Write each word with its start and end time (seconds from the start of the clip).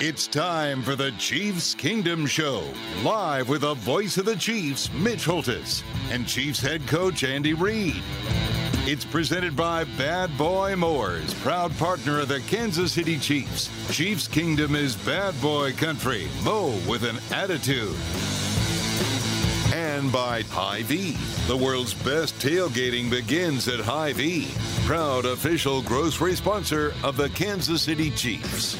It's 0.00 0.28
time 0.28 0.82
for 0.82 0.94
the 0.94 1.10
Chiefs 1.18 1.74
Kingdom 1.74 2.24
Show, 2.24 2.62
live 3.02 3.48
with 3.48 3.62
the 3.62 3.74
voice 3.74 4.16
of 4.16 4.26
the 4.26 4.36
Chiefs, 4.36 4.92
Mitch 4.92 5.24
Holthus, 5.24 5.82
and 6.12 6.24
Chiefs 6.24 6.60
head 6.60 6.86
coach 6.86 7.24
Andy 7.24 7.52
Reid. 7.52 8.00
It's 8.86 9.04
presented 9.04 9.56
by 9.56 9.82
Bad 9.98 10.30
Boy 10.38 10.76
Mowers, 10.76 11.34
proud 11.34 11.76
partner 11.78 12.20
of 12.20 12.28
the 12.28 12.38
Kansas 12.42 12.92
City 12.92 13.18
Chiefs. 13.18 13.70
Chiefs 13.92 14.28
Kingdom 14.28 14.76
is 14.76 14.94
bad 14.94 15.34
boy 15.42 15.72
country. 15.72 16.28
Mow 16.44 16.78
with 16.88 17.02
an 17.02 17.18
attitude. 17.32 17.96
And 19.74 20.12
by 20.12 20.42
Hy-Vee. 20.42 21.16
The 21.48 21.56
world's 21.56 21.94
best 21.94 22.36
tailgating 22.36 23.10
begins 23.10 23.66
at 23.66 23.80
Hy-Vee, 23.80 24.46
proud 24.86 25.24
official 25.24 25.82
grocery 25.82 26.36
sponsor 26.36 26.94
of 27.02 27.16
the 27.16 27.30
Kansas 27.30 27.82
City 27.82 28.12
Chiefs. 28.12 28.78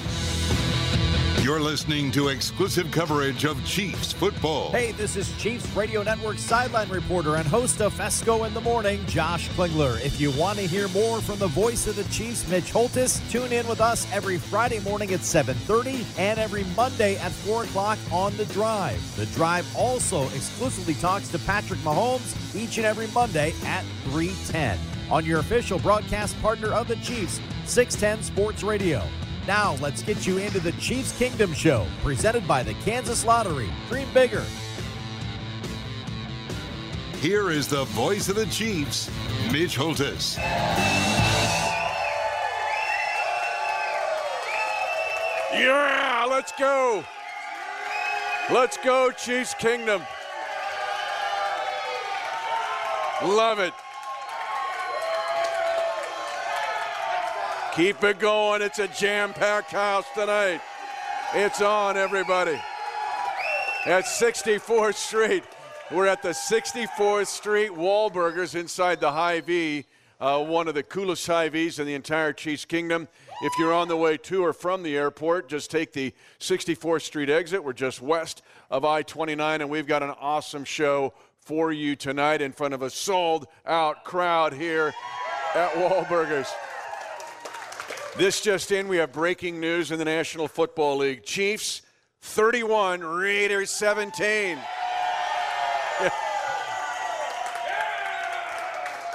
You're 1.49 1.61
listening 1.61 2.11
to 2.11 2.29
exclusive 2.29 2.91
coverage 2.91 3.47
of 3.47 3.65
Chiefs 3.65 4.13
football. 4.13 4.71
Hey, 4.71 4.93
this 4.93 5.17
is 5.17 5.35
Chiefs 5.39 5.67
Radio 5.75 6.03
Network 6.03 6.37
sideline 6.39 6.91
reporter 6.91 7.37
and 7.37 7.49
host 7.49 7.81
of 7.81 7.95
Fescoe 7.95 8.45
in 8.45 8.53
the 8.53 8.61
Morning, 8.61 9.01
Josh 9.07 9.49
Klingler. 9.53 9.99
If 10.05 10.21
you 10.21 10.31
want 10.33 10.59
to 10.59 10.67
hear 10.67 10.89
more 10.89 11.23
from 11.23 11.39
the 11.39 11.47
voice 11.47 11.87
of 11.87 11.97
the 11.97 12.05
Chiefs, 12.13 12.47
Mitch 12.51 12.71
Holthus, 12.71 13.23
tune 13.31 13.51
in 13.51 13.67
with 13.67 13.81
us 13.81 14.07
every 14.13 14.37
Friday 14.37 14.81
morning 14.81 15.15
at 15.15 15.21
7.30 15.21 16.05
and 16.19 16.39
every 16.39 16.65
Monday 16.77 17.17
at 17.17 17.33
4 17.33 17.65
o'clock 17.65 17.99
on 18.13 18.37
The 18.37 18.45
Drive. 18.45 19.17
The 19.17 19.25
Drive 19.35 19.67
also 19.75 20.25
exclusively 20.25 20.97
talks 20.97 21.29
to 21.29 21.39
Patrick 21.39 21.81
Mahomes 21.81 22.55
each 22.55 22.77
and 22.77 22.85
every 22.85 23.07
Monday 23.15 23.55
at 23.65 23.87
3.10 24.11 24.77
on 25.11 25.25
your 25.25 25.41
official 25.41 25.79
broadcast 25.79 26.39
partner 26.43 26.75
of 26.75 26.89
the 26.89 26.97
Chiefs, 26.97 27.41
610 27.65 28.23
Sports 28.23 28.63
Radio. 28.63 29.03
Now, 29.49 29.77
let's 29.81 30.03
get 30.03 30.27
you 30.27 30.37
into 30.37 30.61
the 30.61 30.73
Chiefs 30.73 31.17
Kingdom 31.17 31.55
Show, 31.55 31.87
presented 32.03 32.47
by 32.47 32.63
the 32.63 32.75
Kansas 32.85 33.25
Lottery. 33.25 33.71
Dream 33.89 34.07
bigger. 34.13 34.45
Here 37.21 37.49
is 37.49 37.67
the 37.67 37.85
voice 37.85 38.29
of 38.29 38.37
the 38.37 38.45
Chiefs, 38.45 39.11
Mitch 39.51 39.75
Holthus. 39.75 40.37
Yeah, 45.55 46.27
let's 46.29 46.53
go. 46.53 47.03
Let's 48.53 48.77
go, 48.77 49.11
Chiefs 49.13 49.55
Kingdom. 49.55 50.03
Love 53.25 53.61
it. 53.61 53.73
Keep 57.79 58.03
it 58.03 58.19
going. 58.19 58.61
It's 58.61 58.81
a 58.81 58.89
jam 58.89 59.33
packed 59.33 59.71
house 59.71 60.05
tonight. 60.13 60.61
It's 61.33 61.63
on, 61.63 61.97
everybody. 61.97 62.61
At 63.87 64.05
64th 64.05 64.97
Street. 64.97 65.45
We're 65.93 66.09
at 66.09 66.21
the 66.21 66.31
64th 66.31 67.29
Street 67.29 67.71
Wahlburgers 67.71 68.57
inside 68.57 68.99
the 68.99 69.13
Hy-Vee, 69.13 69.85
uh, 70.19 70.43
one 70.43 70.67
of 70.67 70.75
the 70.75 70.83
coolest 70.83 71.25
Hy-Vees 71.29 71.79
in 71.79 71.87
the 71.87 71.95
entire 71.95 72.33
Chiefs 72.33 72.65
Kingdom. 72.65 73.07
If 73.43 73.53
you're 73.61 73.73
on 73.73 73.87
the 73.87 73.97
way 73.97 74.17
to 74.17 74.45
or 74.45 74.53
from 74.53 74.83
the 74.83 74.97
airport, 74.97 75.49
just 75.49 75.71
take 75.71 75.93
the 75.93 76.13
64th 76.41 77.03
Street 77.03 77.31
exit. 77.31 77.63
We're 77.63 77.75
just 77.75 78.03
west 78.03 78.43
of 78.73 78.85
I 78.85 79.03
29, 79.03 79.61
and 79.61 79.71
we've 79.71 79.87
got 79.87 80.03
an 80.03 80.15
awesome 80.19 80.65
show 80.65 81.15
for 81.39 81.71
you 81.71 81.95
tonight 81.95 82.43
in 82.43 82.51
front 82.51 82.75
of 82.75 82.83
a 82.83 82.91
sold 82.91 83.47
out 83.65 84.03
crowd 84.03 84.53
here 84.53 84.93
at 85.55 85.71
Wahlburgers. 85.75 86.49
This 88.19 88.41
just 88.41 88.73
in, 88.73 88.89
we 88.89 88.97
have 88.97 89.13
breaking 89.13 89.61
news 89.61 89.93
in 89.93 89.99
the 90.01 90.05
National 90.05 90.49
Football 90.49 90.97
League. 90.97 91.23
Chiefs 91.23 91.83
31, 92.23 93.01
Raiders 93.01 93.71
17. 93.71 94.59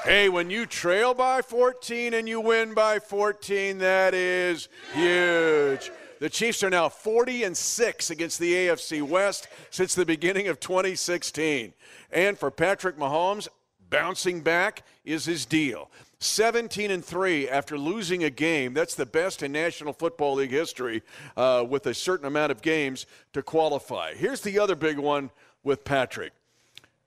hey, 0.06 0.30
when 0.30 0.50
you 0.50 0.66
trail 0.66 1.14
by 1.14 1.42
14 1.42 2.14
and 2.14 2.30
you 2.30 2.40
win 2.40 2.74
by 2.74 2.98
14, 2.98 3.80
that 3.80 4.14
is 4.14 4.70
huge. 4.94 5.92
The 6.22 6.30
Chiefs 6.30 6.64
are 6.64 6.70
now 6.70 6.88
40 6.88 7.44
and 7.44 7.58
6 7.58 8.10
against 8.10 8.40
the 8.40 8.54
AFC 8.54 9.02
West 9.02 9.50
since 9.70 9.94
the 9.96 10.06
beginning 10.06 10.48
of 10.48 10.62
2016. 10.62 11.74
And 12.10 12.40
for 12.40 12.50
Patrick 12.50 12.98
Mahomes, 12.98 13.50
bouncing 13.90 14.40
back 14.40 14.84
is 15.04 15.26
his 15.26 15.46
deal. 15.46 15.92
17 16.24 16.92
and 16.92 17.04
3 17.04 17.50
after 17.50 17.78
losing 17.78 18.24
a 18.24 18.30
game. 18.30 18.74
That's 18.74 18.96
the 18.96 19.06
best 19.06 19.44
in 19.44 19.52
National 19.52 19.94
Football 19.94 20.36
League 20.36 20.52
history 20.52 21.04
uh, 21.36 21.66
with 21.68 21.86
a 21.86 21.94
certain 21.94 22.26
amount 22.26 22.52
of 22.52 22.62
games 22.62 23.06
to 23.34 23.44
qualify. 23.44 24.14
Here's 24.14 24.42
the 24.42 24.60
other 24.60 24.76
big 24.76 24.98
one 24.98 25.30
with 25.64 25.84
Patrick. 25.84 26.34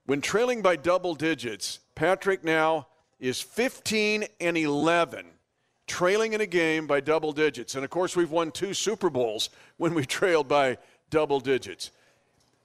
When 0.07 0.21
trailing 0.21 0.63
by 0.63 0.77
double 0.77 1.15
digits, 1.15 1.81
Patrick 1.95 2.45
now 2.45 2.87
is 3.19 3.41
15 3.41 4.25
and 4.41 4.57
11, 4.57 5.27
trailing 5.87 6.33
in 6.33 6.41
a 6.41 6.47
game 6.47 6.87
by 6.87 7.01
double 7.01 7.33
digits. 7.33 7.75
And 7.75 7.85
of 7.85 7.91
course, 7.91 8.15
we've 8.15 8.31
won 8.31 8.51
two 8.51 8.75
Super 8.75 9.11
Bowls 9.11 9.51
when 9.79 9.95
we 9.95 10.05
trailed 10.07 10.49
by 10.49 10.79
double 11.11 11.41
digits. 11.41 11.91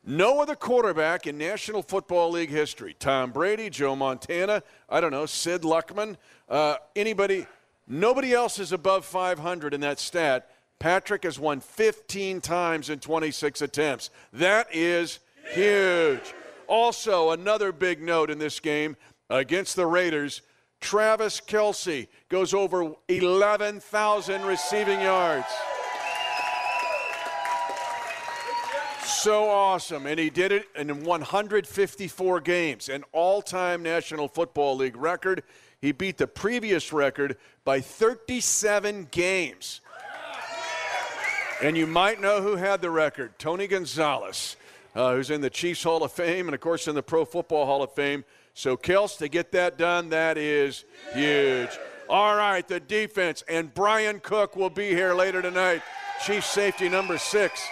No 0.03 0.41
other 0.41 0.55
quarterback 0.55 1.27
in 1.27 1.37
National 1.37 1.83
Football 1.83 2.31
League 2.31 2.49
history, 2.49 2.95
Tom 2.97 3.31
Brady, 3.31 3.69
Joe 3.69 3.95
Montana, 3.95 4.63
I 4.89 4.99
don't 4.99 5.11
know, 5.11 5.27
Sid 5.27 5.61
Luckman, 5.61 6.15
uh, 6.51 6.75
anybody, 6.95 7.47
nobody 7.87 8.33
else 8.33 8.59
is 8.59 8.73
above 8.73 9.05
500 9.05 9.73
in 9.73 9.81
that 9.81 9.99
stat. 9.99 10.51
Patrick 10.79 11.23
has 11.23 11.39
won 11.39 11.61
15 11.61 12.41
times 12.41 12.89
in 12.89 12.99
26 12.99 13.61
attempts. 13.61 14.09
That 14.33 14.67
is 14.73 15.19
huge. 15.53 16.33
Also, 16.67 17.31
another 17.31 17.71
big 17.71 18.01
note 18.01 18.29
in 18.29 18.37
this 18.37 18.59
game 18.59 18.97
against 19.29 19.75
the 19.75 19.85
Raiders 19.85 20.41
Travis 20.81 21.39
Kelce 21.39 22.07
goes 22.27 22.53
over 22.53 22.93
11,000 23.07 24.41
receiving 24.43 24.99
yards. 24.99 25.47
So 29.05 29.47
awesome. 29.47 30.07
And 30.07 30.19
he 30.19 30.31
did 30.31 30.51
it 30.51 30.65
in 30.75 31.03
154 31.03 32.41
games, 32.41 32.89
an 32.89 33.03
all 33.11 33.43
time 33.43 33.83
National 33.83 34.27
Football 34.27 34.77
League 34.77 34.97
record. 34.97 35.43
He 35.81 35.91
beat 35.91 36.17
the 36.17 36.27
previous 36.27 36.93
record 36.93 37.37
by 37.63 37.81
37 37.81 39.07
games. 39.09 39.81
And 41.61 41.75
you 41.75 41.87
might 41.87 42.21
know 42.21 42.41
who 42.41 42.55
had 42.55 42.81
the 42.81 42.89
record 42.89 43.37
Tony 43.39 43.67
Gonzalez, 43.67 44.55
uh, 44.95 45.15
who's 45.15 45.29
in 45.29 45.41
the 45.41 45.49
Chiefs 45.49 45.83
Hall 45.83 46.03
of 46.03 46.11
Fame 46.11 46.47
and, 46.47 46.55
of 46.55 46.61
course, 46.61 46.87
in 46.87 46.95
the 46.95 47.03
Pro 47.03 47.25
Football 47.25 47.65
Hall 47.65 47.83
of 47.83 47.93
Fame. 47.93 48.23
So, 48.53 48.77
Kels, 48.77 49.17
to 49.19 49.27
get 49.27 49.51
that 49.53 49.77
done, 49.77 50.09
that 50.09 50.37
is 50.37 50.85
huge. 51.13 51.69
All 52.09 52.35
right, 52.35 52.67
the 52.67 52.79
defense. 52.79 53.43
And 53.47 53.73
Bryan 53.73 54.19
Cook 54.19 54.55
will 54.55 54.69
be 54.69 54.89
here 54.89 55.13
later 55.13 55.41
tonight, 55.41 55.81
Chief 56.25 56.45
safety 56.45 56.87
number 56.89 57.17
six. 57.17 57.67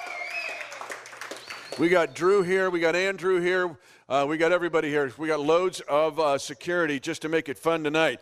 We 1.77 1.87
got 1.87 2.15
Drew 2.15 2.41
here. 2.41 2.71
We 2.71 2.79
got 2.79 2.95
Andrew 2.95 3.39
here. 3.39 3.77
Uh, 4.09 4.25
we 4.27 4.37
got 4.37 4.51
everybody 4.51 4.89
here. 4.89 5.13
We 5.19 5.27
got 5.27 5.39
loads 5.39 5.81
of 5.81 6.19
uh, 6.19 6.39
security 6.39 6.99
just 6.99 7.21
to 7.21 7.29
make 7.29 7.47
it 7.47 7.59
fun 7.59 7.83
tonight. 7.83 8.19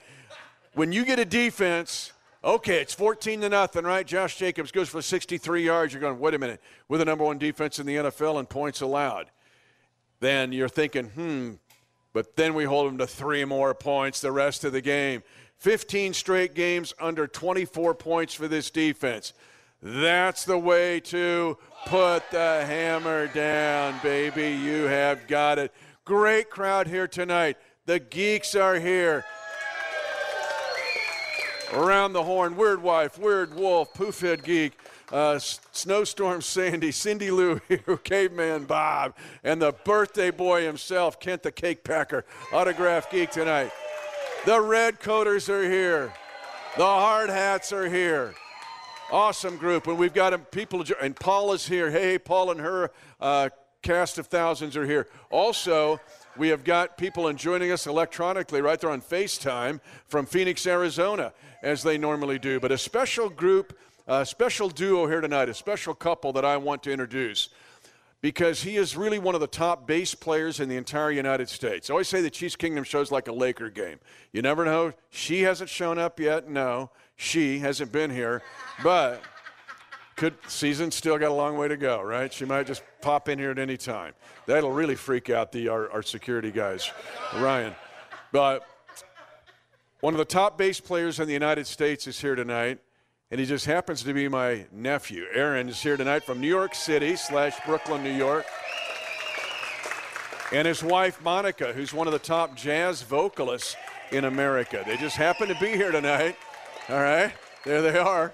When 0.73 0.91
you 0.91 1.05
get 1.05 1.17
a 1.17 1.23
defense, 1.23 2.11
okay, 2.43 2.81
it's 2.81 2.93
14 2.93 3.39
to 3.39 3.47
nothing, 3.47 3.85
right? 3.85 4.05
Josh 4.05 4.35
Jacobs 4.35 4.69
goes 4.73 4.89
for 4.89 5.01
63 5.01 5.63
yards. 5.63 5.93
You're 5.93 6.01
going, 6.01 6.19
wait 6.19 6.33
a 6.33 6.39
minute, 6.39 6.61
we're 6.89 6.97
the 6.97 7.05
number 7.05 7.23
one 7.23 7.37
defense 7.37 7.79
in 7.79 7.85
the 7.85 7.95
NFL 7.95 8.37
and 8.37 8.49
points 8.49 8.81
allowed. 8.81 9.27
Then 10.19 10.51
you're 10.51 10.67
thinking, 10.67 11.05
hmm, 11.05 11.51
but 12.11 12.35
then 12.35 12.53
we 12.53 12.65
hold 12.65 12.89
them 12.89 12.97
to 12.97 13.07
three 13.07 13.45
more 13.45 13.73
points 13.73 14.19
the 14.19 14.33
rest 14.33 14.65
of 14.65 14.73
the 14.73 14.81
game. 14.81 15.23
15 15.59 16.13
straight 16.13 16.53
games 16.53 16.93
under 16.99 17.27
24 17.27 17.95
points 17.95 18.33
for 18.33 18.49
this 18.49 18.69
defense. 18.69 19.31
That's 19.81 20.43
the 20.43 20.57
way 20.57 20.99
to 21.01 21.57
put 21.85 22.29
the 22.31 22.65
hammer 22.65 23.27
down, 23.27 23.99
baby. 24.01 24.51
You 24.51 24.83
have 24.83 25.27
got 25.27 25.59
it. 25.59 25.71
Great 26.03 26.49
crowd 26.49 26.87
here 26.87 27.07
tonight. 27.07 27.57
The 27.85 27.99
geeks 27.99 28.55
are 28.55 28.79
here. 28.79 29.23
Around 31.73 32.13
the 32.13 32.23
horn, 32.23 32.55
Weird 32.55 32.81
Wife, 32.81 33.19
Weird 33.19 33.53
Wolf, 33.53 33.93
Poofhead 33.93 34.43
Geek, 34.43 34.73
uh, 35.11 35.37
Snowstorm 35.37 36.41
Sandy, 36.41 36.91
Cindy 36.91 37.29
Lou 37.29 37.59
Caveman 38.03 38.65
Bob, 38.65 39.15
and 39.43 39.61
the 39.61 39.73
birthday 39.83 40.31
boy 40.31 40.63
himself, 40.63 41.19
Kent 41.19 41.43
the 41.43 41.51
Cake 41.51 41.83
Packer, 41.83 42.25
Autograph 42.53 43.11
Geek 43.11 43.31
tonight. 43.31 43.71
The 44.45 44.61
Red 44.61 45.01
Coaters 45.01 45.49
are 45.49 45.69
here. 45.69 46.13
The 46.77 46.85
Hard 46.85 47.29
Hats 47.29 47.73
are 47.73 47.89
here. 47.89 48.33
Awesome 49.09 49.55
group. 49.55 49.87
And 49.87 49.97
we've 49.97 50.13
got 50.13 50.51
people, 50.51 50.83
and 51.01 51.15
Paula's 51.15 51.65
here. 51.65 51.89
Hey, 51.89 52.19
Paul 52.19 52.51
and 52.51 52.59
her 52.59 52.91
uh, 53.21 53.49
cast 53.81 54.17
of 54.17 54.27
thousands 54.27 54.75
are 54.75 54.85
here. 54.85 55.07
Also, 55.29 56.01
we 56.35 56.49
have 56.49 56.65
got 56.65 56.97
people 56.97 57.31
joining 57.33 57.71
us 57.71 57.87
electronically 57.87 58.61
right 58.61 58.77
there 58.79 58.89
on 58.89 58.99
FaceTime 58.99 59.79
from 60.07 60.25
Phoenix, 60.25 60.67
Arizona, 60.67 61.31
as 61.63 61.83
they 61.83 61.97
normally 61.97 62.37
do. 62.37 62.59
But 62.59 62.73
a 62.73 62.77
special 62.77 63.29
group, 63.29 63.79
a 64.07 64.25
special 64.25 64.67
duo 64.67 65.07
here 65.07 65.21
tonight, 65.21 65.47
a 65.47 65.53
special 65.53 65.93
couple 65.93 66.33
that 66.33 66.43
I 66.43 66.57
want 66.57 66.83
to 66.83 66.91
introduce 66.91 67.47
because 68.19 68.63
he 68.63 68.77
is 68.77 68.97
really 68.97 69.19
one 69.19 69.35
of 69.35 69.41
the 69.41 69.47
top 69.47 69.87
bass 69.87 70.15
players 70.15 70.59
in 70.59 70.67
the 70.67 70.75
entire 70.75 71.11
United 71.11 71.47
States. 71.47 71.89
I 71.89 71.93
always 71.93 72.07
say 72.07 72.19
the 72.19 72.29
Chiefs 72.29 72.55
Kingdom 72.55 72.83
shows 72.83 73.11
like 73.11 73.27
a 73.27 73.31
Laker 73.31 73.69
game. 73.69 73.99
You 74.33 74.41
never 74.41 74.65
know. 74.65 74.93
She 75.09 75.43
hasn't 75.43 75.69
shown 75.69 75.97
up 75.97 76.19
yet. 76.19 76.49
No, 76.49 76.89
she 77.17 77.59
hasn't 77.59 77.91
been 77.91 78.11
here, 78.11 78.41
but 78.83 79.21
could 80.15 80.35
season 80.47 80.91
still 80.91 81.17
got 81.17 81.29
a 81.29 81.33
long 81.33 81.57
way 81.57 81.67
to 81.67 81.77
go, 81.77 82.01
right? 82.01 82.31
She 82.31 82.45
might 82.45 82.65
just 82.65 82.81
pop 83.01 83.27
in 83.27 83.37
here 83.37 83.51
at 83.51 83.59
any 83.59 83.77
time. 83.77 84.13
That'll 84.45 84.71
really 84.71 84.95
freak 84.95 85.29
out 85.29 85.51
the 85.51 85.67
our, 85.67 85.91
our 85.91 86.01
security 86.01 86.51
guys, 86.51 86.91
Ryan. 87.35 87.75
But 88.31 88.65
one 89.99 90.13
of 90.13 90.17
the 90.19 90.25
top 90.25 90.57
bass 90.57 90.79
players 90.79 91.19
in 91.19 91.27
the 91.27 91.33
United 91.33 91.67
States 91.67 92.07
is 92.07 92.19
here 92.19 92.35
tonight, 92.35 92.79
and 93.31 93.39
he 93.39 93.45
just 93.45 93.65
happens 93.65 94.03
to 94.03 94.13
be 94.13 94.27
my 94.27 94.65
nephew. 94.71 95.25
Aaron 95.33 95.69
is 95.69 95.81
here 95.81 95.97
tonight 95.97 96.23
from 96.23 96.39
New 96.39 96.47
York 96.47 96.75
City 96.75 97.15
slash 97.15 97.53
Brooklyn, 97.65 98.03
New 98.03 98.15
York. 98.15 98.45
And 100.51 100.67
his 100.67 100.83
wife, 100.83 101.21
Monica, 101.21 101.73
who's 101.73 101.93
one 101.93 102.07
of 102.07 102.13
the 102.13 102.19
top 102.19 102.55
jazz 102.55 103.01
vocalists 103.01 103.75
in 104.11 104.25
America. 104.25 104.83
They 104.85 104.97
just 104.97 105.17
happen 105.17 105.47
to 105.49 105.55
be 105.59 105.71
here 105.71 105.91
tonight. 105.91 106.37
All 106.89 107.01
right, 107.01 107.33
there 107.65 107.81
they 107.81 107.97
are 107.97 108.33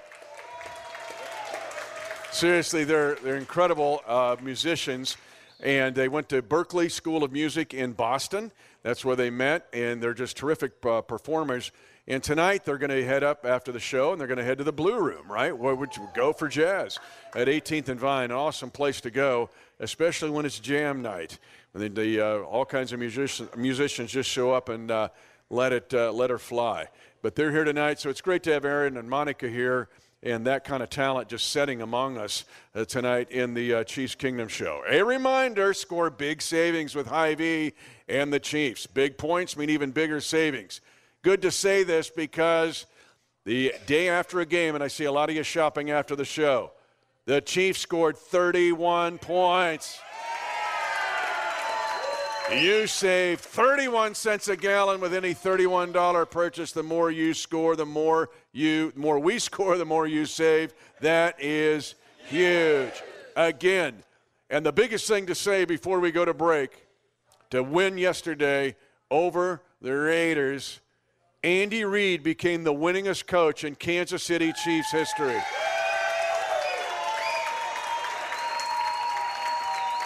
seriously, 2.34 2.84
they're, 2.84 3.16
they're 3.16 3.38
incredible 3.38 4.02
uh, 4.08 4.36
musicians. 4.42 5.18
And 5.62 5.96
they 5.96 6.10
went 6.10 6.28
to 6.30 6.42
Berklee 6.42 6.92
School 6.92 7.24
of 7.24 7.32
Music 7.32 7.74
in 7.74 7.94
Boston. 7.94 8.52
That's 8.82 9.06
where 9.06 9.16
they 9.16 9.30
met, 9.30 9.68
and 9.72 10.04
they're 10.04 10.14
just 10.14 10.36
terrific 10.36 10.74
uh, 10.86 11.02
performers. 11.02 11.72
And 12.06 12.22
tonight 12.22 12.66
they're 12.66 12.78
going 12.78 12.90
to 12.90 13.06
head 13.06 13.24
up 13.24 13.46
after 13.46 13.72
the 13.72 13.80
show, 13.80 14.12
and 14.12 14.20
they're 14.20 14.28
going 14.28 14.40
to 14.40 14.44
head 14.44 14.58
to 14.58 14.66
the 14.66 14.74
Blue 14.74 15.00
Room, 15.00 15.32
right? 15.32 15.58
Where 15.58 15.74
would 15.74 15.96
you 15.96 16.06
go 16.14 16.34
for 16.34 16.50
jazz 16.50 17.00
at 17.34 17.48
18th 17.48 17.88
and 17.88 18.00
Vine? 18.00 18.26
An 18.26 18.32
awesome 18.36 18.72
place 18.72 19.00
to 19.02 19.12
go, 19.12 19.50
especially 19.80 20.32
when 20.32 20.46
it's 20.46 20.60
jam 20.60 21.02
night. 21.02 21.40
And 21.74 21.96
the, 21.96 22.20
uh, 22.20 22.38
all 22.40 22.66
kinds 22.66 22.92
of 22.92 23.00
musicians, 23.00 23.50
musicians 23.56 24.12
just 24.12 24.30
show 24.30 24.52
up 24.52 24.68
and 24.68 24.92
uh, 24.92 25.10
let 25.50 25.72
it 25.72 25.94
uh, 25.94 26.12
let 26.12 26.30
her 26.30 26.40
fly. 26.40 26.88
But 27.24 27.36
they're 27.36 27.52
here 27.52 27.64
tonight, 27.64 28.02
so 28.02 28.10
it's 28.10 28.20
great 28.20 28.44
to 28.44 28.52
have 28.52 28.66
Aaron 28.66 28.98
and 28.98 29.10
Monica 29.10 29.48
here 29.48 29.88
and 30.24 30.46
that 30.46 30.66
kind 30.66 30.84
of 30.84 30.90
talent 30.90 31.30
just 31.30 31.52
setting 31.52 31.82
among 31.82 32.18
us 32.18 32.44
uh, 32.76 32.84
tonight 32.84 33.32
in 33.32 33.54
the 33.54 33.76
uh, 33.76 33.84
Chiefs 33.86 34.14
Kingdom 34.14 34.50
show. 34.50 34.84
A 34.90 35.02
reminder 35.04 35.74
score 35.74 36.10
big 36.10 36.42
savings 36.42 36.96
with 36.96 37.08
Hy-Vee 37.08 37.74
and 38.10 38.32
the 38.32 38.42
Chiefs. 38.42 38.88
Big 38.88 39.18
points 39.18 39.56
mean 39.56 39.70
even 39.70 39.92
bigger 39.92 40.20
savings. 40.20 40.82
Good 41.22 41.42
to 41.44 41.52
say 41.52 41.84
this 41.84 42.10
because 42.10 42.88
the 43.46 43.74
day 43.86 44.10
after 44.10 44.42
a 44.42 44.46
game, 44.46 44.76
and 44.76 44.84
I 44.84 44.90
see 44.90 45.06
a 45.06 45.12
lot 45.12 45.30
of 45.30 45.36
you 45.38 45.44
shopping 45.44 45.92
after 45.92 46.18
the 46.18 46.26
show, 46.26 46.72
the 47.26 47.40
Chiefs 47.40 47.80
scored 47.80 48.18
31 48.18 49.18
points. 49.18 49.98
You 52.52 52.88
save 52.88 53.40
31 53.40 54.16
cents 54.16 54.50
a 54.50 54.58
gallon 54.58 55.00
with 55.00 55.14
any 55.14 55.34
$31 55.34 56.30
purchase. 56.30 56.74
The 56.74 56.84
more 56.84 57.10
you 57.10 57.34
score, 57.34 57.76
the 57.76 57.86
more 57.86 58.30
you 58.52 58.92
the 58.92 59.00
more 59.00 59.18
we 59.18 59.40
score, 59.40 59.78
the 59.78 59.86
more 59.86 60.06
you 60.06 60.26
save. 60.26 60.74
That 61.00 61.42
is 61.42 61.96
huge. 62.28 62.92
Again, 63.36 64.04
and 64.50 64.66
the 64.66 64.74
biggest 64.74 65.08
thing 65.08 65.26
to 65.28 65.36
say 65.36 65.66
before 65.66 66.00
we 66.00 66.12
go 66.12 66.26
to 66.26 66.34
break, 66.34 66.86
to 67.50 67.64
win 67.64 67.98
yesterday 67.98 68.76
over 69.10 69.64
the 69.82 69.94
Raiders, 69.94 70.82
Andy 71.44 71.86
Reid 71.86 72.24
became 72.24 72.64
the 72.64 72.74
winningest 72.74 73.26
coach 73.26 73.64
in 73.64 73.76
Kansas 73.76 74.24
City 74.24 74.54
Chiefs 74.64 74.92
history. 74.92 75.42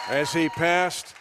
As 0.09 0.31
he 0.31 0.47
passed 0.49 1.13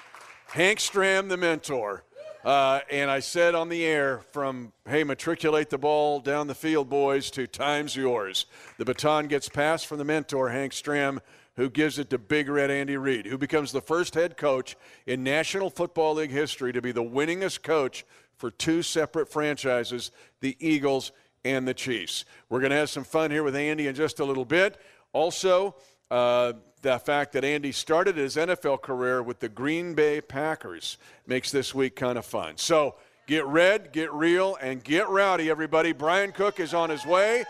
Hank 0.49 0.79
Stram, 0.79 1.29
the 1.29 1.37
mentor. 1.37 2.05
Uh, 2.45 2.81
and 2.91 3.11
I 3.11 3.19
said 3.19 3.57
on 3.57 3.69
the 3.69 3.85
air 3.85 4.21
from, 4.31 4.73
hey, 4.89 5.03
matriculate 5.03 5.69
the 5.69 5.79
ball 5.79 6.21
down 6.21 6.47
the 6.47 6.55
field, 6.55 6.89
boys, 6.89 7.31
to 7.33 7.49
time's 7.49 7.97
yours. 7.97 8.47
The 8.79 8.85
baton 8.85 9.27
gets 9.27 9.49
passed 9.49 9.87
from 9.87 9.99
the 9.99 10.05
mentor, 10.05 10.51
Hank 10.51 10.73
Stram, 10.73 11.19
who 11.57 11.69
gives 11.69 11.99
it 11.99 12.11
to 12.11 12.19
Big 12.19 12.49
Red 12.49 12.71
Andy 12.71 12.97
Reid, 12.97 13.27
who 13.27 13.37
becomes 13.37 13.73
the 13.73 13.81
first 13.81 14.15
head 14.15 14.37
coach 14.37 14.77
in 15.07 15.25
National 15.25 15.71
Football 15.71 16.15
League 16.15 16.31
history 16.31 16.73
to 16.73 16.81
be 16.81 16.93
the 16.93 17.03
winningest 17.03 17.63
coach 17.65 18.07
for 18.37 18.53
two 18.53 18.83
separate 18.83 19.29
franchises, 19.29 20.13
the 20.41 20.57
Eagles 20.61 21.11
and 21.45 21.67
the 21.67 21.75
Chiefs. 21.75 22.25
We're 22.49 22.61
going 22.61 22.71
to 22.71 22.77
have 22.77 22.91
some 22.91 23.05
fun 23.05 23.33
here 23.33 23.43
with 23.43 23.57
Andy 23.57 23.89
in 23.89 23.95
just 23.97 24.21
a 24.21 24.25
little 24.25 24.45
bit. 24.45 24.81
Also, 25.13 25.75
uh, 26.11 26.53
the 26.83 26.99
fact 26.99 27.33
that 27.33 27.45
Andy 27.45 27.73
started 27.73 28.17
his 28.17 28.37
NFL 28.37 28.83
career 28.83 29.23
with 29.23 29.41
the 29.41 29.49
Green 29.49 29.95
Bay 29.95 30.21
Packers 30.21 30.99
makes 31.27 31.51
this 31.51 31.75
week 31.75 31.97
kind 31.97 32.19
of 32.19 32.25
fun. 32.25 32.57
So 32.57 32.95
get 33.27 33.45
red, 33.47 33.93
get 33.93 34.13
real, 34.13 34.57
and 34.61 34.83
get 34.83 35.09
rowdy, 35.09 35.51
everybody. 35.51 35.93
Bryan 35.93 36.33
Cook 36.33 36.61
is 36.61 36.75
on 36.75 36.91
his 36.91 37.05
way, 37.05 37.45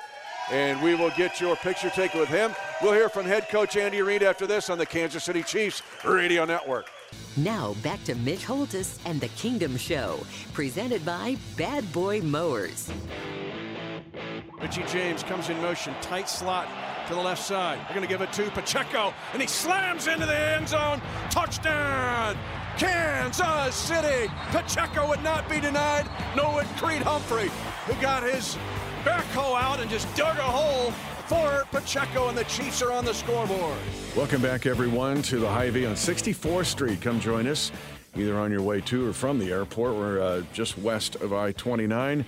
and 0.50 0.82
we 0.82 0.94
will 0.94 1.10
get 1.10 1.40
your 1.40 1.56
picture 1.56 1.90
taken 1.90 2.20
with 2.20 2.28
him. 2.28 2.54
We'll 2.82 2.92
hear 2.92 3.08
from 3.08 3.26
head 3.26 3.48
coach 3.48 3.76
Andy 3.76 4.00
Reid 4.02 4.22
after 4.22 4.46
this 4.46 4.70
on 4.70 4.78
the 4.78 4.86
Kansas 4.86 5.24
City 5.24 5.42
Chiefs 5.42 5.82
Radio 6.04 6.44
Network. 6.44 6.86
Now 7.36 7.74
back 7.82 8.02
to 8.04 8.14
Mitch 8.14 8.44
Holthus 8.44 8.98
and 9.04 9.20
the 9.20 9.28
Kingdom 9.28 9.76
Show, 9.76 10.20
presented 10.54 11.04
by 11.04 11.36
Bad 11.56 11.90
Boy 11.92 12.20
Mowers. 12.20 12.90
Richie 14.60 14.84
James 14.84 15.22
comes 15.22 15.48
in 15.48 15.60
motion, 15.60 15.94
tight 16.00 16.28
slot 16.28 16.68
to 17.08 17.14
the 17.14 17.20
left 17.20 17.42
side. 17.42 17.78
They're 17.78 17.96
going 17.96 18.02
to 18.02 18.08
give 18.08 18.20
it 18.20 18.32
to 18.34 18.50
Pacheco, 18.50 19.14
and 19.32 19.40
he 19.40 19.48
slams 19.48 20.06
into 20.06 20.26
the 20.26 20.38
end 20.38 20.68
zone. 20.68 21.00
Touchdown! 21.30 22.36
Kansas 22.76 23.74
City! 23.74 24.30
Pacheco 24.50 25.08
would 25.08 25.22
not 25.22 25.48
be 25.48 25.60
denied. 25.60 26.08
No, 26.36 26.54
would 26.54 26.66
Creed 26.76 27.02
Humphrey, 27.02 27.50
who 27.86 28.00
got 28.02 28.22
his 28.22 28.56
backhoe 29.04 29.60
out 29.60 29.80
and 29.80 29.90
just 29.90 30.12
dug 30.16 30.36
a 30.38 30.42
hole 30.42 30.90
for 31.26 31.64
Pacheco, 31.70 32.28
and 32.28 32.36
the 32.36 32.44
Chiefs 32.44 32.82
are 32.82 32.92
on 32.92 33.04
the 33.04 33.14
scoreboard. 33.14 33.78
Welcome 34.16 34.42
back, 34.42 34.66
everyone, 34.66 35.22
to 35.22 35.38
the 35.38 35.48
Hy-Vee 35.48 35.86
on 35.86 35.94
64th 35.94 36.66
Street. 36.66 37.00
Come 37.00 37.20
join 37.20 37.46
us 37.46 37.72
either 38.16 38.36
on 38.38 38.50
your 38.50 38.62
way 38.62 38.80
to 38.80 39.08
or 39.08 39.12
from 39.12 39.38
the 39.38 39.52
airport. 39.52 39.94
We're 39.94 40.20
uh, 40.20 40.42
just 40.52 40.78
west 40.78 41.16
of 41.16 41.32
I 41.32 41.52
29 41.52 42.24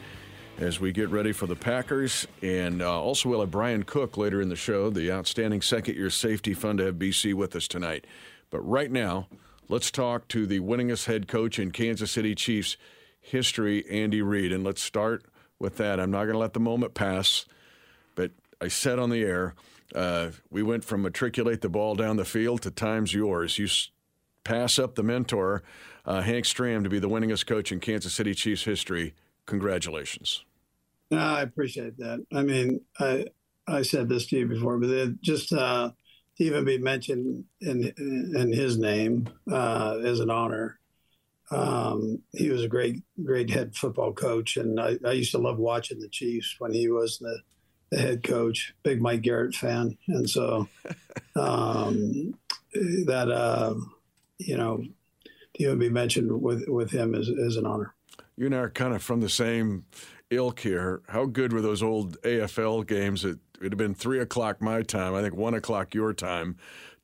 as 0.58 0.80
we 0.80 0.90
get 0.92 1.08
ready 1.10 1.32
for 1.32 1.46
the 1.46 1.56
Packers. 1.56 2.26
And 2.42 2.82
uh, 2.82 3.00
also, 3.00 3.28
we'll 3.28 3.40
have 3.40 3.50
Bryan 3.50 3.84
Cook 3.84 4.16
later 4.16 4.40
in 4.40 4.48
the 4.48 4.56
show, 4.56 4.90
the 4.90 5.10
outstanding 5.10 5.62
second 5.62 5.94
year 5.94 6.10
safety. 6.10 6.52
Fun 6.52 6.76
to 6.78 6.84
have 6.84 6.96
BC 6.96 7.34
with 7.34 7.54
us 7.54 7.68
tonight. 7.68 8.06
But 8.50 8.60
right 8.60 8.90
now, 8.90 9.28
let's 9.68 9.90
talk 9.90 10.26
to 10.28 10.46
the 10.46 10.60
winningest 10.60 11.06
head 11.06 11.28
coach 11.28 11.58
in 11.58 11.70
Kansas 11.70 12.10
City 12.10 12.34
Chiefs 12.34 12.76
history, 13.20 13.84
Andy 13.88 14.20
Reid. 14.20 14.52
And 14.52 14.64
let's 14.64 14.82
start 14.82 15.24
with 15.58 15.76
that. 15.76 16.00
I'm 16.00 16.10
not 16.10 16.24
going 16.24 16.34
to 16.34 16.38
let 16.38 16.54
the 16.54 16.60
moment 16.60 16.94
pass, 16.94 17.44
but 18.14 18.32
I 18.60 18.68
said 18.68 18.98
on 18.98 19.10
the 19.10 19.22
air, 19.22 19.54
uh, 19.94 20.30
we 20.50 20.62
went 20.62 20.84
from 20.84 21.02
matriculate 21.02 21.60
the 21.60 21.68
ball 21.68 21.94
down 21.94 22.16
the 22.16 22.24
field 22.24 22.62
to 22.62 22.70
time's 22.70 23.14
yours. 23.14 23.58
You 23.58 23.66
s- 23.66 23.90
pass 24.44 24.78
up 24.78 24.96
the 24.96 25.02
mentor, 25.02 25.62
uh, 26.04 26.20
Hank 26.22 26.44
Stram, 26.44 26.82
to 26.82 26.90
be 26.90 26.98
the 26.98 27.08
winningest 27.08 27.46
coach 27.46 27.72
in 27.72 27.80
Kansas 27.80 28.12
City 28.12 28.34
Chiefs 28.34 28.64
history. 28.64 29.14
Congratulations. 29.46 30.44
No, 31.10 31.18
I 31.18 31.42
appreciate 31.42 31.98
that. 31.98 32.24
I 32.32 32.42
mean, 32.42 32.82
I 32.98 33.26
I 33.66 33.82
said 33.82 34.08
this 34.08 34.26
to 34.26 34.38
you 34.38 34.46
before, 34.46 34.78
but 34.78 34.90
it 34.90 35.20
just 35.22 35.52
uh, 35.52 35.90
to 36.36 36.44
even 36.44 36.64
be 36.64 36.78
mentioned 36.78 37.44
in 37.60 37.92
in 37.98 38.52
his 38.52 38.78
name 38.78 39.28
uh, 39.50 39.98
is 40.00 40.20
an 40.20 40.30
honor. 40.30 40.78
Um, 41.50 42.22
he 42.32 42.50
was 42.50 42.62
a 42.62 42.68
great 42.68 43.02
great 43.24 43.50
head 43.50 43.74
football 43.74 44.12
coach, 44.12 44.56
and 44.56 44.78
I, 44.78 44.98
I 45.04 45.12
used 45.12 45.32
to 45.32 45.38
love 45.38 45.58
watching 45.58 45.98
the 45.98 46.08
Chiefs 46.08 46.56
when 46.58 46.74
he 46.74 46.90
was 46.90 47.18
the, 47.18 47.40
the 47.90 47.98
head 47.98 48.22
coach. 48.22 48.74
Big 48.82 49.00
Mike 49.00 49.22
Garrett 49.22 49.54
fan, 49.54 49.96
and 50.08 50.28
so 50.28 50.68
um, 51.36 52.34
that 53.06 53.30
uh, 53.30 53.74
you 54.38 54.58
know 54.58 54.84
to 55.54 55.62
even 55.62 55.78
be 55.78 55.88
mentioned 55.88 56.42
with 56.42 56.68
with 56.68 56.90
him 56.90 57.14
is, 57.14 57.28
is 57.28 57.56
an 57.56 57.64
honor 57.64 57.94
you 58.38 58.46
and 58.46 58.54
I 58.54 58.58
are 58.58 58.70
kind 58.70 58.94
of 58.94 59.02
from 59.02 59.20
the 59.20 59.28
same 59.28 59.84
ilk 60.30 60.60
here. 60.60 61.02
How 61.08 61.26
good 61.26 61.52
were 61.52 61.60
those 61.62 61.82
old 61.82 62.20
AFL 62.22 62.86
games? 62.86 63.24
It 63.24 63.38
would 63.60 63.72
have 63.72 63.78
been 63.78 63.94
three 63.94 64.20
o'clock 64.20 64.60
my 64.60 64.82
time, 64.82 65.14
I 65.14 65.22
think 65.22 65.34
one 65.34 65.54
o'clock 65.54 65.94
your 65.94 66.12
time, 66.12 66.56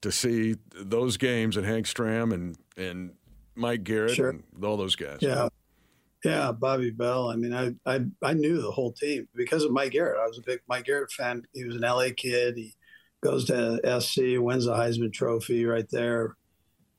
to 0.02 0.12
see 0.12 0.57
those 0.75 1.16
games 1.16 1.57
and 1.57 1.66
Hank 1.66 1.87
Stram 1.87 2.33
and 2.33 2.57
and 2.76 3.12
Mike 3.54 3.85
Garrett 3.85 4.14
Sure. 4.16 4.31
and 4.31 4.43
all 4.64 4.76
those 4.76 4.97
guys. 4.97 5.19
Yeah. 5.21 5.49
Yeah, 6.25 6.52
Bobby 6.52 6.90
Bell. 6.90 7.28
I 7.28 7.37
mean, 7.37 7.52
I, 7.52 7.75
I 7.85 8.00
I 8.23 8.33
knew 8.33 8.62
the 8.62 8.71
whole 8.71 8.93
team 8.93 9.28
because 9.35 9.62
of 9.62 9.73
Mike 9.73 9.93
Garrett. 9.93 10.19
I 10.19 10.26
was 10.26 10.38
a 10.38 10.43
big 10.43 10.61
Mike 10.66 10.87
Garrett 10.87 11.12
fan. 11.12 11.43
He 11.52 11.64
was 11.66 11.76
an 11.76 11.83
LA 11.83 12.09
kid. 12.16 12.57
He 12.57 12.73
goes 13.23 13.45
to 13.47 13.78
SC, 14.00 14.38
wins 14.43 14.64
the 14.64 14.73
Heisman 14.73 15.12
Trophy 15.12 15.66
right 15.66 15.87
there, 15.90 16.37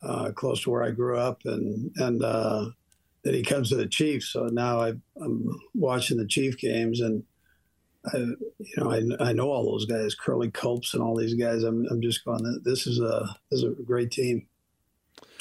uh, 0.04 0.32
close 0.32 0.62
to 0.64 0.70
where 0.70 0.84
I 0.84 0.92
grew 0.92 1.18
up, 1.18 1.42
and 1.46 1.92
and 1.98 2.24
uh, 2.24 2.66
then 3.26 3.34
he 3.34 3.44
comes 3.44 3.70
to 3.70 3.76
the 3.76 3.88
Chiefs. 3.88 4.28
So 4.28 4.46
now 4.46 4.80
I, 4.80 4.94
I'm 5.20 5.60
watching 5.74 6.18
the 6.18 6.28
Chief 6.28 6.58
games, 6.58 7.02
and 7.02 7.24
I, 8.14 8.18
you 8.18 8.38
know, 8.78 8.92
I, 8.92 9.30
I 9.30 9.34
know 9.34 9.50
all 9.50 9.66
those 9.66 9.86
guys, 9.86 10.14
Curley 10.16 10.52
Culps, 10.52 10.94
and 10.94 11.02
all 11.02 11.18
these 11.18 11.34
guys. 11.34 11.64
I'm 11.64 11.86
I'm 11.90 12.02
just 12.02 12.24
going. 12.24 12.62
This 12.64 12.88
is 12.88 13.00
a 13.00 13.36
this 13.50 13.64
is 13.64 13.80
a 13.80 13.84
great 13.84 14.12
team, 14.12 14.48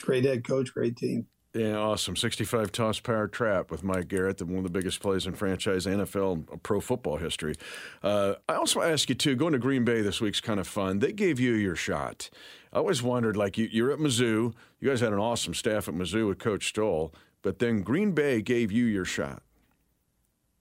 great 0.01 0.25
head 0.25 0.45
coach, 0.45 0.73
great 0.73 0.97
team. 0.97 1.27
Yeah, 1.53 1.77
awesome. 1.77 2.17
65 2.17 2.73
toss 2.73 2.99
power 2.99 3.29
trap 3.29 3.71
with 3.71 3.85
Mike 3.85 4.09
Garrett, 4.09 4.43
one 4.43 4.57
of 4.57 4.65
the 4.65 4.71
biggest 4.71 5.01
plays 5.01 5.25
in 5.25 5.35
franchise 5.35 5.87
NFL 5.87 6.65
pro 6.65 6.81
football 6.81 7.19
history. 7.19 7.55
Uh, 8.03 8.35
I 8.49 8.55
also 8.55 8.83
ask 8.83 9.09
you, 9.09 9.15
too, 9.15 9.37
going 9.37 9.53
to 9.53 9.61
Green 9.61 9.85
Bay 9.85 10.01
this 10.01 10.21
week's 10.21 10.41
kind 10.41 10.59
of 10.59 10.67
fun. 10.67 10.99
They 10.99 11.13
gave 11.13 11.39
you 11.39 11.53
your 11.53 11.77
shot. 11.77 12.29
I 12.73 12.79
always 12.79 13.05
wondered, 13.05 13.37
like, 13.37 13.57
you, 13.57 13.69
you're 13.71 13.93
at 13.93 14.01
Mizzou. 14.01 14.53
You 14.81 14.89
guys 14.89 15.01
had 15.01 15.13
an 15.13 15.21
awesome 15.21 15.55
staff 15.55 15.87
at 15.87 15.95
Mizzou 15.95 16.27
with 16.27 16.41
Coach 16.41 16.67
Stull, 16.67 17.15
but 17.45 17.59
then 17.59 17.83
Green 17.83 18.13
Bay 18.13 18.43
gave 18.43 18.73
you 18.73 18.87
your 18.87 19.05
shot. 19.05 19.43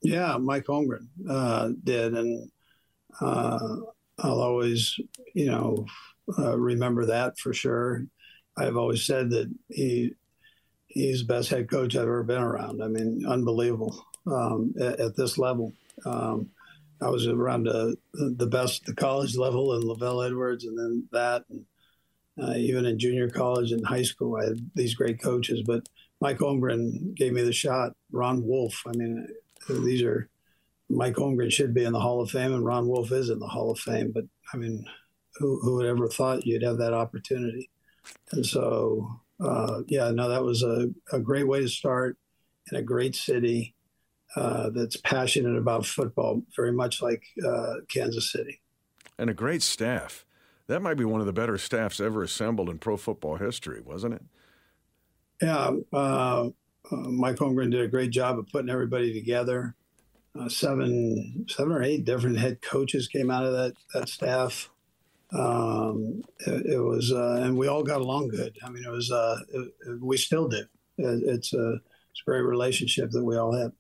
Yeah, 0.04 0.38
Mike 0.38 0.66
Holmgren 0.66 1.08
uh, 1.28 1.70
did, 1.82 2.14
and 2.14 2.52
uh, 3.22 3.78
I'll 4.20 4.42
always, 4.42 5.00
you 5.34 5.46
know, 5.46 5.86
uh, 6.38 6.58
remember 6.60 7.06
that 7.06 7.40
for 7.40 7.54
sure. 7.54 8.06
I've 8.58 8.76
always 8.76 9.06
said 9.06 9.30
that 9.32 9.52
he 9.70 10.14
he's 10.88 11.22
the 11.22 11.34
best 11.34 11.50
head 11.50 11.70
coach 11.70 11.96
I've 11.96 12.04
ever 12.04 12.24
been 12.24 12.42
around. 12.42 12.84
I 12.84 12.88
mean, 12.88 13.26
unbelievable 13.26 14.06
um, 14.28 14.74
at, 14.80 15.00
at, 15.00 15.16
this 15.16 15.38
level. 15.38 15.74
Um, 16.06 16.50
I 17.02 17.10
was 17.10 17.26
around 17.26 17.64
the 17.64 17.96
the 18.14 18.48
best 18.48 18.86
the 18.86 18.94
college 18.94 19.38
level 19.38 19.74
and 19.74 19.84
LaVell 19.84 20.26
Edwards, 20.26 20.66
and 20.66 20.78
then 20.78 21.08
that, 21.14 21.46
and 21.50 21.66
uh, 22.42 22.56
even 22.58 22.86
in 22.86 23.00
junior 23.00 23.30
college 23.30 23.72
and 23.72 23.86
high 23.86 24.04
school, 24.04 24.36
I 24.36 24.46
had 24.46 24.72
these 24.76 24.96
great 24.96 25.22
coaches. 25.22 25.64
But 25.66 25.88
Mike 26.24 26.38
Holmgren 26.38 27.14
gave 27.16 27.34
me 27.34 27.42
the 27.42 27.52
shot. 27.52 27.92
Ron 28.14 28.48
Wolf. 28.48 28.82
I 28.88 28.92
mean, 28.96 29.28
these 29.68 30.02
are 30.04 30.30
Mike 30.90 31.16
Holmgren 31.16 31.52
should 31.52 31.74
be 31.74 31.84
in 31.84 31.92
the 31.92 32.00
Hall 32.00 32.22
of 32.22 32.32
Fame, 32.32 32.54
and 32.54 32.64
Ron 32.64 32.88
Wolf 32.88 33.12
is 33.12 33.30
in 33.30 33.40
the 33.40 33.48
Hall 33.48 33.72
of 33.72 33.80
Fame. 33.80 34.14
But 34.16 34.24
I 34.54 34.58
mean, 34.58 34.86
who, 35.36 35.60
who 35.60 35.76
would 35.76 35.86
ever 35.86 36.08
thought 36.08 36.46
you'd 36.46 36.64
have 36.64 36.78
that 36.78 36.94
opportunity? 36.94 37.70
And 38.32 38.46
so, 38.46 39.20
uh, 39.44 39.82
yeah, 39.88 40.12
no, 40.12 40.30
that 40.30 40.46
was 40.46 40.64
a, 40.64 40.90
a 41.12 41.20
great 41.20 41.46
way 41.46 41.60
to 41.60 41.68
start 41.68 42.18
in 42.72 42.78
a 42.78 42.82
great 42.82 43.18
city 43.18 43.76
uh, 44.38 44.70
that's 44.70 44.96
passionate 44.96 45.58
about 45.58 45.86
football, 45.86 46.42
very 46.56 46.72
much 46.72 47.02
like 47.02 47.22
uh, 47.46 47.74
Kansas 47.90 48.32
City. 48.32 48.62
And 49.18 49.30
a 49.30 49.34
great 49.34 49.62
staff. 49.62 50.26
That 50.68 50.82
might 50.82 50.96
be 50.96 51.04
one 51.04 51.20
of 51.20 51.28
the 51.28 51.34
better 51.34 51.58
staffs 51.58 52.00
ever 52.00 52.24
assembled 52.24 52.70
in 52.70 52.80
pro 52.80 52.96
football 52.96 53.36
history, 53.36 53.82
wasn't 53.82 54.14
it? 54.14 54.22
Yeah, 55.44 55.72
uh, 55.92 56.50
Mike 56.90 57.36
Holmgren 57.36 57.70
did 57.70 57.82
a 57.82 57.88
great 57.90 58.12
job 58.12 58.40
of 58.40 58.48
putting 58.48 58.70
everybody 58.70 59.14
together. 59.14 59.76
Uh, 60.40 60.48
seven, 60.48 61.46
seven 61.50 61.74
or 61.74 61.84
eight 61.84 62.06
different 62.06 62.38
head 62.40 62.62
coaches 62.62 63.10
came 63.10 63.30
out 63.30 63.46
of 63.46 63.52
that 63.52 63.74
that 63.94 64.08
staff. 64.08 64.70
Um, 65.34 66.24
it, 66.48 66.66
it, 66.76 66.80
was, 66.80 67.12
uh, 67.12 67.42
and 67.44 67.58
we 67.58 67.68
all 67.68 67.84
got 67.84 68.00
along 68.00 68.30
good. 68.30 68.56
I 68.64 68.70
mean, 68.70 68.86
it 68.86 68.90
was, 68.90 69.12
uh, 69.12 69.40
it, 69.52 69.74
it, 69.88 70.02
we 70.02 70.16
still 70.16 70.48
do. 70.48 70.64
it's 70.98 71.54
a, 71.54 71.72
it's 72.12 72.22
a 72.22 72.26
great 72.26 72.42
relationship 72.42 73.10
that 73.12 73.26
we 73.26 73.36
all 73.36 73.52
have. 73.52 73.74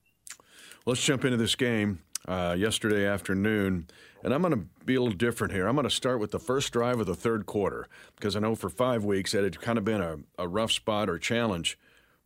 Let's 0.85 1.03
jump 1.03 1.23
into 1.23 1.37
this 1.37 1.55
game 1.55 1.99
uh, 2.27 2.55
yesterday 2.57 3.05
afternoon. 3.05 3.87
And 4.23 4.33
I'm 4.33 4.41
going 4.41 4.53
to 4.53 4.65
be 4.85 4.95
a 4.95 5.01
little 5.01 5.17
different 5.17 5.53
here. 5.53 5.67
I'm 5.67 5.75
going 5.75 5.83
to 5.83 5.93
start 5.93 6.19
with 6.19 6.31
the 6.31 6.39
first 6.39 6.71
drive 6.71 6.99
of 6.99 7.07
the 7.07 7.15
third 7.15 7.45
quarter 7.45 7.87
because 8.15 8.35
I 8.35 8.39
know 8.39 8.55
for 8.55 8.69
five 8.69 9.03
weeks 9.03 9.33
that 9.33 9.43
had 9.43 9.59
kind 9.59 9.77
of 9.77 9.83
been 9.83 10.01
a, 10.01 10.19
a 10.37 10.47
rough 10.47 10.71
spot 10.71 11.09
or 11.09 11.19
challenge. 11.19 11.77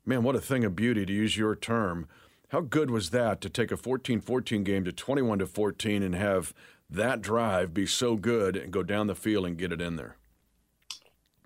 Man, 0.06 0.24
what 0.24 0.36
a 0.36 0.42
thing 0.42 0.64
of 0.64 0.76
beauty 0.76 1.06
to 1.06 1.14
use 1.14 1.38
your 1.38 1.56
term. 1.56 2.08
How 2.50 2.62
good 2.62 2.92
was 2.92 3.10
that 3.10 3.42
to 3.42 3.50
take 3.50 3.72
a 3.72 3.78
14 3.78 4.22
14 4.22 4.64
game 4.64 4.86
to 4.86 4.92
21 4.92 5.46
14 5.46 6.04
and 6.04 6.16
have 6.16 6.54
that 6.90 7.22
drive 7.22 7.74
be 7.74 7.86
so 7.86 8.16
good 8.16 8.56
and 8.56 8.72
go 8.72 8.84
down 8.84 9.08
the 9.08 9.16
field 9.16 9.46
and 9.46 9.58
get 9.58 9.74
it 9.74 9.82
in 9.82 9.98
there? 9.98 10.16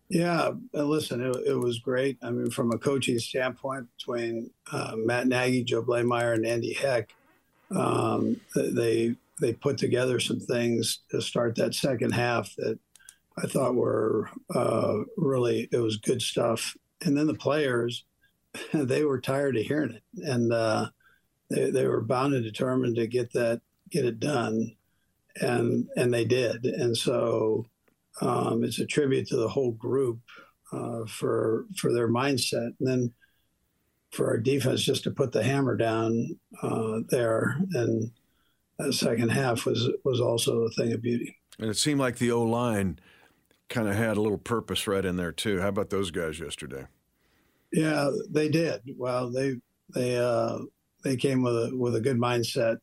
Yeah, 0.10 0.52
listen, 0.74 1.22
it, 1.22 1.36
it 1.48 1.56
was 1.56 1.80
great. 1.80 2.18
I 2.22 2.32
mean, 2.32 2.52
from 2.52 2.72
a 2.74 2.78
coaching 2.78 3.18
standpoint, 3.18 3.88
between 3.98 4.52
uh, 4.70 4.96
Matt 4.98 5.28
Nagy, 5.28 5.64
Joe 5.64 5.84
Bleymaier, 5.84 6.34
and 6.34 6.46
Andy 6.46 6.74
Heck, 6.74 7.16
um, 7.76 8.40
they 8.56 9.16
they 9.40 9.54
put 9.54 9.78
together 9.78 10.20
some 10.20 10.40
things 10.40 11.00
to 11.10 11.22
start 11.22 11.56
that 11.56 11.74
second 11.74 12.12
half 12.12 12.54
that 12.58 12.80
I 13.38 13.48
thought 13.48 13.76
were 13.76 14.30
uh, 14.54 15.00
really 15.18 15.68
it 15.72 15.78
was 15.78 15.98
good 15.98 16.22
stuff. 16.22 16.76
And 17.04 17.18
then 17.18 17.28
the 17.28 17.34
players, 17.34 18.06
they 18.74 19.04
were 19.04 19.20
tired 19.20 19.58
of 19.58 19.66
hearing 19.66 19.96
it, 19.96 20.04
and 20.24 20.54
uh, 20.54 20.90
they 21.50 21.72
they 21.72 21.88
were 21.88 22.02
bound 22.02 22.34
and 22.34 22.44
determined 22.44 22.96
to 22.98 23.08
get 23.08 23.34
that 23.34 23.62
get 23.90 24.06
it 24.06 24.20
done, 24.20 24.76
and 25.42 25.88
and 25.96 26.14
they 26.14 26.26
did. 26.26 26.66
And 26.66 26.96
so 26.96 27.66
um, 28.22 28.64
it's 28.64 28.80
a 28.80 28.86
tribute 28.86 29.28
to 29.28 29.38
the 29.38 29.50
whole 29.50 29.72
group 29.72 30.20
uh, 30.72 31.06
for 31.08 31.66
for 31.78 31.92
their 31.94 32.10
mindset, 32.10 32.74
and 32.80 32.88
then 32.88 33.14
for 34.12 34.28
our 34.28 34.38
defense 34.38 34.82
just 34.82 35.04
to 35.04 35.12
put 35.12 35.32
the 35.32 35.44
hammer 35.44 35.76
down 35.78 36.38
uh, 36.62 37.00
there 37.10 37.58
and 37.74 38.12
the 38.86 38.94
second 38.94 39.30
half 39.30 39.66
was 39.66 39.90
was 40.04 40.20
also 40.20 40.62
a 40.62 40.70
thing 40.72 40.94
of 40.94 41.02
beauty. 41.02 41.38
And 41.60 41.70
it 41.70 41.78
seemed 41.78 42.00
like 42.00 42.18
the 42.18 42.32
O 42.32 42.44
line 42.44 43.00
kind 43.70 43.88
of 43.88 43.96
had 43.96 44.18
a 44.18 44.22
little 44.22 44.38
purpose 44.38 44.88
right 44.88 45.06
in 45.06 45.18
there 45.18 45.32
too. 45.32 45.60
How 45.60 45.70
about 45.70 45.90
those 45.90 46.12
guys 46.12 46.40
yesterday? 46.40 46.86
Yeah, 47.72 48.10
they 48.30 48.50
did. 48.50 48.82
Well, 48.98 49.32
they 49.32 49.58
they 49.94 50.18
uh, 50.18 50.60
they 51.04 51.16
came 51.16 51.42
with 51.42 51.56
a 51.56 51.72
with 51.76 51.96
a 51.96 52.02
good 52.02 52.18
mindset. 52.18 52.78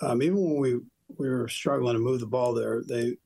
Um, 0.00 0.22
even 0.22 0.36
when 0.36 0.60
we 0.60 0.80
we 1.18 1.28
were 1.28 1.48
struggling 1.48 1.94
to 1.94 2.00
move 2.00 2.20
the 2.20 2.26
ball 2.26 2.54
there, 2.54 2.82
they 2.86 3.16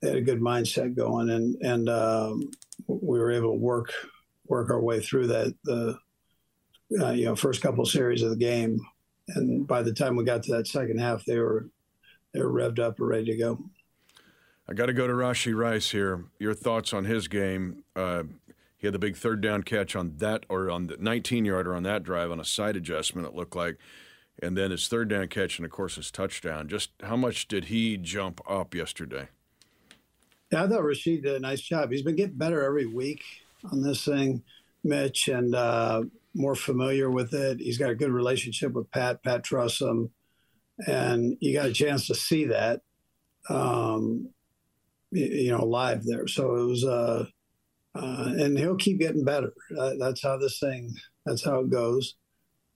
they 0.00 0.08
had 0.08 0.16
a 0.16 0.22
good 0.22 0.40
mindset 0.40 0.96
going, 0.96 1.30
and 1.30 1.56
and 1.62 1.88
um, 1.88 2.50
we 2.86 3.18
were 3.18 3.30
able 3.30 3.52
to 3.52 3.58
work 3.58 3.92
work 4.48 4.70
our 4.70 4.80
way 4.80 5.00
through 5.00 5.26
that 5.28 5.54
the 5.64 5.98
uh, 7.00 7.10
you 7.10 7.24
know 7.24 7.36
first 7.36 7.62
couple 7.62 7.84
series 7.84 8.22
of 8.22 8.30
the 8.30 8.36
game 8.36 8.80
and 9.28 9.66
by 9.66 9.82
the 9.82 9.92
time 9.92 10.16
we 10.16 10.24
got 10.24 10.42
to 10.44 10.52
that 10.52 10.66
second 10.66 10.98
half, 10.98 11.24
they 11.24 11.38
were 11.38 11.68
they 12.32 12.40
were 12.40 12.50
revved 12.50 12.78
up 12.78 12.98
and 12.98 13.08
ready 13.08 13.24
to 13.26 13.36
go. 13.36 13.58
I 14.68 14.74
got 14.74 14.86
to 14.86 14.92
go 14.92 15.06
to 15.06 15.12
Rashee 15.12 15.56
Rice 15.56 15.90
here. 15.90 16.24
Your 16.38 16.54
thoughts 16.54 16.92
on 16.92 17.04
his 17.04 17.28
game? 17.28 17.84
Uh, 17.94 18.24
he 18.76 18.86
had 18.86 18.94
the 18.94 18.98
big 18.98 19.16
third 19.16 19.40
down 19.40 19.62
catch 19.62 19.96
on 19.96 20.16
that, 20.18 20.44
or 20.48 20.70
on 20.70 20.88
the 20.88 20.96
19 20.98 21.44
yarder 21.44 21.74
on 21.74 21.82
that 21.84 22.02
drive 22.02 22.30
on 22.30 22.40
a 22.40 22.44
side 22.44 22.76
adjustment. 22.76 23.26
It 23.26 23.34
looked 23.34 23.56
like, 23.56 23.78
and 24.42 24.56
then 24.56 24.70
his 24.70 24.88
third 24.88 25.08
down 25.08 25.28
catch, 25.28 25.58
and 25.58 25.64
of 25.64 25.70
course 25.70 25.96
his 25.96 26.10
touchdown. 26.10 26.68
Just 26.68 26.90
how 27.02 27.16
much 27.16 27.48
did 27.48 27.66
he 27.66 27.96
jump 27.96 28.40
up 28.48 28.74
yesterday? 28.74 29.28
Yeah, 30.52 30.64
I 30.64 30.68
thought 30.68 30.82
Rashee 30.82 31.22
did 31.22 31.36
a 31.36 31.40
nice 31.40 31.60
job. 31.60 31.90
He's 31.90 32.02
been 32.02 32.16
getting 32.16 32.36
better 32.36 32.62
every 32.62 32.86
week 32.86 33.22
on 33.72 33.82
this 33.82 34.04
thing, 34.04 34.42
Mitch, 34.84 35.28
and 35.28 35.54
uh, 35.54 36.02
more 36.36 36.54
familiar 36.54 37.10
with 37.10 37.32
it. 37.34 37.58
He's 37.60 37.78
got 37.78 37.90
a 37.90 37.96
good 37.96 38.10
relationship 38.10 38.72
with 38.72 38.90
Pat. 38.90 39.22
Pat 39.22 39.42
trusts 39.42 39.80
him, 39.80 40.10
and 40.86 41.36
you 41.40 41.54
got 41.54 41.66
a 41.66 41.72
chance 41.72 42.06
to 42.06 42.14
see 42.14 42.46
that, 42.46 42.82
um, 43.48 44.28
you 45.10 45.50
know, 45.50 45.64
live 45.64 46.04
there. 46.04 46.28
So 46.28 46.56
it 46.56 46.66
was, 46.66 46.84
uh, 46.84 47.24
uh, 47.94 48.32
and 48.38 48.58
he'll 48.58 48.76
keep 48.76 49.00
getting 49.00 49.24
better. 49.24 49.52
Uh, 49.76 49.92
that's 49.98 50.22
how 50.22 50.36
this 50.36 50.58
thing. 50.58 50.94
That's 51.24 51.44
how 51.44 51.60
it 51.60 51.70
goes. 51.70 52.14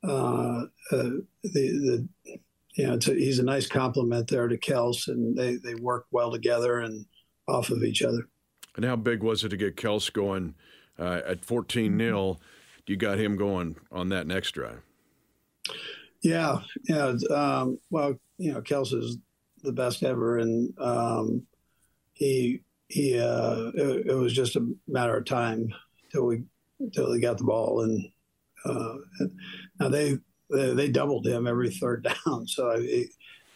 Uh, 0.02 0.64
uh, 0.92 1.10
the 1.42 1.50
the 1.52 2.08
you 2.76 2.86
know, 2.86 2.94
a, 2.94 3.14
he's 3.14 3.38
a 3.38 3.44
nice 3.44 3.66
compliment 3.66 4.28
there 4.28 4.48
to 4.48 4.56
Kels, 4.56 5.08
and 5.08 5.36
they 5.36 5.56
they 5.56 5.74
work 5.74 6.06
well 6.10 6.30
together 6.30 6.80
and 6.80 7.04
off 7.46 7.70
of 7.70 7.84
each 7.84 8.02
other. 8.02 8.28
And 8.76 8.84
how 8.84 8.96
big 8.96 9.22
was 9.22 9.44
it 9.44 9.50
to 9.50 9.56
get 9.56 9.76
Kels 9.76 10.10
going 10.12 10.54
uh, 10.98 11.20
at 11.26 11.44
14 11.44 11.98
0? 11.98 12.38
You 12.90 12.96
got 12.96 13.20
him 13.20 13.36
going 13.36 13.76
on 13.92 14.08
that 14.08 14.26
next 14.26 14.50
drive. 14.50 14.82
Yeah, 16.22 16.62
yeah. 16.88 17.14
Um, 17.30 17.78
well, 17.88 18.18
you 18.36 18.52
know, 18.52 18.62
Kelce's 18.62 19.16
the 19.62 19.70
best 19.70 20.02
ever, 20.02 20.38
and 20.38 20.74
um, 20.80 21.46
he 22.14 22.62
he. 22.88 23.16
Uh, 23.16 23.70
it, 23.76 24.06
it, 24.08 24.14
was 24.14 24.32
just 24.32 24.56
a 24.56 24.66
matter 24.88 25.16
of 25.16 25.24
time 25.24 25.72
till 26.10 26.26
we 26.26 26.42
till 26.92 27.12
he 27.12 27.20
got 27.20 27.38
the 27.38 27.44
ball, 27.44 27.82
and 27.82 28.08
uh, 28.64 28.94
now 29.78 29.88
they 29.88 30.18
they, 30.50 30.74
they, 30.74 30.88
doubled 30.88 31.24
him 31.24 31.46
every 31.46 31.70
third 31.70 32.02
down. 32.26 32.48
So 32.48 32.72
I, 32.72 33.04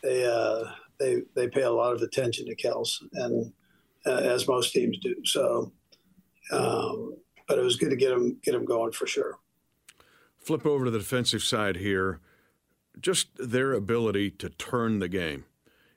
they 0.04 0.24
uh, 0.24 0.70
they 1.00 1.22
they 1.34 1.48
pay 1.48 1.62
a 1.62 1.72
lot 1.72 1.92
of 1.92 2.02
attention 2.02 2.46
to 2.46 2.54
Kels, 2.54 3.02
and 3.14 3.52
uh, 4.06 4.10
as 4.10 4.46
most 4.46 4.72
teams 4.72 4.96
do. 4.98 5.16
So, 5.24 5.72
um, 6.52 7.16
but 7.46 7.58
it 7.58 7.62
was 7.62 7.76
good 7.76 7.90
to 7.90 7.96
get 7.96 8.12
him 8.12 8.38
get 8.42 8.54
him 8.54 8.64
going 8.64 8.92
for 8.92 9.06
sure. 9.06 9.38
Flip 10.38 10.66
over 10.66 10.84
to 10.84 10.90
the 10.90 10.98
defensive 10.98 11.42
side 11.42 11.76
here. 11.76 12.20
Just 13.00 13.28
their 13.36 13.72
ability 13.72 14.30
to 14.32 14.50
turn 14.50 15.00
the 15.00 15.08
game 15.08 15.44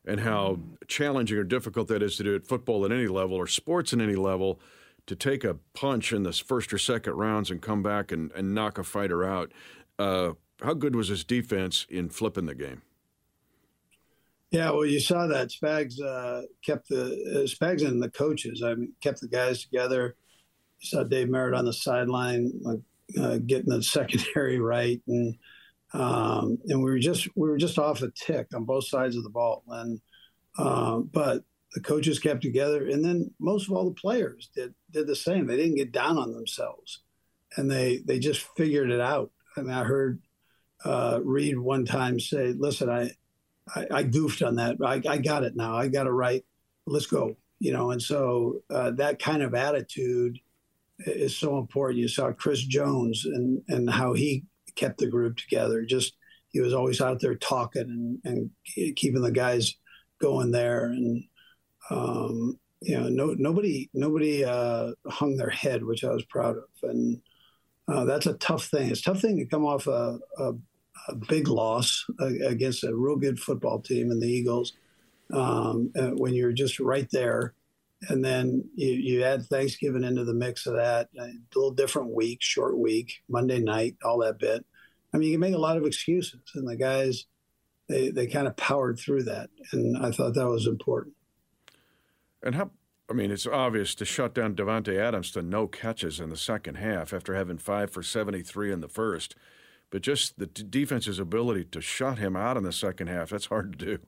and 0.06 0.22
how 0.22 0.60
challenging 0.88 1.38
or 1.38 1.44
difficult 1.44 1.90
that 1.90 2.02
is 2.02 2.16
to 2.18 2.24
do 2.24 2.36
at 2.36 2.48
football 2.48 2.86
at 2.86 2.92
any 2.92 3.08
level 3.08 3.36
or 3.36 3.46
sports 3.46 3.94
at 3.94 4.00
any 4.00 4.16
level 4.16 4.60
to 5.06 5.16
take 5.16 5.44
a 5.44 5.56
punch 5.74 6.12
in 6.12 6.24
the 6.24 6.32
first 6.32 6.74
or 6.74 6.78
second 6.78 7.14
rounds 7.14 7.52
and 7.52 7.62
come 7.62 7.84
back 7.84 8.12
and, 8.12 8.32
and 8.32 8.56
knock 8.56 8.78
a 8.78 8.84
fighter 8.84 9.24
out. 9.24 9.52
Uh, 10.00 10.32
how 10.62 10.74
good 10.74 10.96
was 10.96 11.10
his 11.10 11.24
defense 11.24 11.86
in 11.90 12.10
flipping 12.10 12.46
the 12.46 12.56
game? 12.56 12.82
Yeah, 14.52 14.72
well, 14.72 14.86
you 14.86 15.00
saw 15.00 15.28
that 15.28 15.50
Spags 15.50 16.02
uh, 16.02 16.44
kept 16.66 16.88
the 16.88 17.04
uh, 17.04 17.48
Spags 17.48 17.86
and 17.86 18.02
the 18.02 18.10
coaches. 18.10 18.64
I 18.64 18.76
mean, 18.76 18.94
kept 19.02 19.20
the 19.20 19.28
guys 19.28 19.62
together. 19.62 20.16
Saw 20.82 21.04
Dave 21.04 21.30
Merritt 21.30 21.56
on 21.56 21.66
the 21.66 21.74
sideline, 21.74 22.52
like 22.62 22.80
uh, 23.20 23.38
getting 23.38 23.70
the 23.70 23.84
secondary 23.84 24.60
right, 24.60 25.02
and 25.08 25.36
um, 25.94 26.58
and 26.66 26.84
we 26.84 26.92
were 26.92 27.00
just 27.00 27.28
we 27.36 27.50
were 27.50 27.58
just 27.58 27.80
off 27.80 28.02
a 28.02 28.12
tick 28.12 28.48
on 28.54 28.66
both 28.66 28.88
sides 28.88 29.16
of 29.16 29.24
the 29.24 29.30
ball. 29.30 29.64
And 29.70 30.02
uh, 30.58 31.00
but 31.00 31.44
the 31.74 31.82
coaches 31.82 32.20
kept 32.20 32.42
together, 32.42 32.88
and 32.88 33.04
then 33.04 33.32
most 33.40 33.68
of 33.68 33.76
all 33.76 33.86
the 33.86 34.02
players 34.02 34.50
did 34.56 34.74
did 34.92 35.08
the 35.08 35.16
same. 35.16 35.48
They 35.48 35.58
didn't 35.58 35.76
get 35.76 35.92
down 35.92 36.18
on 36.18 36.34
themselves, 36.34 37.02
and 37.56 37.70
they 37.70 38.00
they 38.06 38.20
just 38.20 38.48
figured 38.56 38.92
it 38.92 39.02
out. 39.02 39.32
I 39.56 39.62
mean, 39.62 39.72
I 39.72 39.84
heard 39.84 40.22
uh, 40.86 41.20
Reid 41.24 41.58
one 41.58 41.86
time 41.86 42.20
say, 42.20 42.54
"Listen, 42.58 42.90
I." 42.90 43.12
I, 43.76 43.86
I 43.92 44.04
goofed 44.04 44.42
on 44.44 44.56
that. 44.56 44.78
I, 44.82 45.02
I, 45.06 45.18
got 45.18 45.44
it 45.44 45.58
now. 45.58 45.76
I 45.76 45.90
got 45.90 46.08
it 46.08 46.12
right. 46.12 46.42
Let's 46.86 47.06
go. 47.06 47.36
You 47.60 47.74
know, 47.74 47.92
and 47.92 48.02
so 48.02 48.62
uh, 48.70 48.92
that 48.92 49.20
kind 49.20 49.44
of 49.44 49.54
attitude 49.54 50.40
is 51.00 51.36
so 51.36 51.58
important. 51.58 52.00
You 52.00 52.08
saw 52.08 52.32
Chris 52.32 52.64
Jones 52.64 53.26
and 53.26 53.62
and 53.68 53.90
how 53.90 54.14
he 54.14 54.44
kept 54.76 55.00
the 55.00 55.08
group 55.08 55.38
together. 55.38 55.84
Just 55.84 56.16
he 56.50 56.60
was 56.60 56.74
always 56.74 57.02
out 57.02 57.20
there 57.20 57.36
talking 57.36 58.20
and, 58.26 58.50
and 58.76 58.96
keeping 58.96 59.22
the 59.22 59.32
guys 59.32 59.76
going 60.20 60.52
there. 60.52 60.86
And 60.86 61.24
um, 61.90 62.60
you 62.82 63.00
know, 63.00 63.10
no 63.10 63.36
nobody 63.38 63.90
nobody 63.94 64.44
uh, 64.44 64.92
hung 65.08 65.38
their 65.38 65.50
head, 65.50 65.84
which 65.84 66.04
I 66.04 66.12
was 66.12 66.26
proud 66.26 66.58
of. 66.58 66.90
And 66.90 67.22
uh, 67.88 68.06
that's 68.06 68.26
a 68.26 68.34
tough 68.34 68.66
thing. 68.66 68.90
It's 68.90 69.02
a 69.02 69.04
tough 69.04 69.22
thing 69.22 69.38
to 69.38 69.46
come 69.46 69.66
off 69.66 69.88
a, 69.88 70.20
a 70.38 70.54
a 71.08 71.16
big 71.16 71.48
loss 71.48 72.06
against 72.20 72.84
a 72.84 72.96
real 72.96 73.16
good 73.16 73.40
football 73.40 73.80
team 73.80 74.12
in 74.12 74.20
the 74.20 74.28
Eagles 74.28 74.74
um, 75.32 75.92
uh, 75.96 76.10
when 76.10 76.34
you're 76.34 76.52
just 76.52 76.80
right 76.80 77.08
there. 77.12 77.54
And 78.10 78.24
then 78.24 78.64
you, 78.76 78.90
you 78.90 79.24
add 79.24 79.46
Thanksgiving 79.46 80.04
into 80.04 80.24
the 80.24 80.34
mix 80.34 80.68
of 80.68 80.76
that, 80.76 81.10
a 81.20 81.30
little 81.56 81.72
different 81.72 82.14
week, 82.14 82.40
short 82.42 82.78
week, 82.78 83.24
Monday 83.28 83.60
night, 83.60 83.96
all 84.04 84.20
that 84.20 84.40
bit. 84.40 84.66
I 85.14 85.18
mean, 85.18 85.30
you 85.30 85.34
can 85.36 85.42
make 85.42 85.56
a 85.56 85.60
lot 85.60 85.78
of 85.78 85.86
excuses, 85.86 86.40
and 86.54 86.68
the 86.68 86.76
guys, 86.76 87.26
they, 87.90 88.10
they 88.10 88.28
kind 88.28 88.48
of 88.48 88.56
powered 88.56 89.00
through 89.00 89.24
that. 89.24 89.50
And 89.72 89.98
I 90.06 90.12
thought 90.12 90.36
that 90.36 90.48
was 90.48 90.68
important. 90.68 91.16
And 92.44 92.54
how, 92.54 92.70
I 93.10 93.14
mean, 93.14 93.32
it's 93.32 93.48
obvious 93.48 93.96
to 93.96 94.06
shut 94.06 94.36
down 94.36 94.56
Davante 94.56 94.96
Adams 94.96 95.32
to 95.32 95.42
no 95.42 95.68
catches 95.68 96.20
in 96.20 96.30
the 96.30 96.38
second 96.38 96.76
half 96.76 97.14
after 97.14 97.34
having 97.34 97.58
five 97.58 97.90
for 97.90 98.04
73 98.04 98.72
in 98.72 98.82
the 98.82 98.88
first 98.88 99.36
but 99.90 100.02
just 100.02 100.38
the 100.38 100.48
defense's 100.48 101.20
ability 101.20 101.66
to 101.66 101.82
shut 101.82 102.18
him 102.18 102.36
out 102.36 102.58
in 102.58 102.64
the 102.64 102.72
second 102.72 103.08
half, 103.08 103.30
that's 103.30 103.46
hard 103.46 103.78
to 103.78 103.86
do. 103.86 104.00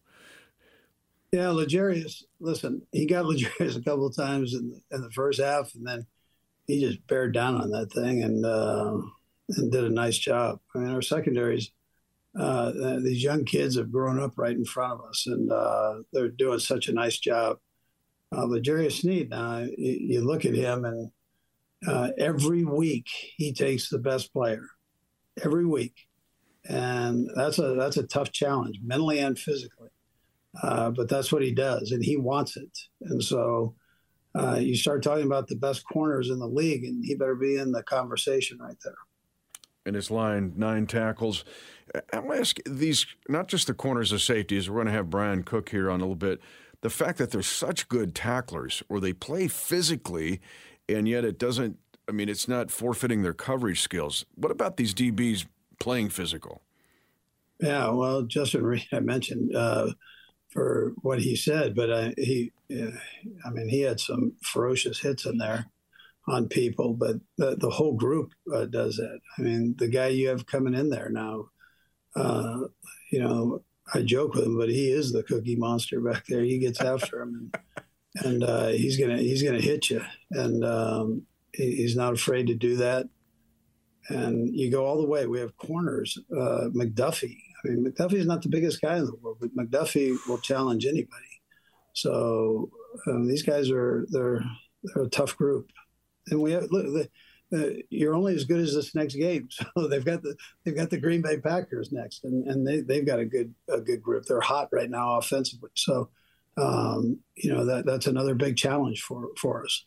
Yeah, 1.31 1.51
L'Jarius. 1.51 2.23
listen, 2.39 2.81
he 2.91 3.05
got 3.05 3.25
L'Jarius 3.27 3.77
a 3.77 3.81
couple 3.81 4.07
of 4.07 4.15
times 4.15 4.53
in 4.53 4.69
the, 4.69 4.95
in 4.95 5.01
the 5.01 5.11
first 5.11 5.39
half, 5.39 5.73
and 5.75 5.85
then 5.85 6.05
he 6.67 6.79
just 6.79 7.05
bared 7.07 7.33
down 7.33 7.59
on 7.59 7.71
that 7.71 7.91
thing 7.91 8.23
and 8.23 8.45
uh, 8.45 8.97
and 9.49 9.71
did 9.71 9.83
a 9.83 9.89
nice 9.89 10.17
job. 10.17 10.59
I 10.75 10.79
mean, 10.79 10.91
our 10.91 11.01
secondaries, 11.01 11.71
uh, 12.39 12.71
these 12.99 13.23
young 13.23 13.45
kids 13.45 13.77
have 13.77 13.91
grown 13.91 14.19
up 14.19 14.37
right 14.37 14.55
in 14.55 14.65
front 14.65 14.93
of 14.93 15.05
us, 15.07 15.25
and 15.27 15.51
uh, 15.51 15.95
they're 16.13 16.29
doing 16.29 16.59
such 16.59 16.87
a 16.87 16.93
nice 16.93 17.17
job. 17.17 17.57
Uh, 18.35 18.45
L'Jarius 18.45 19.01
Sneed, 19.01 19.31
now 19.31 19.59
you, 19.59 19.97
you, 19.99 20.21
look 20.21 20.45
at 20.45 20.53
him, 20.53 20.85
and 20.85 21.11
uh, 21.87 22.09
every 22.19 22.63
week 22.63 23.07
he 23.37 23.51
takes 23.53 23.89
the 23.89 23.97
best 23.97 24.31
player 24.31 24.65
every 25.43 25.65
week, 25.65 25.95
and 26.67 27.29
that's 27.35 27.57
a 27.57 27.73
that's 27.73 27.97
a 27.97 28.07
tough 28.07 28.31
challenge, 28.31 28.79
mentally 28.83 29.19
and 29.19 29.37
physically. 29.37 29.89
Uh, 30.63 30.89
but 30.91 31.09
that's 31.09 31.31
what 31.31 31.43
he 31.43 31.53
does, 31.53 31.91
and 31.91 32.03
he 32.03 32.17
wants 32.17 32.57
it. 32.57 32.77
And 33.01 33.23
so 33.23 33.75
uh, 34.35 34.57
you 34.59 34.75
start 34.75 35.03
talking 35.03 35.25
about 35.25 35.47
the 35.47 35.55
best 35.55 35.83
corners 35.91 36.29
in 36.29 36.39
the 36.39 36.47
league, 36.47 36.83
and 36.83 37.03
he 37.05 37.15
better 37.15 37.35
be 37.35 37.57
in 37.57 37.71
the 37.71 37.83
conversation 37.83 38.57
right 38.59 38.77
there. 38.83 38.95
In 39.85 39.93
his 39.93 40.11
line, 40.11 40.53
nine 40.55 40.87
tackles. 40.87 41.45
I'm 42.13 42.25
going 42.25 42.33
to 42.33 42.39
ask 42.39 42.57
these 42.65 43.05
not 43.27 43.47
just 43.47 43.67
the 43.67 43.73
corners 43.73 44.11
of 44.11 44.21
safeties. 44.21 44.69
We're 44.69 44.75
going 44.75 44.87
to 44.87 44.93
have 44.93 45.09
Bryan 45.09 45.43
Cook 45.43 45.69
here 45.69 45.89
on 45.89 45.99
a 45.99 46.03
little 46.03 46.15
bit. 46.15 46.39
The 46.81 46.89
fact 46.89 47.17
that 47.17 47.31
they're 47.31 47.41
such 47.41 47.87
good 47.87 48.15
tacklers, 48.15 48.83
or 48.89 48.99
they 48.99 49.13
play 49.13 49.47
physically, 49.47 50.41
and 50.87 51.07
yet 51.07 51.25
it 51.25 51.37
doesn't 51.37 51.77
I 52.09 52.11
mean, 52.11 52.27
it's 52.27 52.47
not 52.47 52.71
forfeiting 52.71 53.21
their 53.21 53.35
coverage 53.35 53.81
skills. 53.81 54.25
What 54.33 54.51
about 54.51 54.77
these 54.77 54.95
DBs 54.95 55.45
playing 55.79 56.09
physical? 56.09 56.63
Yeah, 57.59 57.89
well, 57.89 58.23
Justin 58.23 58.63
Reid, 58.63 58.87
I 58.91 58.99
mentioned 58.99 59.55
uh, 59.55 59.91
for 60.49 60.93
what 61.01 61.19
he 61.19 61.35
said, 61.35 61.75
but 61.75 61.89
uh, 61.89 62.11
he, 62.17 62.51
uh, 62.71 62.91
I 63.45 63.49
mean, 63.51 63.69
he 63.69 63.81
had 63.81 63.99
some 63.99 64.33
ferocious 64.41 64.99
hits 64.99 65.25
in 65.25 65.37
there 65.37 65.67
on 66.27 66.47
people, 66.47 66.93
but 66.93 67.17
the, 67.37 67.55
the 67.55 67.69
whole 67.69 67.93
group 67.93 68.31
uh, 68.53 68.65
does 68.65 68.97
that. 68.97 69.19
I 69.37 69.41
mean, 69.41 69.75
the 69.77 69.87
guy 69.87 70.07
you 70.07 70.29
have 70.29 70.45
coming 70.45 70.73
in 70.73 70.89
there 70.89 71.09
now, 71.09 71.49
uh, 72.15 72.61
you 73.11 73.19
know, 73.19 73.63
I 73.93 74.01
joke 74.01 74.35
with 74.35 74.45
him, 74.45 74.57
but 74.57 74.69
he 74.69 74.91
is 74.91 75.11
the 75.11 75.23
cookie 75.23 75.55
monster 75.55 75.99
back 75.99 76.25
there. 76.27 76.43
He 76.43 76.59
gets 76.59 76.81
after 76.81 77.21
him, 77.21 77.51
and, 78.15 78.25
and 78.25 78.43
uh, 78.43 78.67
he's 78.67 78.97
gonna 78.97 79.17
he's 79.17 79.41
gonna 79.41 79.61
hit 79.61 79.89
you. 79.89 80.03
And 80.31 80.63
um, 80.63 81.25
He's 81.53 81.95
not 81.95 82.13
afraid 82.13 82.47
to 82.47 82.55
do 82.55 82.77
that. 82.77 83.07
And 84.09 84.55
you 84.55 84.71
go 84.71 84.85
all 84.85 85.01
the 85.01 85.07
way. 85.07 85.27
We 85.27 85.39
have 85.39 85.57
corners. 85.57 86.17
Uh, 86.31 86.69
McDuffie. 86.73 87.37
I 87.65 87.69
mean, 87.69 87.85
McDuffie 87.85 88.13
is 88.13 88.25
not 88.25 88.41
the 88.41 88.49
biggest 88.49 88.81
guy 88.81 88.97
in 88.97 89.05
the 89.05 89.15
world, 89.15 89.37
but 89.39 89.55
McDuffie 89.55 90.15
will 90.27 90.37
challenge 90.37 90.85
anybody. 90.85 91.41
So 91.93 92.69
um, 93.07 93.27
these 93.27 93.43
guys 93.43 93.69
are 93.71 94.05
they're 94.09 94.43
they're 94.83 95.03
a 95.03 95.09
tough 95.09 95.35
group. 95.37 95.69
And 96.27 96.41
we 96.41 96.51
have 96.53 96.67
look. 96.71 96.85
The, 96.85 97.09
the, 97.51 97.81
you're 97.89 98.13
only 98.13 98.35
as 98.35 98.45
good 98.45 98.59
as 98.59 98.75
this 98.75 98.93
next 98.93 99.15
game. 99.15 99.49
So 99.75 99.87
they've 99.87 100.05
got 100.05 100.21
the 100.21 100.35
they've 100.63 100.75
got 100.75 100.89
the 100.89 100.99
Green 100.99 101.21
Bay 101.21 101.39
Packers 101.39 101.91
next, 101.91 102.23
and, 102.23 102.47
and 102.47 102.65
they 102.65 102.81
they've 102.81 103.05
got 103.05 103.19
a 103.19 103.25
good 103.25 103.53
a 103.69 103.81
good 103.81 104.01
group. 104.01 104.25
They're 104.25 104.41
hot 104.41 104.69
right 104.71 104.89
now 104.89 105.17
offensively. 105.17 105.71
So 105.75 106.09
um, 106.57 107.19
you 107.35 107.53
know 107.53 107.65
that 107.65 107.85
that's 107.85 108.07
another 108.07 108.35
big 108.35 108.55
challenge 108.55 109.01
for 109.01 109.29
for 109.37 109.63
us. 109.65 109.85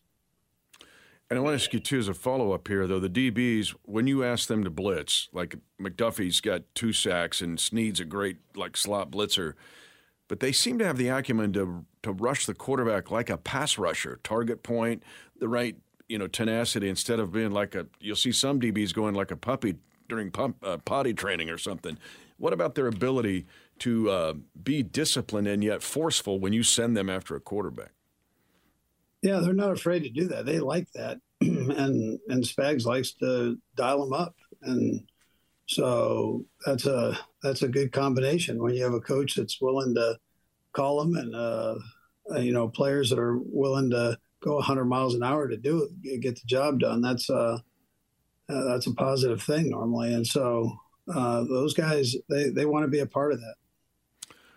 And 1.33 1.39
I 1.39 1.43
want 1.43 1.59
to 1.59 1.65
ask 1.65 1.73
you 1.73 1.81
too, 1.81 1.99
as 1.99 2.09
a 2.09 2.13
follow 2.13 2.53
up 2.53 2.69
here, 2.69 2.87
though, 2.87 3.01
the 3.01 3.09
DBs, 3.09 3.75
when 3.87 4.07
you 4.07 4.23
ask 4.23 4.49
them 4.49 4.65
to 4.65 4.71
blitz, 4.71 5.31
like 5.33 5.57
McDuffie's 5.81 6.43
got 6.43 6.65
two 6.75 6.93
sacks 6.93 7.41
and 7.41 7.59
Sneed's 7.59 8.01
a 8.01 8.05
great 8.05 8.37
like 8.55 8.77
slot 8.77 9.11
blitzer, 9.11 9.55
but 10.29 10.41
they 10.41 10.53
seem 10.53 10.79
to 10.79 10.85
have 10.85 10.99
the 10.99 11.09
acumen 11.09 11.55
to 11.55 11.87
to 12.03 12.13
rush 12.13 12.45
the 12.45 12.53
quarterback 12.53 13.11
like 13.11 13.31
a 13.31 13.39
pass 13.39 13.79
rusher, 13.79 14.21
target 14.23 14.63
point, 14.63 15.03
the 15.35 15.49
right 15.49 15.77
you 16.07 16.19
know 16.19 16.27
tenacity 16.27 16.91
instead 16.91 17.19
of 17.19 17.33
being 17.33 17.51
like 17.51 17.75
a. 17.75 17.87
You'll 17.99 18.15
see 18.15 18.33
some 18.33 18.61
DBs 18.61 18.93
going 18.93 19.15
like 19.15 19.31
a 19.31 19.37
puppy 19.37 19.77
during 20.11 20.31
pump, 20.31 20.59
uh, 20.63 20.77
potty 20.85 21.15
training 21.15 21.49
or 21.49 21.57
something. 21.57 21.97
What 22.37 22.53
about 22.53 22.75
their 22.75 22.89
ability 22.89 23.47
to 23.79 24.11
uh, 24.11 24.35
be 24.63 24.83
disciplined 24.83 25.49
and 25.49 25.65
yet 25.65 25.83
forceful 25.83 26.39
when 26.39 26.53
you 26.53 26.63
send 26.63 26.95
them 26.95 27.09
after 27.09 27.35
a 27.35 27.41
quarterback? 27.41 27.93
Yeah, 29.23 29.39
they're 29.39 29.53
not 29.53 29.73
afraid 29.73 30.03
to 30.03 30.11
do 30.11 30.27
that. 30.29 30.47
They 30.47 30.59
like 30.59 30.89
that, 30.95 31.19
and 31.41 32.19
and 32.29 32.45
Spags 32.45 32.85
likes 32.85 33.13
to 33.15 33.57
dial 33.77 34.05
them 34.05 34.13
up, 34.13 34.35
and 34.63 35.03
so 35.67 36.45
that's 36.67 36.87
a 36.87 37.19
that's 37.43 37.63
a 37.63 37.69
good 37.69 37.93
combination 37.93 38.63
when 38.63 38.75
you 38.75 38.83
have 38.83 38.95
a 38.95 39.01
coach 39.01 39.37
that's 39.37 39.61
willing 39.61 39.95
to 39.95 40.19
call 40.73 41.03
them 41.03 41.17
and 41.17 41.35
uh, 41.35 41.77
you 42.39 42.53
know 42.53 42.69
players 42.69 43.11
that 43.11 43.19
are 43.19 43.39
willing 43.39 43.91
to 43.91 44.19
go 44.43 44.57
100 44.57 44.85
miles 44.87 45.15
an 45.15 45.23
hour 45.23 45.49
to 45.49 45.57
do 45.57 45.89
it, 46.05 46.21
get 46.21 46.35
the 46.35 46.47
job 46.47 46.81
done. 46.81 47.01
That's 47.01 47.31
a 47.31 47.63
uh, 48.49 48.65
that's 48.65 48.87
a 48.87 48.95
positive 48.95 49.43
thing 49.43 49.71
normally, 49.71 50.13
and 50.13 50.27
so 50.27 50.73
uh, 51.13 51.45
those 51.45 51.75
guys 51.75 52.15
they 52.29 52.51
they 52.51 52.67
want 52.67 52.85
to 52.85 52.91
be 52.91 53.01
a 53.01 53.07
part 53.07 53.33
of 53.33 53.41
that. 53.41 53.55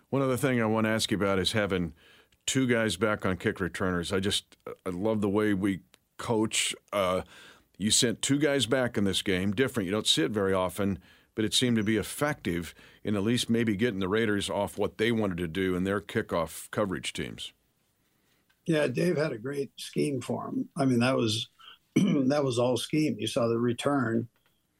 One 0.10 0.22
other 0.22 0.38
thing 0.38 0.62
I 0.62 0.66
want 0.66 0.86
to 0.86 0.92
ask 0.92 1.12
you 1.12 1.18
about 1.18 1.40
is 1.40 1.52
having 1.52 1.94
two 2.46 2.68
guys 2.68 2.98
back 2.98 3.26
on 3.26 3.38
kick 3.38 3.60
returners. 3.60 4.14
I 4.14 4.20
just 4.20 4.58
I 4.86 4.90
love 4.90 5.22
the 5.22 5.30
way 5.30 5.54
we 5.54 5.80
coach. 6.18 6.76
Uh, 6.94 7.22
you 7.78 7.92
sent 7.92 8.22
two 8.22 8.40
guys 8.40 8.66
back 8.66 8.98
in 8.98 9.04
this 9.04 9.22
game, 9.22 9.52
different. 9.54 9.86
You 9.86 9.92
don't 9.92 10.08
see 10.08 10.24
it 10.24 10.32
very 10.32 10.54
often. 10.54 11.00
but 11.36 11.46
it 11.46 11.54
seemed 11.54 11.76
to 11.78 11.84
be 11.84 11.98
effective 11.98 12.74
in 13.04 13.16
at 13.16 13.24
least 13.24 13.50
maybe 13.50 13.76
getting 13.76 14.00
the 14.00 14.08
Raiders 14.08 14.50
off 14.50 14.78
what 14.78 14.98
they 14.98 15.12
wanted 15.12 15.38
to 15.38 15.48
do 15.48 15.76
in 15.76 15.84
their 15.84 16.02
kickoff 16.02 16.72
coverage 16.72 17.14
teams. 17.14 17.52
Yeah, 18.66 18.88
Dave 18.88 19.18
had 19.18 19.34
a 19.34 19.38
great 19.38 19.72
scheme 19.78 20.22
for 20.22 20.48
him. 20.48 20.70
I 20.76 20.86
mean, 20.86 21.00
that 21.00 21.16
was 21.16 21.50
that 21.96 22.44
was 22.44 22.58
all 22.58 22.78
scheme. 22.78 23.18
You 23.20 23.28
saw 23.28 23.48
the 23.48 23.60
return. 23.60 24.28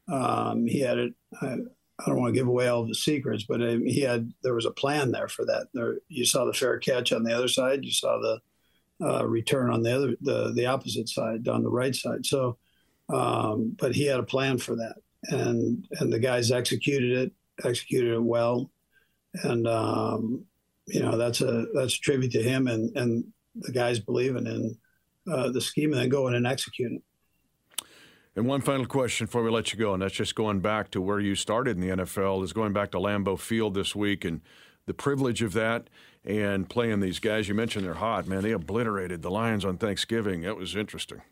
Um, 0.08 0.66
he 0.66 0.80
had 0.80 0.98
it. 0.98 1.14
I, 1.40 1.58
I, 1.98 2.08
don't 2.08 2.20
want 2.20 2.34
to 2.34 2.38
give 2.38 2.48
away 2.48 2.68
all 2.68 2.84
the 2.84 2.94
secrets, 2.94 3.44
but 3.44 3.62
um, 3.62 3.84
he 3.84 4.00
had 4.00 4.32
there 4.42 4.54
was 4.54 4.66
a 4.66 4.70
plan 4.70 5.12
there 5.12 5.28
for 5.28 5.44
that. 5.46 5.68
There, 5.74 5.98
you 6.08 6.24
saw 6.24 6.44
the 6.44 6.52
fair 6.52 6.78
catch 6.78 7.12
on 7.12 7.22
the 7.22 7.36
other 7.36 7.48
side. 7.48 7.84
You 7.84 7.92
saw 7.92 8.18
the 8.18 8.40
uh, 9.06 9.26
return 9.26 9.70
on 9.70 9.82
the 9.82 9.94
other 9.94 10.16
the 10.20 10.52
the 10.52 10.66
opposite 10.66 11.08
side 11.08 11.48
on 11.48 11.62
the 11.62 11.70
right 11.70 11.94
side. 11.94 12.24
So, 12.24 12.58
um, 13.12 13.76
but 13.78 13.94
he 13.94 14.06
had 14.06 14.20
a 14.20 14.24
plan 14.24 14.58
for 14.58 14.76
that, 14.76 14.96
and 15.24 15.86
and 16.00 16.12
the 16.12 16.18
guys 16.18 16.50
executed 16.50 17.12
it, 17.12 17.32
executed 17.64 18.14
it 18.14 18.22
well, 18.22 18.70
and 19.42 19.66
um, 19.66 20.44
you 20.86 21.00
know 21.00 21.16
that's 21.16 21.40
a 21.40 21.66
that's 21.74 21.96
a 21.96 22.00
tribute 22.00 22.32
to 22.32 22.42
him 22.42 22.68
and 22.68 22.96
and 22.96 23.24
the 23.54 23.72
guys 23.72 23.98
believing 23.98 24.46
in 24.46 24.76
uh, 25.32 25.50
the 25.50 25.60
scheme 25.60 25.92
and 25.92 26.00
then 26.00 26.08
going 26.08 26.34
and 26.34 26.46
executing. 26.46 27.02
And 28.36 28.46
one 28.46 28.60
final 28.60 28.84
question 28.84 29.24
before 29.26 29.42
we 29.42 29.50
let 29.50 29.72
you 29.72 29.78
go, 29.78 29.94
and 29.94 30.02
that's 30.02 30.14
just 30.14 30.34
going 30.34 30.60
back 30.60 30.90
to 30.90 31.00
where 31.00 31.18
you 31.18 31.34
started 31.34 31.78
in 31.78 31.80
the 31.80 32.04
NFL, 32.04 32.44
is 32.44 32.52
going 32.52 32.74
back 32.74 32.90
to 32.90 32.98
Lambeau 32.98 33.38
Field 33.38 33.72
this 33.72 33.96
week 33.96 34.26
and 34.26 34.42
the 34.84 34.92
privilege 34.92 35.40
of 35.40 35.54
that 35.54 35.88
and 36.22 36.68
playing 36.68 37.00
these 37.00 37.18
guys. 37.18 37.48
You 37.48 37.54
mentioned 37.54 37.86
they're 37.86 37.94
hot, 37.94 38.26
man. 38.26 38.42
They 38.42 38.52
obliterated 38.52 39.22
the 39.22 39.30
Lions 39.30 39.64
on 39.64 39.78
Thanksgiving. 39.78 40.42
That 40.42 40.56
was 40.56 40.76
interesting. 40.76 41.22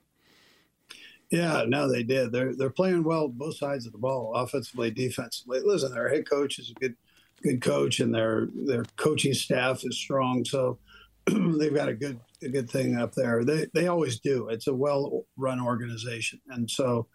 Yeah, 1.31 1.65
no, 1.69 1.91
they 1.93 2.03
did. 2.03 2.33
They're 2.33 2.55
they're 2.55 2.71
playing 2.71 3.03
well 3.03 3.29
both 3.29 3.57
sides 3.57 3.87
of 3.87 3.93
the 3.93 3.99
ball, 3.99 4.33
offensively, 4.35 4.91
defensively. 4.91 5.61
Listen, 5.65 5.93
their 5.93 6.09
head 6.09 6.29
coach 6.29 6.59
is 6.59 6.71
a 6.71 6.75
good 6.75 6.97
good 7.43 7.61
coach, 7.61 8.01
and 8.01 8.15
their 8.15 8.49
their 8.55 8.85
coaching 8.97 9.35
staff 9.35 9.85
is 9.85 9.97
strong. 9.97 10.45
So 10.45 10.79
they've 11.27 11.75
got 11.75 11.89
a 11.89 11.95
good 11.95 12.21
a 12.45 12.49
good 12.49 12.71
thing 12.71 12.97
up 12.97 13.15
there. 13.15 13.45
They 13.45 13.67
they 13.75 13.89
always 13.89 14.21
do. 14.21 14.49
It's 14.49 14.67
a 14.67 14.75
well 14.75 15.27
run 15.37 15.61
organization, 15.61 16.41
and 16.49 16.71
so 16.71 17.09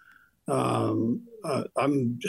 um, 0.48 1.22
uh, 1.44 1.64
I'm 1.78 2.20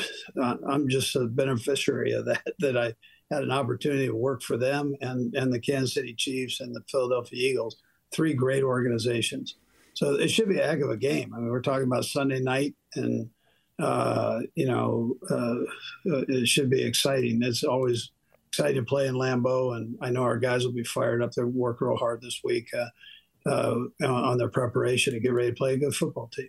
uh, 0.41 0.57
I'm 0.69 0.89
just 0.89 1.17
a 1.17 1.27
beneficiary 1.27 2.13
of 2.13 2.27
that. 2.27 2.43
That 2.59 2.77
I 2.77 2.95
had 3.31 3.43
an 3.43 3.51
opportunity 3.51 4.07
to 4.07 4.15
work 4.15 4.43
for 4.43 4.57
them 4.57 4.95
and 5.01 5.35
and 5.35 5.53
the 5.53 5.61
Kansas 5.61 5.95
City 5.95 6.15
Chiefs 6.15 6.61
and 6.61 6.75
the 6.75 6.83
Philadelphia 6.91 7.51
Eagles, 7.51 7.77
three 8.13 8.35
great 8.35 8.63
organizations. 8.63 9.57
So 9.95 10.15
it 10.15 10.29
should 10.29 10.49
be 10.49 10.59
a 10.59 10.67
heck 10.67 10.81
of 10.81 10.91
a 10.91 10.97
game. 10.97 11.33
I 11.35 11.39
mean, 11.39 11.51
we're 11.51 11.61
talking 11.61 11.87
about 11.87 12.05
Sunday 12.05 12.41
night, 12.41 12.75
and 12.95 13.31
uh, 13.79 14.41
you 14.55 14.67
know, 14.67 15.17
uh, 15.31 16.13
uh, 16.13 16.25
it 16.29 16.49
should 16.49 16.71
be 16.71 16.83
exciting. 16.83 17.43
It's 17.43 17.65
always 17.65 18.11
excited 18.51 18.75
to 18.75 18.83
play 18.83 19.07
in 19.07 19.15
Lambeau, 19.15 19.77
and 19.77 19.97
I 20.01 20.11
know 20.11 20.23
our 20.23 20.37
guys 20.37 20.65
will 20.65 20.73
be 20.73 20.83
fired 20.83 21.23
up. 21.23 21.33
They 21.33 21.45
work 21.45 21.81
real 21.81 21.97
hard 21.97 22.21
this 22.21 22.41
week 22.43 22.69
uh, 22.75 22.89
uh, 23.49 23.77
on 24.05 24.39
their 24.39 24.49
preparation 24.49 25.15
to 25.15 25.21
get 25.21 25.33
ready 25.33 25.51
to 25.51 25.55
play 25.55 25.75
a 25.75 25.77
good 25.77 25.95
football 25.95 26.29
team. 26.29 26.49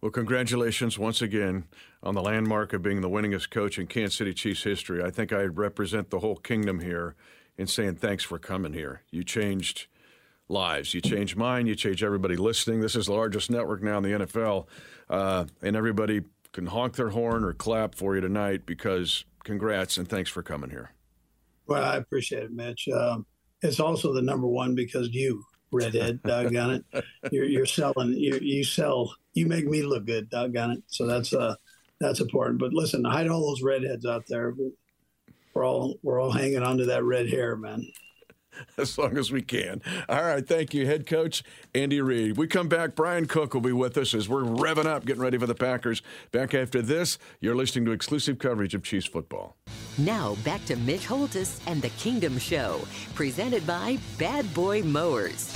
Well, 0.00 0.10
congratulations 0.10 0.98
once 0.98 1.22
again 1.22 1.64
on 2.02 2.14
the 2.14 2.22
landmark 2.22 2.72
of 2.72 2.82
being 2.82 3.02
the 3.02 3.08
winningest 3.08 3.50
coach 3.50 3.78
in 3.78 3.86
Kansas 3.86 4.16
City 4.16 4.34
Chiefs 4.34 4.64
history. 4.64 5.02
I 5.02 5.10
think 5.10 5.32
I 5.32 5.42
represent 5.42 6.10
the 6.10 6.18
whole 6.18 6.36
kingdom 6.36 6.80
here 6.80 7.14
in 7.56 7.68
saying 7.68 7.96
thanks 7.96 8.24
for 8.24 8.38
coming 8.38 8.72
here. 8.72 9.02
You 9.10 9.22
changed 9.22 9.86
lives. 10.48 10.92
You 10.92 11.00
changed 11.00 11.36
mine. 11.36 11.66
You 11.66 11.76
changed 11.76 12.02
everybody 12.02 12.36
listening. 12.36 12.80
This 12.80 12.96
is 12.96 13.06
the 13.06 13.12
largest 13.12 13.48
network 13.48 13.80
now 13.80 13.98
in 13.98 14.02
the 14.02 14.26
NFL, 14.26 14.66
uh, 15.08 15.46
and 15.62 15.76
everybody 15.76 16.22
can 16.52 16.66
honk 16.66 16.96
their 16.96 17.10
horn 17.10 17.44
or 17.44 17.52
clap 17.52 17.94
for 17.94 18.16
you 18.16 18.20
tonight 18.20 18.66
because 18.66 19.24
congrats 19.44 19.96
and 19.96 20.08
thanks 20.08 20.30
for 20.30 20.42
coming 20.42 20.70
here. 20.70 20.90
Well, 21.66 21.84
I 21.84 21.96
appreciate 21.96 22.44
it, 22.44 22.52
Mitch. 22.52 22.88
Um, 22.88 23.26
it's 23.62 23.80
also 23.80 24.12
the 24.12 24.22
number 24.22 24.46
one 24.46 24.74
because 24.74 25.08
you, 25.10 25.44
redhead, 25.72 26.22
doggone 26.24 26.84
it, 26.92 27.04
you're, 27.32 27.44
you're 27.44 27.66
selling. 27.66 28.12
You, 28.12 28.38
you 28.40 28.64
sell. 28.64 29.14
You 29.34 29.46
make 29.46 29.66
me 29.66 29.82
look 29.82 30.06
good, 30.06 30.30
doggone 30.30 30.72
it. 30.72 30.82
So 30.86 31.06
that's 31.06 31.32
uh, 31.32 31.54
that's 32.00 32.20
important. 32.20 32.58
But 32.58 32.72
listen, 32.72 33.04
hide 33.04 33.28
all 33.28 33.48
those 33.48 33.62
redheads 33.62 34.06
out 34.06 34.24
there. 34.28 34.54
We're 35.54 35.66
all 35.66 35.98
we're 36.02 36.20
all 36.20 36.30
hanging 36.30 36.62
on 36.62 36.78
to 36.78 36.86
that 36.86 37.04
red 37.04 37.28
hair, 37.28 37.56
man. 37.56 37.86
as 38.78 38.96
long 38.98 39.16
as 39.16 39.30
we 39.30 39.42
can. 39.42 39.82
All 40.08 40.22
right, 40.22 40.46
thank 40.46 40.74
you, 40.74 40.86
head 40.86 41.06
coach 41.06 41.42
Andy 41.74 42.00
Reid. 42.00 42.36
We 42.36 42.46
come 42.46 42.68
back. 42.68 42.94
Bryan 42.94 43.26
Cook 43.26 43.54
will 43.54 43.60
be 43.60 43.72
with 43.72 43.96
us 43.96 44.14
as 44.14 44.28
we're 44.28 44.44
revving 44.44 44.86
up, 44.86 45.04
getting 45.04 45.22
ready 45.22 45.38
for 45.38 45.46
the 45.46 45.54
Packers. 45.54 46.02
Back 46.32 46.54
after 46.54 46.82
this, 46.82 47.18
you're 47.40 47.54
listening 47.54 47.84
to 47.86 47.92
exclusive 47.92 48.38
coverage 48.38 48.74
of 48.74 48.82
Chiefs 48.82 49.06
football. 49.06 49.56
Now 49.98 50.36
back 50.44 50.64
to 50.66 50.76
Mitch 50.76 51.06
Holthus 51.06 51.60
and 51.66 51.80
the 51.80 51.90
Kingdom 51.90 52.38
Show, 52.38 52.80
presented 53.14 53.66
by 53.66 53.98
Bad 54.18 54.52
Boy 54.54 54.82
Mowers. 54.82 55.52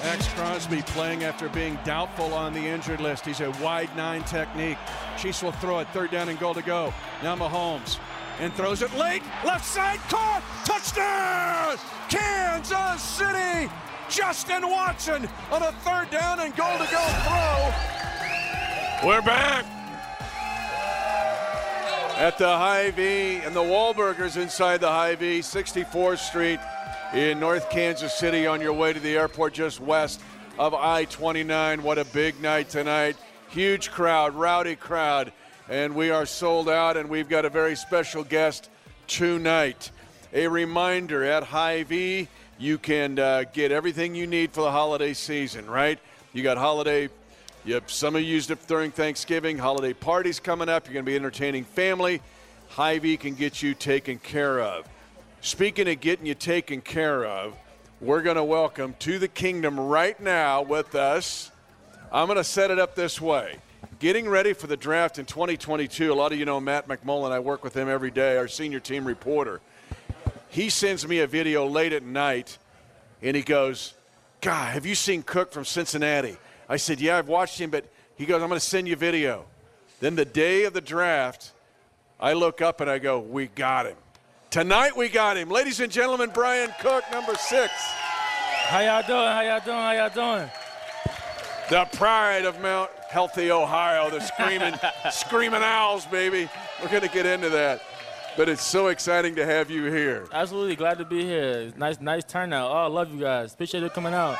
Maxx 0.00 0.28
Crosby 0.28 0.80
playing 0.82 1.24
after 1.24 1.48
being 1.48 1.76
doubtful 1.84 2.32
on 2.32 2.52
the 2.52 2.60
injured 2.60 3.00
list. 3.00 3.26
He's 3.26 3.40
a 3.40 3.50
wide 3.62 3.94
nine 3.96 4.22
technique. 4.24 4.78
Chiefs 5.18 5.42
will 5.42 5.52
throw 5.52 5.80
it 5.80 5.88
third 5.88 6.12
down 6.12 6.28
and 6.28 6.38
goal 6.38 6.54
to 6.54 6.62
go. 6.62 6.94
Now 7.22 7.34
Mahomes 7.36 7.98
and 8.40 8.52
throws 8.54 8.82
it 8.82 8.94
late. 8.96 9.22
Left 9.44 9.64
side 9.64 9.98
caught. 10.08 10.42
Touchdown! 10.64 11.76
Kansas 12.08 13.02
City. 13.02 13.70
Justin 14.08 14.68
Watson 14.70 15.28
on 15.52 15.62
a 15.62 15.72
third 15.72 16.10
down 16.10 16.40
and 16.40 16.56
goal 16.56 16.78
to 16.78 16.90
go 16.90 17.04
throw. 17.24 17.72
We're 19.06 19.22
back 19.22 19.66
at 22.16 22.38
the 22.38 22.48
Hy-Vee 22.48 23.42
and 23.44 23.54
the 23.54 23.60
Wahlburgers 23.60 24.40
inside 24.40 24.80
the 24.80 24.88
Hy-Vee, 24.88 25.40
64th 25.40 26.18
Street 26.18 26.58
in 27.14 27.38
North 27.38 27.70
Kansas 27.70 28.12
City 28.14 28.46
on 28.46 28.60
your 28.60 28.72
way 28.72 28.92
to 28.92 29.00
the 29.00 29.16
airport 29.16 29.52
just 29.52 29.80
west 29.80 30.20
of 30.58 30.74
I 30.74 31.04
29. 31.04 31.82
What 31.82 31.98
a 31.98 32.04
big 32.06 32.40
night 32.40 32.70
tonight. 32.70 33.16
Huge 33.50 33.90
crowd, 33.90 34.34
rowdy 34.34 34.74
crowd 34.74 35.32
and 35.68 35.94
we 35.94 36.10
are 36.10 36.24
sold 36.24 36.68
out, 36.68 36.96
and 36.96 37.10
we've 37.10 37.28
got 37.28 37.44
a 37.44 37.50
very 37.50 37.76
special 37.76 38.24
guest 38.24 38.70
tonight. 39.06 39.90
A 40.32 40.48
reminder 40.48 41.22
at 41.24 41.42
Hy-Vee, 41.42 42.28
you 42.58 42.78
can 42.78 43.18
uh, 43.18 43.44
get 43.52 43.70
everything 43.70 44.14
you 44.14 44.26
need 44.26 44.52
for 44.52 44.62
the 44.62 44.70
holiday 44.70 45.12
season, 45.12 45.68
right? 45.70 45.98
You 46.32 46.42
got 46.42 46.56
holiday, 46.56 47.10
yep, 47.66 47.90
some 47.90 48.16
of 48.16 48.22
you 48.22 48.28
used 48.28 48.50
it 48.50 48.66
during 48.66 48.90
Thanksgiving, 48.90 49.58
holiday 49.58 49.92
parties 49.92 50.40
coming 50.40 50.70
up, 50.70 50.86
you're 50.86 50.94
going 50.94 51.04
to 51.04 51.10
be 51.10 51.16
entertaining 51.16 51.64
family. 51.64 52.22
Hy-Vee 52.70 53.18
can 53.18 53.34
get 53.34 53.62
you 53.62 53.74
taken 53.74 54.18
care 54.18 54.60
of. 54.60 54.86
Speaking 55.42 55.88
of 55.88 56.00
getting 56.00 56.24
you 56.24 56.34
taken 56.34 56.80
care 56.80 57.24
of, 57.26 57.54
we're 58.00 58.22
going 58.22 58.36
to 58.36 58.44
welcome 58.44 58.94
to 59.00 59.18
the 59.18 59.28
kingdom 59.28 59.78
right 59.78 60.18
now 60.18 60.62
with 60.62 60.94
us. 60.94 61.50
I'm 62.10 62.26
going 62.26 62.38
to 62.38 62.44
set 62.44 62.70
it 62.70 62.78
up 62.78 62.94
this 62.94 63.20
way 63.20 63.58
getting 63.98 64.28
ready 64.28 64.52
for 64.52 64.66
the 64.66 64.76
draft 64.76 65.18
in 65.18 65.26
2022. 65.26 66.12
A 66.12 66.14
lot 66.14 66.32
of 66.32 66.38
you 66.38 66.44
know 66.44 66.60
Matt 66.60 66.88
McMullen. 66.88 67.32
I 67.32 67.40
work 67.40 67.64
with 67.64 67.74
him 67.74 67.88
every 67.88 68.10
day, 68.10 68.36
our 68.36 68.48
senior 68.48 68.80
team 68.80 69.04
reporter. 69.04 69.60
He 70.50 70.70
sends 70.70 71.06
me 71.06 71.20
a 71.20 71.26
video 71.26 71.66
late 71.66 71.92
at 71.92 72.02
night, 72.02 72.58
and 73.22 73.36
he 73.36 73.42
goes, 73.42 73.94
God, 74.40 74.72
have 74.72 74.86
you 74.86 74.94
seen 74.94 75.22
Cook 75.22 75.52
from 75.52 75.64
Cincinnati? 75.64 76.36
I 76.68 76.76
said, 76.76 77.00
Yeah, 77.00 77.18
I've 77.18 77.28
watched 77.28 77.60
him, 77.60 77.70
but 77.70 77.84
he 78.16 78.26
goes, 78.26 78.42
I'm 78.42 78.48
going 78.48 78.60
to 78.60 78.66
send 78.66 78.86
you 78.86 78.94
a 78.94 78.96
video. 78.96 79.44
Then 80.00 80.14
the 80.14 80.24
day 80.24 80.64
of 80.64 80.72
the 80.72 80.80
draft, 80.80 81.52
I 82.20 82.34
look 82.34 82.62
up 82.62 82.80
and 82.80 82.90
I 82.90 82.98
go, 82.98 83.18
We 83.18 83.48
got 83.48 83.86
him. 83.86 83.96
Tonight 84.50 84.96
we 84.96 85.08
got 85.08 85.36
him. 85.36 85.50
Ladies 85.50 85.80
and 85.80 85.92
gentlemen, 85.92 86.30
Bryan 86.30 86.72
Cook, 86.80 87.04
number 87.12 87.34
six. 87.34 87.72
How 88.68 88.80
y'all 88.80 89.06
doing? 89.06 89.18
How 89.18 89.40
y'all 89.42 89.60
doing? 89.60 89.76
How 89.76 89.92
y'all 89.92 90.38
doing? 90.38 90.50
The 91.70 91.84
pride 91.92 92.46
of 92.46 92.60
Mount 92.60 92.90
Healthy, 93.10 93.50
Ohio. 93.50 94.08
The 94.10 94.20
screaming, 94.20 94.74
screaming 95.10 95.62
owls, 95.62 96.06
baby. 96.06 96.48
We're 96.82 96.88
going 96.88 97.02
to 97.02 97.08
get 97.08 97.26
into 97.26 97.50
that. 97.50 97.82
But 98.38 98.48
it's 98.48 98.64
so 98.64 98.86
exciting 98.86 99.34
to 99.34 99.44
have 99.44 99.70
you 99.70 99.84
here. 99.86 100.26
Absolutely 100.32 100.76
glad 100.76 100.98
to 100.98 101.04
be 101.04 101.24
here. 101.24 101.72
Nice, 101.76 102.00
nice 102.00 102.24
turnout. 102.24 102.70
Oh, 102.70 102.74
I 102.74 102.86
love 102.86 103.12
you 103.12 103.20
guys. 103.20 103.52
Appreciate 103.52 103.82
you 103.82 103.90
coming 103.90 104.14
out. 104.14 104.38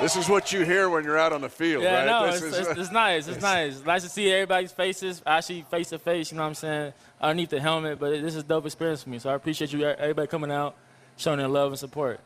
This 0.00 0.16
is 0.16 0.28
what 0.28 0.52
you 0.52 0.64
hear 0.64 0.88
when 0.88 1.02
you're 1.02 1.18
out 1.18 1.32
on 1.32 1.40
the 1.40 1.48
field, 1.48 1.82
yeah, 1.82 1.98
right? 1.98 2.06
no, 2.06 2.24
it's, 2.26 2.42
it's, 2.42 2.58
it's, 2.58 2.78
it's, 2.78 2.92
nice. 2.92 3.28
It's 3.28 3.40
nice. 3.40 3.84
Nice 3.84 4.02
to 4.02 4.08
see 4.08 4.30
everybody's 4.30 4.72
faces, 4.72 5.22
actually 5.24 5.62
face 5.62 5.90
to 5.90 5.98
face. 5.98 6.30
You 6.30 6.36
know 6.36 6.42
what 6.42 6.48
I'm 6.48 6.54
saying? 6.54 6.92
Underneath 7.20 7.50
the 7.50 7.60
helmet, 7.60 7.98
but 8.00 8.10
this 8.10 8.34
is 8.34 8.36
a 8.36 8.42
dope 8.42 8.66
experience 8.66 9.04
for 9.04 9.10
me. 9.10 9.18
So 9.20 9.30
I 9.30 9.34
appreciate 9.34 9.72
you, 9.72 9.84
everybody 9.84 10.26
coming 10.26 10.50
out, 10.50 10.76
showing 11.16 11.38
their 11.38 11.48
love 11.48 11.70
and 11.70 11.78
support. 11.78 12.20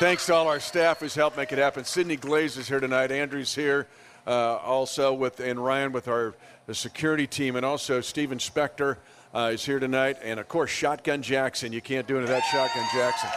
Thanks 0.00 0.24
to 0.24 0.34
all 0.34 0.48
our 0.48 0.60
staff 0.60 1.00
who's 1.00 1.14
helped 1.14 1.36
make 1.36 1.52
it 1.52 1.58
happen. 1.58 1.84
Sydney 1.84 2.16
Glaze 2.16 2.56
is 2.56 2.66
here 2.66 2.80
tonight. 2.80 3.12
Andrew's 3.12 3.54
here. 3.54 3.86
Uh, 4.26 4.56
also 4.56 5.12
with 5.12 5.40
and 5.40 5.62
Ryan 5.62 5.92
with 5.92 6.08
our 6.08 6.34
security 6.72 7.26
team, 7.26 7.54
and 7.54 7.66
also 7.66 8.00
Steven 8.00 8.38
Spector 8.38 8.96
uh, 9.34 9.50
is 9.52 9.62
here 9.62 9.78
tonight, 9.78 10.16
and 10.22 10.40
of 10.40 10.48
course 10.48 10.70
Shotgun 10.70 11.20
Jackson. 11.20 11.70
You 11.70 11.82
can't 11.82 12.06
do 12.06 12.16
it 12.16 12.22
without 12.22 12.42
Shotgun 12.44 12.86
Jackson. 12.94 13.28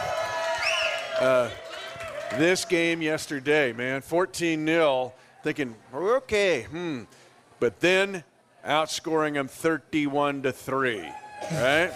Uh, 1.20 1.50
this 2.38 2.64
game 2.64 3.02
yesterday, 3.02 3.74
man, 3.74 4.00
14 4.00 4.66
0 4.66 5.12
thinking, 5.42 5.74
we're 5.92 6.16
okay, 6.16 6.62
hmm. 6.62 7.02
But 7.60 7.80
then 7.80 8.24
outscoring 8.66 9.34
them 9.34 9.48
31 9.48 10.44
to 10.44 10.52
3, 10.52 11.10
right? 11.52 11.92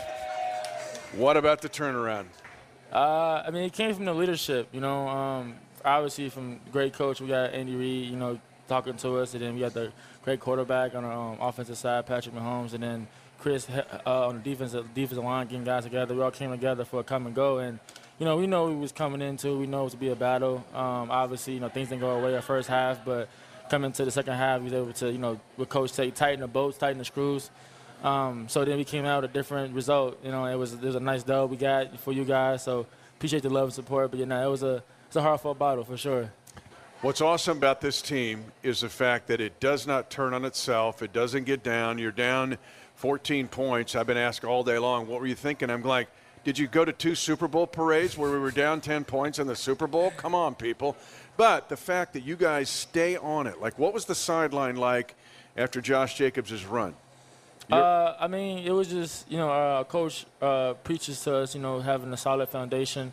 what 1.16 1.38
about 1.38 1.62
the 1.62 1.70
turnaround? 1.70 2.26
Uh, 2.92 3.42
I 3.46 3.50
mean, 3.50 3.64
it 3.64 3.72
came 3.72 3.94
from 3.94 4.04
the 4.04 4.14
leadership, 4.14 4.68
you 4.72 4.80
know. 4.80 5.08
Um, 5.08 5.54
obviously, 5.84 6.28
from 6.30 6.60
great 6.72 6.92
coach, 6.94 7.20
we 7.20 7.28
got 7.28 7.52
Andy 7.52 7.74
Reid, 7.74 8.10
you 8.10 8.16
know, 8.16 8.40
talking 8.66 8.96
to 8.96 9.18
us, 9.18 9.34
and 9.34 9.42
then 9.42 9.54
we 9.54 9.60
got 9.60 9.74
the 9.74 9.92
great 10.24 10.40
quarterback 10.40 10.94
on 10.94 11.04
our 11.04 11.32
um, 11.32 11.38
offensive 11.40 11.76
side, 11.76 12.06
Patrick 12.06 12.34
Mahomes, 12.34 12.72
and 12.72 12.82
then 12.82 13.06
Chris 13.38 13.68
uh, 13.70 14.26
on 14.28 14.36
the 14.36 14.42
defensive 14.42 14.86
defensive 14.94 15.24
line, 15.24 15.46
getting 15.46 15.64
guys 15.64 15.84
together. 15.84 16.14
We 16.14 16.22
all 16.22 16.30
came 16.30 16.50
together 16.50 16.84
for 16.84 17.00
a 17.00 17.04
come 17.04 17.26
and 17.26 17.34
go, 17.34 17.58
and 17.58 17.78
you 18.18 18.24
know, 18.24 18.36
we 18.36 18.46
know 18.46 18.66
we 18.66 18.76
was 18.76 18.92
coming 18.92 19.22
into. 19.22 19.56
We 19.58 19.66
know 19.66 19.80
it 19.82 19.84
was 19.84 19.92
to 19.92 19.98
be 19.98 20.08
a 20.08 20.16
battle. 20.16 20.64
Um, 20.74 21.10
obviously, 21.10 21.54
you 21.54 21.60
know, 21.60 21.68
things 21.68 21.90
didn't 21.90 22.00
go 22.00 22.10
away 22.10 22.34
our 22.34 22.42
first 22.42 22.68
half, 22.68 23.04
but 23.04 23.28
coming 23.70 23.92
to 23.92 24.04
the 24.04 24.10
second 24.10 24.34
half, 24.34 24.60
we 24.60 24.64
was 24.64 24.72
able 24.72 24.92
to, 24.94 25.12
you 25.12 25.18
know, 25.18 25.38
with 25.56 25.68
Coach 25.68 25.92
Tate, 25.92 26.16
tighten 26.16 26.40
the 26.40 26.48
bolts, 26.48 26.78
tighten 26.78 26.98
the 26.98 27.04
screws. 27.04 27.50
Um, 28.02 28.48
so 28.48 28.64
then 28.64 28.76
we 28.78 28.84
came 28.84 29.04
out 29.04 29.22
with 29.22 29.30
a 29.30 29.34
different 29.34 29.74
result. 29.74 30.18
You 30.24 30.30
know, 30.30 30.44
it 30.46 30.56
was 30.56 30.76
was 30.76 30.94
a 30.94 31.00
nice 31.00 31.22
dub 31.22 31.50
we 31.50 31.56
got 31.56 31.98
for 32.00 32.12
you 32.12 32.24
guys. 32.24 32.62
So 32.62 32.86
appreciate 33.16 33.42
the 33.42 33.50
love 33.50 33.64
and 33.64 33.72
support. 33.72 34.10
But 34.10 34.20
you 34.20 34.26
know, 34.26 34.46
it 34.46 34.50
was 34.50 34.62
a 34.62 34.82
it's 35.06 35.16
a 35.16 35.22
hard 35.22 35.40
fought 35.40 35.58
battle 35.58 35.84
for 35.84 35.96
sure. 35.96 36.30
What's 37.00 37.20
awesome 37.20 37.58
about 37.58 37.80
this 37.80 38.02
team 38.02 38.44
is 38.64 38.80
the 38.80 38.88
fact 38.88 39.28
that 39.28 39.40
it 39.40 39.60
does 39.60 39.86
not 39.86 40.10
turn 40.10 40.34
on 40.34 40.44
itself. 40.44 41.00
It 41.00 41.12
doesn't 41.12 41.44
get 41.44 41.62
down. 41.62 41.98
You're 41.98 42.10
down 42.10 42.58
14 42.96 43.46
points. 43.46 43.94
I've 43.94 44.08
been 44.08 44.16
asked 44.16 44.44
all 44.44 44.64
day 44.64 44.78
long, 44.78 45.06
what 45.06 45.20
were 45.20 45.28
you 45.28 45.36
thinking? 45.36 45.70
I'm 45.70 45.84
like, 45.84 46.08
did 46.42 46.58
you 46.58 46.66
go 46.66 46.84
to 46.84 46.92
two 46.92 47.14
Super 47.14 47.46
Bowl 47.46 47.68
parades 47.68 48.18
where 48.18 48.32
we 48.32 48.38
were 48.40 48.50
down 48.50 48.80
10 48.80 49.04
points 49.04 49.38
in 49.38 49.46
the 49.46 49.54
Super 49.54 49.86
Bowl? 49.86 50.12
Come 50.16 50.34
on, 50.34 50.56
people. 50.56 50.96
But 51.36 51.68
the 51.68 51.76
fact 51.76 52.14
that 52.14 52.24
you 52.24 52.34
guys 52.34 52.68
stay 52.68 53.16
on 53.16 53.46
it, 53.46 53.60
like 53.60 53.78
what 53.78 53.94
was 53.94 54.06
the 54.06 54.16
sideline 54.16 54.74
like 54.74 55.14
after 55.56 55.80
Josh 55.80 56.16
Jacobs' 56.18 56.64
run? 56.64 56.96
Uh, 57.70 58.14
I 58.18 58.28
mean, 58.28 58.66
it 58.66 58.72
was 58.72 58.88
just, 58.88 59.30
you 59.30 59.36
know, 59.36 59.48
our 59.48 59.84
coach 59.84 60.24
uh, 60.40 60.74
preaches 60.74 61.20
to 61.24 61.36
us, 61.36 61.54
you 61.54 61.60
know, 61.60 61.80
having 61.80 62.12
a 62.12 62.16
solid 62.16 62.48
foundation, 62.48 63.12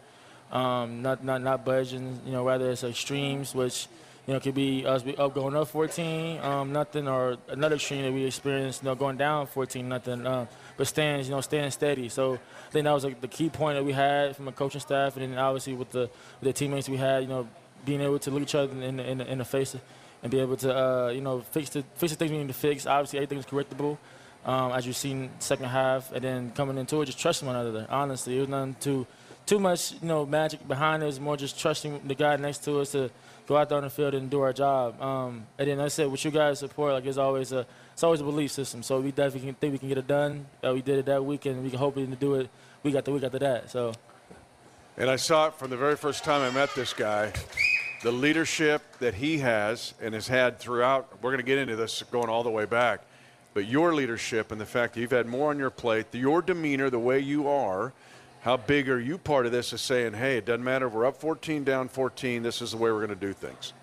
um, 0.52 1.02
not, 1.02 1.24
not, 1.24 1.42
not 1.42 1.66
budging, 1.66 2.22
you 2.26 2.32
know, 2.32 2.46
rather 2.46 2.72
it's 2.72 2.84
extremes, 2.84 3.54
which, 3.54 3.88
you 4.26 4.34
know, 4.34 4.40
could 4.40 4.56
be 4.56 4.86
us 4.86 5.04
be 5.04 5.16
up 5.18 5.34
going 5.34 5.56
up 5.56 5.68
14, 5.68 6.40
um, 6.40 6.72
nothing, 6.72 7.08
or 7.08 7.38
another 7.50 7.76
extreme 7.76 8.04
that 8.04 8.14
we 8.14 8.24
experienced, 8.24 8.82
you 8.82 8.90
know, 8.90 8.96
going 8.96 9.18
down 9.18 9.46
14, 9.46 9.88
nothing. 9.88 10.26
Uh, 10.26 10.46
but 10.78 10.88
staying, 10.88 11.26
you 11.26 11.32
know, 11.32 11.42
staying 11.42 11.70
steady. 11.72 12.10
So 12.10 12.34
I 12.34 12.72
think 12.72 12.86
that 12.86 12.92
was 12.92 13.04
like 13.04 13.22
the 13.22 13.28
key 13.28 13.50
point 13.50 13.78
that 13.78 13.84
we 13.84 13.94
had 13.94 14.36
from 14.36 14.48
a 14.48 14.52
coaching 14.52 14.82
staff, 14.82 15.16
and 15.18 15.32
then 15.32 15.38
obviously 15.38 15.74
with 15.74 15.92
the 15.92 16.10
with 16.40 16.42
the 16.42 16.54
teammates 16.54 16.90
we 16.90 16.98
had, 16.98 17.24
you 17.24 17.30
know, 17.30 17.48
being 17.86 18.02
able 18.02 18.20
to 18.20 18.32
look 18.32 18.42
each 18.42 18.56
other 18.56 18.72
in 18.82 18.98
the, 18.98 19.10
in 19.10 19.18
the, 19.20 19.32
in 19.32 19.38
the 19.38 19.46
face 19.46 19.76
and 20.24 20.32
be 20.32 20.40
able 20.40 20.58
to, 20.58 20.76
uh, 20.76 21.10
you 21.10 21.22
know, 21.22 21.42
fix 21.42 21.70
the 21.70 21.84
fix 21.96 22.14
the 22.14 22.18
things 22.18 22.32
we 22.32 22.38
need 22.38 22.48
to 22.48 22.54
fix. 22.54 22.88
Obviously, 22.88 23.20
everything 23.20 23.38
is 23.38 23.46
correctable. 23.46 23.98
Um, 24.46 24.72
as 24.74 24.86
you've 24.86 24.96
seen 24.96 25.32
second 25.40 25.66
half, 25.66 26.12
and 26.12 26.24
then 26.24 26.52
coming 26.52 26.78
into 26.78 27.02
it, 27.02 27.06
just 27.06 27.20
trusting 27.20 27.48
one 27.48 27.56
another. 27.56 27.88
Honestly, 27.90 28.38
it 28.38 28.42
was 28.42 28.50
nothing 28.50 28.76
too 28.80 29.08
too 29.46 29.60
much, 29.60 29.94
you 29.94 30.08
know, 30.08 30.26
magic 30.26 30.68
behind 30.68 31.04
it. 31.04 31.06
It 31.06 31.08
was 31.08 31.20
more 31.20 31.38
just 31.38 31.60
trusting 31.60 32.02
the 32.08 32.16
guy 32.16 32.36
next 32.38 32.64
to 32.66 32.80
us 32.80 32.92
to 32.94 33.12
go 33.48 33.58
out 33.58 33.70
there 33.70 33.78
on 33.78 33.84
the 33.84 33.90
field 33.90 34.16
and 34.16 34.30
do 34.30 34.42
our 34.42 34.54
job. 34.54 35.00
Um, 35.02 35.46
and 35.58 35.68
then 35.68 35.78
like 35.78 35.86
I 35.86 35.90
said, 35.90 36.12
with 36.12 36.24
you 36.26 36.32
guys' 36.32 36.60
support, 36.60 36.94
like 36.94 37.06
it's 37.06 37.18
always 37.18 37.52
a 37.52 37.66
it's 37.94 38.04
always 38.04 38.22
a 38.22 38.24
belief 38.24 38.52
system. 38.52 38.84
So 38.84 39.00
we 39.00 39.12
definitely 39.12 39.54
think 39.54 39.74
we 39.74 39.80
can 39.80 39.90
get 39.90 39.98
it 39.98 40.08
done. 40.08 40.46
Uh, 40.64 40.74
we 40.74 40.82
did 40.82 41.00
it 41.00 41.06
that 41.06 41.24
week, 41.24 41.46
and 41.46 41.64
we 41.64 41.70
can 41.70 41.80
hopefully 41.80 42.08
to 42.08 42.16
do 42.16 42.36
it 42.36 42.50
We 42.84 42.92
got 42.92 43.06
the 43.06 43.12
week 43.12 43.24
after 43.24 43.40
that. 43.40 43.72
So. 43.72 43.94
And 44.98 45.10
I 45.10 45.16
saw 45.18 45.48
it 45.48 45.56
from 45.56 45.70
the 45.70 45.78
very 45.78 45.96
first 45.96 46.24
time 46.24 46.42
I 46.42 46.54
met 46.54 46.74
this 46.76 46.94
guy. 46.94 47.34
The 48.04 48.12
leadership 48.12 48.82
that 49.00 49.16
he 49.16 49.40
has 49.40 49.94
and 50.02 50.14
has 50.14 50.28
had 50.28 50.60
throughout. 50.60 51.12
We're 51.22 51.32
going 51.32 51.40
to 51.40 51.46
get 51.46 51.58
into 51.58 51.76
this 51.76 52.04
going 52.12 52.30
all 52.30 52.44
the 52.44 52.52
way 52.52 52.66
back, 52.66 53.02
but 53.56 53.66
your 53.66 53.96
leadership 53.96 54.52
and 54.52 54.62
the 54.62 54.66
fact 54.68 54.94
that 54.94 55.02
you've 55.02 55.10
had 55.10 55.26
more 55.26 55.50
on 55.50 55.58
your 55.58 55.72
plate, 55.72 56.14
your 56.14 56.44
demeanor, 56.44 56.92
the 56.92 57.00
way 57.00 57.20
you 57.20 57.48
are 57.48 57.92
how 58.46 58.58
big 58.58 58.90
are 58.90 59.00
you 59.00 59.18
part 59.18 59.48
of 59.48 59.52
this 59.52 59.74
is 59.74 59.82
saying, 59.82 60.14
hey, 60.14 60.38
it 60.38 60.46
doesn't 60.46 60.64
matter. 60.64 60.86
If 60.86 60.94
we're 60.94 61.08
up 61.08 61.18
14, 61.18 61.64
down 61.64 61.90
14. 61.90 62.44
This 62.44 62.62
is 62.62 62.72
the 62.72 62.78
way 62.78 62.92
we're 62.92 63.04
going 63.04 63.10
to 63.10 63.16
do 63.16 63.34
things. 63.34 63.74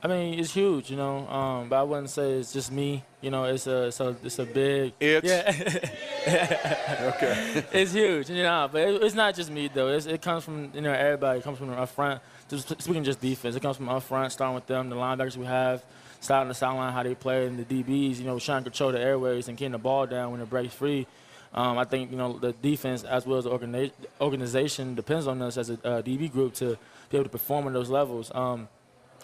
I 0.00 0.06
mean, 0.06 0.38
it's 0.38 0.52
huge, 0.54 0.92
you 0.92 0.96
know. 0.96 1.26
Um, 1.28 1.68
but 1.68 1.80
I 1.80 1.82
wouldn't 1.82 2.08
say 2.08 2.34
it's 2.34 2.52
just 2.52 2.70
me. 2.70 3.02
You 3.20 3.32
know, 3.32 3.44
it's 3.44 3.66
a 3.66 3.86
it's 3.86 3.98
a 3.98 4.16
it's 4.22 4.38
a 4.38 4.44
big. 4.44 4.92
It's 5.00 5.28
yeah. 5.28 7.10
okay. 7.16 7.64
it's 7.72 7.92
huge, 7.92 8.30
you 8.30 8.44
know. 8.44 8.68
But 8.70 8.82
it, 8.82 9.02
it's 9.02 9.16
not 9.16 9.34
just 9.34 9.50
me 9.50 9.68
though. 9.72 9.88
It's, 9.88 10.06
it 10.06 10.22
comes 10.22 10.44
from 10.44 10.70
you 10.72 10.82
know 10.82 10.92
everybody. 10.92 11.40
It 11.40 11.42
comes 11.42 11.58
from 11.58 11.70
up 11.70 11.88
front. 11.88 12.20
Just 12.48 12.68
speaking 12.80 13.02
just 13.02 13.20
defense, 13.20 13.56
it 13.56 13.62
comes 13.62 13.76
from 13.76 13.88
up 13.88 14.04
front, 14.04 14.30
starting 14.32 14.54
with 14.54 14.66
them, 14.66 14.88
the 14.88 14.96
linebackers 14.96 15.36
we 15.36 15.46
have, 15.46 15.84
starting 16.22 16.48
the 16.48 16.54
sideline, 16.54 16.92
how 16.92 17.02
they 17.02 17.14
play, 17.14 17.46
and 17.46 17.58
the 17.58 17.64
DBs. 17.64 18.18
You 18.18 18.24
know, 18.24 18.38
trying 18.38 18.64
to 18.64 18.70
control 18.70 18.92
the 18.92 19.00
airways 19.00 19.48
and 19.48 19.58
getting 19.58 19.72
the 19.72 19.78
ball 19.78 20.06
down 20.06 20.32
when 20.32 20.40
it 20.40 20.48
breaks 20.48 20.74
free. 20.74 21.06
Um, 21.54 21.76
I 21.76 21.84
think 21.84 22.10
you 22.10 22.16
know 22.16 22.38
the 22.38 22.52
defense 22.52 23.04
as 23.04 23.26
well 23.26 23.38
as 23.38 23.44
the 23.44 23.90
organization 24.20 24.94
depends 24.94 25.26
on 25.26 25.42
us 25.42 25.58
as 25.58 25.68
a 25.68 25.74
uh, 25.86 26.02
DB 26.02 26.32
group 26.32 26.54
to 26.54 26.78
be 27.10 27.18
able 27.18 27.24
to 27.24 27.30
perform 27.30 27.66
on 27.66 27.74
those 27.74 27.90
levels. 27.90 28.32
Um, 28.34 28.68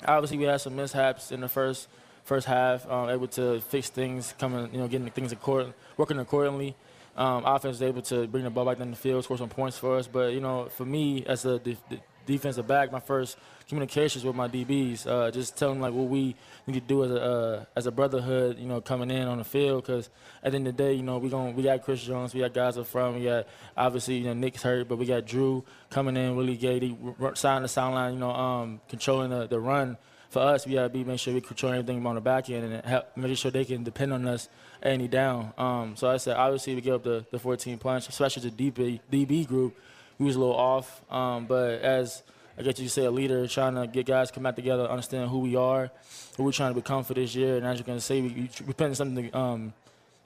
obviously, 0.04 0.36
we 0.36 0.44
had 0.44 0.60
some 0.60 0.76
mishaps 0.76 1.32
in 1.32 1.40
the 1.40 1.48
first 1.48 1.88
first 2.24 2.46
half, 2.46 2.88
um, 2.90 3.08
able 3.08 3.28
to 3.28 3.60
fix 3.60 3.88
things, 3.88 4.34
coming 4.38 4.70
you 4.72 4.78
know 4.78 4.88
getting 4.88 5.08
things 5.10 5.32
accord- 5.32 5.72
working 5.96 6.18
accordingly. 6.18 6.76
Um, 7.16 7.44
offense 7.44 7.80
was 7.80 7.82
able 7.82 8.02
to 8.02 8.28
bring 8.28 8.44
the 8.44 8.50
ball 8.50 8.66
back 8.66 8.78
down 8.78 8.90
the 8.90 8.96
field, 8.96 9.24
score 9.24 9.38
some 9.38 9.48
points 9.48 9.78
for 9.78 9.96
us. 9.96 10.06
But 10.06 10.34
you 10.34 10.40
know, 10.40 10.66
for 10.66 10.84
me 10.84 11.24
as 11.26 11.46
a 11.46 11.58
de- 11.58 11.78
de- 11.88 12.00
defensive 12.28 12.68
back, 12.68 12.92
my 12.92 13.00
first 13.00 13.38
communications 13.68 14.24
with 14.24 14.36
my 14.36 14.46
DBs, 14.46 15.06
uh, 15.06 15.30
just 15.30 15.56
telling 15.56 15.80
like 15.80 15.92
what 15.92 16.08
we 16.08 16.36
need 16.66 16.74
to 16.74 16.80
do 16.80 17.04
as 17.04 17.10
a 17.10 17.22
uh, 17.22 17.64
as 17.74 17.86
a 17.86 17.90
brotherhood, 17.90 18.58
you 18.58 18.68
know, 18.68 18.80
coming 18.80 19.10
in 19.10 19.26
on 19.26 19.38
the 19.38 19.44
field. 19.44 19.84
Because 19.84 20.10
at 20.42 20.52
the 20.52 20.56
end 20.56 20.68
of 20.68 20.76
the 20.76 20.82
day, 20.82 20.92
you 20.92 21.02
know, 21.02 21.18
we 21.18 21.30
going 21.30 21.56
we 21.56 21.62
got 21.62 21.82
Chris 21.82 22.02
Jones, 22.02 22.34
we 22.34 22.40
got 22.40 22.52
guys 22.52 22.76
up 22.78 22.86
front, 22.86 23.16
we 23.16 23.24
got 23.24 23.46
obviously 23.76 24.18
you 24.18 24.24
know 24.24 24.34
Nick's 24.34 24.62
hurt, 24.62 24.86
but 24.88 24.98
we 24.98 25.06
got 25.06 25.26
Drew 25.26 25.64
coming 25.90 26.16
in, 26.16 26.36
Willie 26.36 26.58
Gady, 26.58 27.36
signing 27.36 27.62
the 27.62 27.68
sideline, 27.68 28.12
you 28.14 28.20
know, 28.20 28.30
um, 28.30 28.80
controlling 28.88 29.30
the, 29.30 29.46
the 29.46 29.58
run. 29.58 29.96
For 30.28 30.40
us, 30.40 30.66
we 30.66 30.74
gotta 30.74 30.90
be 30.90 31.04
make 31.04 31.18
sure 31.18 31.32
we 31.32 31.40
control 31.40 31.72
everything 31.72 32.04
on 32.06 32.14
the 32.14 32.20
back 32.20 32.50
end 32.50 32.70
and 32.70 32.84
help, 32.84 33.16
make 33.16 33.34
sure 33.38 33.50
they 33.50 33.64
can 33.64 33.82
depend 33.82 34.12
on 34.12 34.28
us 34.28 34.50
any 34.82 35.08
down. 35.08 35.54
Um, 35.56 35.96
so 35.96 36.10
I 36.10 36.18
said, 36.18 36.36
obviously, 36.36 36.74
we 36.74 36.82
give 36.82 36.96
up 36.96 37.02
the, 37.02 37.24
the 37.30 37.38
14 37.38 37.78
punch, 37.78 38.10
especially 38.10 38.50
the 38.50 38.70
DB 38.70 39.00
DB 39.10 39.46
group. 39.46 39.74
We 40.18 40.26
was 40.26 40.36
a 40.36 40.38
little 40.38 40.56
off, 40.56 41.02
um, 41.12 41.46
but 41.46 41.80
as 41.80 42.22
I 42.58 42.62
guess 42.62 42.80
you 42.80 42.88
say 42.88 43.04
a 43.04 43.10
leader, 43.10 43.46
trying 43.46 43.76
to 43.76 43.86
get 43.86 44.06
guys 44.06 44.30
come 44.30 44.42
back 44.42 44.56
together, 44.56 44.84
understand 44.88 45.30
who 45.30 45.38
we 45.38 45.54
are, 45.54 45.90
who 46.36 46.42
we're 46.42 46.52
trying 46.52 46.74
to 46.74 46.80
become 46.80 47.04
for 47.04 47.14
this 47.14 47.34
year. 47.34 47.56
And 47.56 47.66
as 47.66 47.78
you 47.78 47.84
can 47.84 48.00
see, 48.00 48.20
we, 48.20 48.50
we 48.66 48.72
putting 48.72 48.94
something, 48.94 49.34
um, 49.34 49.72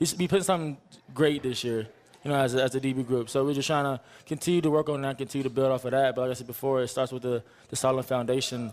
we 0.00 0.26
putting 0.26 0.42
something 0.42 0.78
great 1.12 1.42
this 1.42 1.62
year, 1.62 1.86
you 2.24 2.30
know, 2.30 2.36
as 2.36 2.54
a, 2.54 2.62
as 2.62 2.74
a 2.74 2.80
DB 2.80 3.06
group. 3.06 3.28
So 3.28 3.44
we're 3.44 3.52
just 3.52 3.66
trying 3.66 3.84
to 3.84 4.00
continue 4.24 4.62
to 4.62 4.70
work 4.70 4.88
on 4.88 5.02
that, 5.02 5.18
continue 5.18 5.42
to 5.42 5.50
build 5.50 5.72
off 5.72 5.84
of 5.84 5.90
that. 5.90 6.14
But 6.14 6.22
like 6.22 6.30
I 6.30 6.34
said 6.34 6.46
before, 6.46 6.80
it 6.80 6.88
starts 6.88 7.12
with 7.12 7.22
the, 7.22 7.42
the 7.68 7.76
solid 7.76 8.04
foundation 8.04 8.72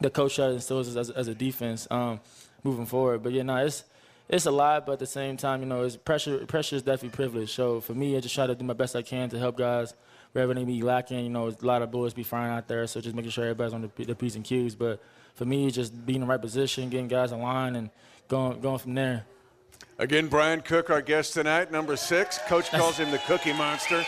the 0.00 0.10
coach 0.10 0.38
instills 0.38 0.96
as, 0.96 1.10
as 1.10 1.28
a 1.28 1.34
defense 1.34 1.86
um, 1.90 2.20
moving 2.62 2.86
forward. 2.86 3.22
But 3.22 3.32
yeah, 3.32 3.42
no, 3.42 3.56
it's 3.56 3.84
it's 4.28 4.46
a 4.46 4.50
lot, 4.50 4.86
but 4.86 4.92
at 4.92 4.98
the 5.00 5.06
same 5.06 5.36
time, 5.36 5.60
you 5.60 5.66
know, 5.66 5.82
it's 5.82 5.96
pressure. 5.96 6.38
Pressure 6.46 6.76
is 6.76 6.82
definitely 6.82 7.10
privilege. 7.10 7.52
So 7.52 7.80
for 7.80 7.94
me, 7.94 8.16
I 8.16 8.20
just 8.20 8.34
try 8.34 8.46
to 8.46 8.54
do 8.54 8.64
my 8.64 8.72
best 8.72 8.96
I 8.96 9.02
can 9.02 9.28
to 9.30 9.38
help 9.38 9.58
guys 9.58 9.94
they 10.34 10.64
be 10.64 10.82
lacking. 10.82 11.24
You 11.24 11.30
know, 11.30 11.48
a 11.48 11.56
lot 11.62 11.82
of 11.82 11.90
bullets 11.90 12.14
be 12.14 12.24
flying 12.24 12.52
out 12.52 12.68
there, 12.68 12.86
so 12.86 13.00
just 13.00 13.14
making 13.14 13.30
sure 13.30 13.44
everybody's 13.44 13.72
on 13.72 13.90
the, 13.96 14.04
the 14.04 14.14
p's 14.14 14.36
and 14.36 14.44
q's. 14.44 14.74
But 14.74 15.00
for 15.34 15.44
me, 15.44 15.70
just 15.70 16.04
being 16.04 16.16
in 16.16 16.20
the 16.22 16.26
right 16.26 16.40
position, 16.40 16.90
getting 16.90 17.08
guys 17.08 17.32
in 17.32 17.40
line, 17.40 17.76
and 17.76 17.90
going 18.28 18.60
going 18.60 18.78
from 18.78 18.94
there. 18.94 19.24
Again, 19.98 20.26
Bryan 20.26 20.60
Cook, 20.60 20.90
our 20.90 21.00
guest 21.00 21.34
tonight, 21.34 21.70
number 21.70 21.96
six. 21.96 22.38
Coach 22.48 22.70
calls 22.70 22.96
him 22.96 23.12
the 23.12 23.18
Cookie 23.18 23.52
Monster. 23.52 24.04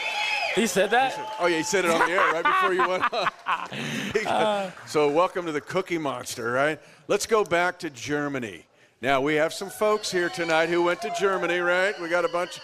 He 0.57 0.67
said 0.67 0.91
that? 0.91 1.13
He 1.13 1.17
said, 1.17 1.29
oh, 1.39 1.47
yeah, 1.47 1.57
he 1.59 1.63
said 1.63 1.85
it 1.85 1.91
on 1.91 1.99
the 2.01 2.15
air 2.15 2.33
right 2.33 2.43
before 2.43 2.73
you 2.73 2.89
went 2.89 3.13
on. 3.13 4.27
uh, 4.27 4.71
so, 4.87 5.09
welcome 5.09 5.47
to 5.47 5.53
the 5.53 5.61
Cookie 5.61 5.99
Monster, 5.99 6.51
right? 6.51 6.81
Let's 7.09 7.27
go 7.27 7.45
back 7.45 7.79
to 7.81 7.91
Germany. 7.91 8.65
Now, 9.03 9.21
we 9.21 9.35
have 9.35 9.53
some 9.53 9.69
folks 9.69 10.11
here 10.11 10.31
tonight 10.31 10.71
who 10.71 10.83
went 10.83 11.03
to 11.03 11.15
Germany, 11.21 11.59
right? 11.59 11.95
We 12.01 12.09
got 12.09 12.25
a 12.25 12.29
bunch. 12.29 12.59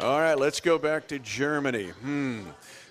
All 0.00 0.18
right, 0.18 0.38
let's 0.38 0.60
go 0.60 0.78
back 0.78 1.08
to 1.08 1.18
Germany. 1.18 1.88
Hmm. 2.00 2.44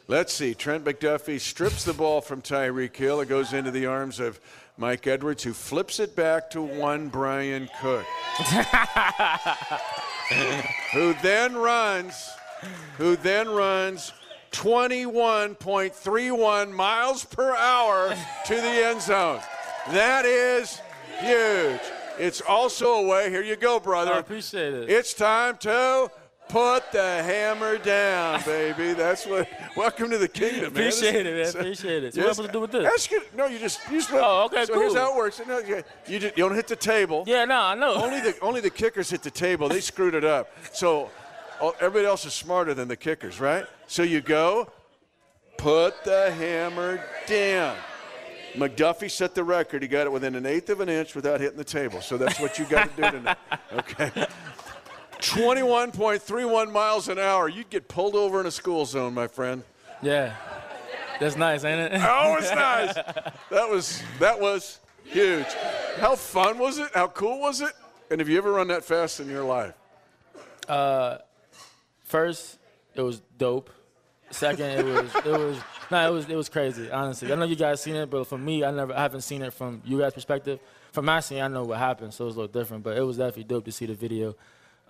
Let's 0.07 0.33
see. 0.33 0.53
Trent 0.53 0.85
McDuffie 0.85 1.39
strips 1.39 1.83
the 1.83 1.93
ball 1.93 2.21
from 2.21 2.41
Tyreek 2.41 2.95
Hill. 2.95 3.21
It 3.21 3.29
goes 3.29 3.53
into 3.53 3.71
the 3.71 3.85
arms 3.85 4.19
of 4.19 4.39
Mike 4.77 5.07
Edwards, 5.07 5.43
who 5.43 5.53
flips 5.53 5.99
it 5.99 6.15
back 6.15 6.49
to 6.51 6.61
one 6.61 7.09
Bryan 7.09 7.69
Cook, 7.79 8.03
who 10.93 11.13
then 11.21 11.55
runs, 11.55 12.29
who 12.97 13.15
then 13.17 13.49
runs 13.49 14.13
21.31 14.51 16.71
miles 16.71 17.25
per 17.25 17.55
hour 17.55 18.15
to 18.45 18.55
the 18.55 18.61
end 18.61 19.01
zone. 19.01 19.41
That 19.89 20.25
is 20.25 20.79
huge. 21.19 21.81
It's 22.17 22.41
also 22.41 22.93
a 22.93 23.07
way. 23.07 23.29
Here 23.29 23.43
you 23.43 23.55
go, 23.55 23.79
brother. 23.79 24.13
I 24.13 24.19
appreciate 24.19 24.73
it. 24.73 24.89
It's 24.89 25.13
time 25.13 25.57
to 25.57 26.09
Put 26.49 26.91
the 26.91 27.01
hammer 27.01 27.77
down, 27.77 28.43
baby. 28.43 28.93
That's 28.93 29.25
what. 29.25 29.47
Welcome 29.75 30.12
to 30.12 30.17
the 30.17 30.27
kingdom, 30.27 30.73
man. 30.73 30.88
Appreciate 30.88 31.25
it, 31.25 31.36
man. 31.36 31.62
Appreciate 31.62 32.03
it. 32.03 32.13
So 32.13 32.21
what 32.21 32.25
am 32.25 32.29
I 32.29 32.34
supposed 32.34 32.49
to 32.49 32.53
do 32.53 32.60
with 32.60 32.71
this? 32.71 33.10
No, 33.36 33.47
you 33.47 33.58
just. 33.58 33.79
You 33.89 33.99
just 33.99 34.12
Oh, 34.13 34.45
okay, 34.45 34.65
so 34.65 34.79
here's 34.79 34.95
how 34.95 35.13
it 35.13 35.17
works. 35.17 35.41
No, 35.47 35.58
you, 35.60 35.84
you, 36.08 36.19
just, 36.19 36.38
you 36.38 36.43
don't 36.43 36.56
hit 36.56 36.67
the 36.67 36.75
table. 36.75 37.23
Yeah, 37.25 37.45
no, 37.45 37.60
I 37.60 37.75
know. 37.75 37.95
Only 37.95 38.19
the 38.19 38.38
only 38.41 38.62
the 38.62 38.69
kickers 38.69 39.10
hit 39.10 39.23
the 39.23 39.32
table. 39.32 39.67
They 39.67 39.82
screwed 39.82 40.13
it 40.13 40.23
up. 40.23 40.51
So 40.73 41.10
oh, 41.60 41.75
everybody 41.79 42.06
else 42.06 42.25
is 42.25 42.34
smarter 42.34 42.73
than 42.73 42.88
the 42.88 42.97
kickers, 42.97 43.39
right? 43.39 43.65
So 43.88 44.03
you 44.03 44.21
go, 44.21 44.71
put 45.58 46.03
the 46.03 46.32
hammer 46.32 47.03
down. 47.25 47.77
McDuffie 48.53 49.10
set 49.10 49.34
the 49.34 49.43
record. 49.43 49.82
He 49.82 49.88
got 49.88 50.06
it 50.06 50.12
within 50.12 50.36
an 50.36 50.45
eighth 50.45 50.69
of 50.69 50.79
an 50.79 50.89
inch 50.89 51.15
without 51.15 51.39
hitting 51.39 51.58
the 51.58 51.63
table. 51.63 52.01
So 52.01 52.17
that's 52.17 52.39
what 52.39 52.60
you 52.60 52.65
got 52.65 52.95
to 52.95 53.01
do 53.01 53.12
tonight. 53.12 53.38
Okay. 53.73 54.27
21.31 55.23 56.71
miles 56.71 57.07
an 57.07 57.17
hour. 57.17 57.47
You'd 57.47 57.69
get 57.69 57.88
pulled 57.88 58.15
over 58.15 58.39
in 58.41 58.45
a 58.45 58.51
school 58.51 58.86
zone, 58.86 59.13
my 59.13 59.27
friend. 59.27 59.63
Yeah. 60.01 60.36
That's 61.19 61.38
nice, 61.38 61.63
ain't 61.63 61.93
it? 61.93 62.01
Oh, 62.01 62.36
it's 62.38 62.51
nice. 62.55 62.93
That 63.49 63.69
was 63.69 64.03
that 64.19 64.39
was 64.39 64.79
huge. 65.05 65.45
How 65.97 66.15
fun 66.15 66.57
was 66.59 66.77
it? 66.77 66.89
How 66.93 67.07
cool 67.07 67.39
was 67.39 67.62
it? 67.62 67.71
And 68.12 68.19
have 68.19 68.27
you 68.27 68.38
ever 68.38 68.51
run 68.51 68.67
that 68.67 68.83
fast 68.83 69.19
in 69.19 69.29
your 69.29 69.43
life? 69.43 69.73
Uh, 70.67 71.17
First, 72.03 72.59
it 72.93 73.01
was 73.01 73.21
dope. 73.38 73.69
Second, 74.29 74.65
it 74.65 74.86
was 74.86 75.15
it 75.15 75.25
was 75.25 75.57
no, 75.89 76.09
it 76.09 76.13
was 76.13 76.29
it 76.29 76.36
was 76.36 76.49
crazy. 76.49 76.91
Honestly, 76.91 77.31
I 77.31 77.36
know 77.36 77.45
you 77.45 77.55
guys 77.55 77.81
seen 77.81 77.95
it, 77.95 78.09
but 78.09 78.27
for 78.27 78.38
me, 78.38 78.63
I 78.63 78.71
never 78.71 78.93
I 78.93 79.01
haven't 79.01 79.21
seen 79.21 79.41
it 79.41 79.53
from 79.53 79.81
you 79.86 79.99
guys' 79.99 80.13
perspective. 80.13 80.59
From 80.91 81.05
my 81.05 81.21
scene, 81.21 81.41
I 81.41 81.47
know 81.47 81.63
what 81.63 81.79
happened, 81.79 82.13
so 82.13 82.25
it 82.25 82.27
was 82.27 82.36
a 82.36 82.39
little 82.41 82.53
different. 82.62 82.83
But 82.83 82.97
it 82.97 83.01
was 83.01 83.17
definitely 83.17 83.45
dope 83.45 83.65
to 83.65 83.71
see 83.71 83.86
the 83.86 83.93
video. 83.95 84.36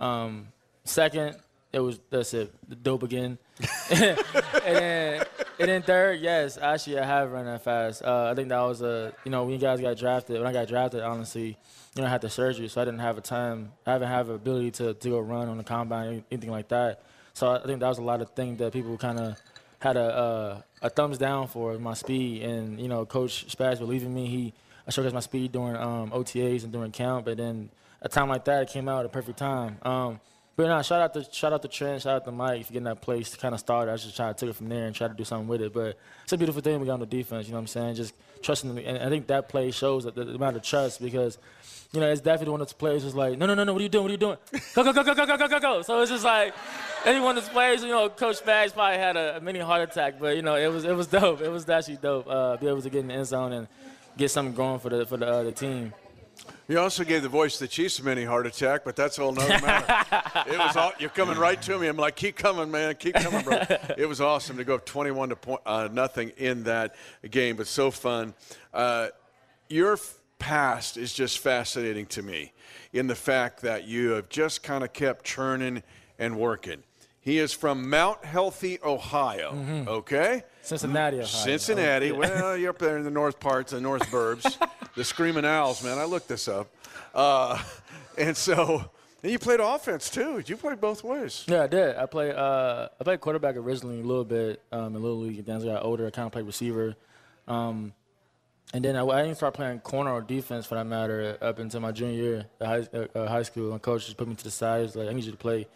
Um, 0.04 0.48
second, 0.84 1.38
it 1.72 1.80
was 1.80 2.00
that's 2.10 2.34
it, 2.34 2.54
the 2.68 2.76
dope 2.76 3.04
again. 3.04 3.38
and 3.90 4.18
then 4.64 5.24
and 5.60 5.70
then 5.70 5.82
third, 5.82 6.20
yes, 6.20 6.58
actually 6.58 7.00
I 7.00 7.06
have 7.06 7.32
run 7.32 7.46
that 7.46 7.64
fast. 7.64 8.04
Uh, 8.04 8.30
I 8.32 8.36
think 8.36 8.50
that 8.50 8.62
was 8.62 8.82
a 8.82 9.14
you 9.24 9.32
know 9.32 9.44
when 9.44 9.54
you 9.54 9.60
guys 9.60 9.80
got 9.80 9.98
drafted. 9.98 10.40
When 10.40 10.48
I 10.48 10.52
got 10.52 10.68
drafted, 10.68 11.02
honestly, 11.02 11.58
you 11.96 12.02
know 12.02 12.06
I 12.06 12.10
had 12.10 12.22
the 12.22 12.30
surgery, 12.30 12.68
so 12.68 12.82
I 12.82 12.86
didn't 12.86 13.00
have 13.00 13.18
a 13.18 13.22
time. 13.22 13.72
I 13.86 13.94
haven't 13.94 14.10
have 14.10 14.28
the 14.28 14.34
ability 14.34 14.72
to 14.72 14.94
to 14.94 15.10
go 15.10 15.20
run 15.20 15.48
on 15.48 15.58
the 15.58 15.64
combine, 15.64 16.24
anything 16.30 16.52
like 16.52 16.68
that. 16.68 17.02
So 17.34 17.52
I 17.52 17.66
think 17.66 17.80
that 17.80 17.88
was 17.88 17.98
a 17.98 18.04
lot 18.04 18.22
of 18.22 18.30
things 18.32 18.60
that 18.60 18.74
people 18.74 18.98
kind 18.98 19.20
of 19.20 19.42
had 19.80 19.96
a 19.96 20.64
a 20.82 20.90
thumbs 20.90 21.18
down 21.18 21.48
for 21.48 21.80
my 21.80 21.94
speed, 21.94 22.44
and 22.44 22.80
you 22.80 22.90
know 22.90 23.06
Coach 23.06 23.48
Spags 23.48 23.80
believing 23.80 24.14
me. 24.14 24.28
He 24.28 24.54
I 24.86 24.92
showcased 24.92 25.14
my 25.14 25.22
speed 25.22 25.54
during 25.54 25.78
um, 25.78 26.12
OTAs 26.12 26.64
and 26.66 26.74
during 26.74 26.92
camp, 26.92 27.24
but 27.24 27.38
then 27.38 27.70
a 28.04 28.10
time 28.10 28.30
like 28.30 28.46
that 28.46 28.64
it 28.64 28.70
came 28.70 28.88
out 28.88 29.00
at 29.00 29.06
a 29.06 29.10
perfect 29.10 29.40
time. 29.40 29.78
Um, 29.82 30.20
but 30.56 30.68
no, 30.68 30.82
shout 30.84 31.02
out 31.02 31.14
to 31.16 31.34
shout 31.34 31.52
out 31.52 31.64
to 31.64 31.68
Trent, 31.68 32.04
shout 32.04 32.18
out 32.18 32.26
to 32.26 32.32
Mike 32.32 32.66
for 32.66 32.74
getting 32.74 32.84
that 32.84 33.02
place 33.02 33.32
to 33.32 33.38
kind 33.38 33.56
of 33.56 33.60
start. 33.60 33.90
I 33.90 33.96
just 33.96 34.16
try 34.16 34.28
to 34.28 34.34
take 34.36 34.52
it 34.52 34.56
from 34.56 34.70
there 34.70 34.86
and 34.86 34.96
try 34.96 35.08
to 35.08 35.14
do 35.14 35.24
something 35.24 35.48
with 35.48 35.62
it. 35.62 35.74
But 35.74 35.98
it's 36.24 36.34
a 36.34 36.38
beautiful 36.38 36.62
thing 36.62 36.80
we 36.80 36.86
got 36.86 36.94
on 36.94 37.00
the 37.00 37.08
defense. 37.08 37.48
You 37.48 37.54
know 37.54 37.58
what 37.58 37.62
I'm 37.62 37.68
saying? 37.68 37.96
Just 37.96 38.14
trusting 38.44 38.76
them, 38.76 38.84
and 38.86 39.00
I 39.00 39.10
think 39.10 39.26
that 39.28 39.50
play 39.50 39.72
shows 39.72 40.04
that 40.04 40.14
the, 40.14 40.22
amount 40.22 40.58
of 40.58 40.64
trust 40.64 41.02
because. 41.02 41.38
You 41.92 42.00
know, 42.00 42.10
it's 42.10 42.22
definitely 42.22 42.54
one 42.54 42.62
of 42.62 42.66
those 42.66 42.74
players 42.74 43.04
who's 43.04 43.14
like, 43.14 43.38
no, 43.38 43.46
no, 43.46 43.54
no, 43.54 43.66
no, 43.66 43.72
what 43.72 43.80
are 43.80 43.84
you 43.84 43.90
doing? 43.90 44.06
What 44.06 44.10
are 44.10 44.14
you 44.14 44.18
doing? 44.18 44.38
Go, 44.74 44.84
go, 44.84 44.94
go, 44.94 45.04
go, 45.04 45.14
go, 45.14 45.28
go, 45.28 45.38
go, 45.38 45.48
go, 45.48 45.60
go. 45.60 45.82
So 45.84 46.02
it's 46.02 46.10
just 46.10 46.26
like, 46.26 46.56
any 47.06 47.20
one 47.20 47.38
of 47.38 47.44
those 47.44 47.54
players, 47.54 47.84
you 47.84 47.90
know, 47.90 48.10
Coach 48.10 48.42
Spags 48.42 48.74
probably 48.74 48.98
had 48.98 49.16
a, 49.16 49.38
a 49.38 49.42
mini 49.42 49.60
heart 49.60 49.88
attack, 49.88 50.16
but 50.20 50.36
you 50.36 50.42
know, 50.42 50.56
it 50.56 50.70
was 50.70 50.86
it 50.86 50.96
was 50.96 51.06
dope. 51.20 51.42
It 51.42 51.50
was 51.50 51.70
actually 51.70 51.98
dope. 51.98 52.28
Uh, 52.28 52.58
be 52.58 52.68
able 52.68 52.82
to 52.82 52.90
get 52.90 53.02
in 53.02 53.10
the 53.10 53.14
end 53.14 53.28
zone 53.28 53.54
and 53.54 53.68
get 54.18 54.32
something 54.32 54.56
going 54.56 54.80
for 54.80 54.90
the 54.90 55.06
for 55.06 55.18
the 55.18 55.28
uh, 55.28 55.44
the 55.44 55.52
team. 55.52 55.94
You 56.74 56.80
also 56.80 57.04
gave 57.04 57.22
the 57.22 57.30
voice 57.30 57.54
of 57.54 57.60
the 57.60 57.68
Chiefs 57.68 58.00
a 58.00 58.04
mini 58.04 58.24
heart 58.24 58.48
attack, 58.48 58.84
but 58.84 58.96
that's 58.96 59.20
all 59.20 59.30
another 59.30 59.64
matter. 59.64 60.50
it 60.52 60.58
was 60.58 60.76
all, 60.76 60.92
you're 60.98 61.12
coming 61.12 61.38
right 61.38 61.62
to 61.62 61.78
me. 61.78 61.86
I'm 61.86 61.98
like, 61.98 62.16
keep 62.16 62.36
coming, 62.36 62.72
man, 62.72 62.96
keep 62.96 63.14
coming, 63.14 63.44
bro. 63.44 63.60
it 63.96 64.10
was 64.10 64.20
awesome 64.20 64.58
to 64.58 64.64
go 64.64 64.74
up 64.74 64.84
21 64.84 65.30
to 65.30 65.36
point, 65.36 65.62
uh, 65.68 65.88
nothing 65.92 66.32
in 66.36 66.64
that 66.64 66.96
game, 67.30 67.58
but 67.58 67.68
so 67.68 67.92
fun. 67.92 68.34
Uh, 68.74 69.10
your 69.70 70.00
past 70.40 70.98
is 70.98 71.14
just 71.14 71.38
fascinating 71.38 72.08
to 72.08 72.24
me 72.24 72.54
in 72.92 73.06
the 73.06 73.14
fact 73.14 73.62
that 73.62 73.88
you 73.88 74.14
have 74.14 74.28
just 74.30 74.64
kind 74.64 74.84
of 74.84 74.94
kept 74.94 75.24
churning 75.24 75.84
and 76.18 76.40
working. 76.40 76.82
He 77.24 77.38
is 77.38 77.54
from 77.54 77.90
Mount 77.90 78.26
Healthy, 78.26 78.80
Ohio. 78.84 79.86
Okay. 79.88 80.44
Cincinnati, 80.62 81.18
Ohio. 81.18 81.26
Cincinnati. 81.28 82.12
Oh, 82.12 82.16
yeah. 82.16 82.20
Well, 82.20 82.58
you're 82.58 82.72
up 82.72 82.80
there 82.80 82.98
in 82.98 83.06
the 83.06 83.12
north 83.12 83.40
parts, 83.40 83.72
the 83.72 83.80
north 83.80 84.04
burbs, 84.12 84.58
the 84.96 85.04
Screaming 85.04 85.46
Owls, 85.46 85.84
man. 85.84 85.98
I 85.98 86.06
looked 86.06 86.28
this 86.28 86.48
up. 86.48 86.70
Uh, 87.14 87.62
and 88.18 88.36
so, 88.36 88.90
and 89.22 89.32
you 89.32 89.40
played 89.40 89.60
offense 89.60 90.10
too. 90.10 90.42
You 90.46 90.58
played 90.58 90.80
both 90.82 91.04
ways. 91.04 91.46
Yeah, 91.48 91.64
I 91.64 91.68
did. 91.68 91.96
I 91.96 92.06
played 92.06 92.36
uh, 92.36 92.90
I 93.00 93.04
played 93.04 93.22
quarterback 93.22 93.56
originally 93.56 94.00
a 94.00 94.04
little 94.04 94.26
bit 94.26 94.62
um, 94.72 94.96
in 94.96 95.02
little 95.02 95.20
league. 95.20 95.46
Then 95.46 95.58
as 95.58 95.66
I 95.66 95.68
got 95.74 95.84
older, 95.84 96.08
I 96.08 96.10
kind 96.10 96.26
of 96.26 96.32
played 96.32 96.46
receiver. 96.46 96.96
Um, 97.48 97.94
and 98.74 98.84
then 98.84 98.96
I, 98.96 99.06
I 99.06 99.22
didn't 99.22 99.38
start 99.38 99.54
playing 99.54 99.80
corner 99.80 100.12
or 100.12 100.22
defense 100.22 100.66
for 100.66 100.76
that 100.76 100.86
matter 100.86 101.38
up 101.42 101.60
until 101.60 101.80
my 101.80 101.92
junior 101.92 102.16
year 102.16 102.46
at 102.60 102.68
high, 102.68 103.00
uh, 103.16 103.28
high 103.28 103.44
school. 103.44 103.72
My 103.72 103.78
coach 103.78 104.06
just 104.06 104.18
put 104.18 104.28
me 104.28 104.36
to 104.36 104.44
the 104.44 104.52
side. 104.52 104.96
Like, 104.96 105.10
"I 105.10 105.14
need 105.14 105.26
you 105.26 105.32
to 105.32 105.38
play." 105.38 105.68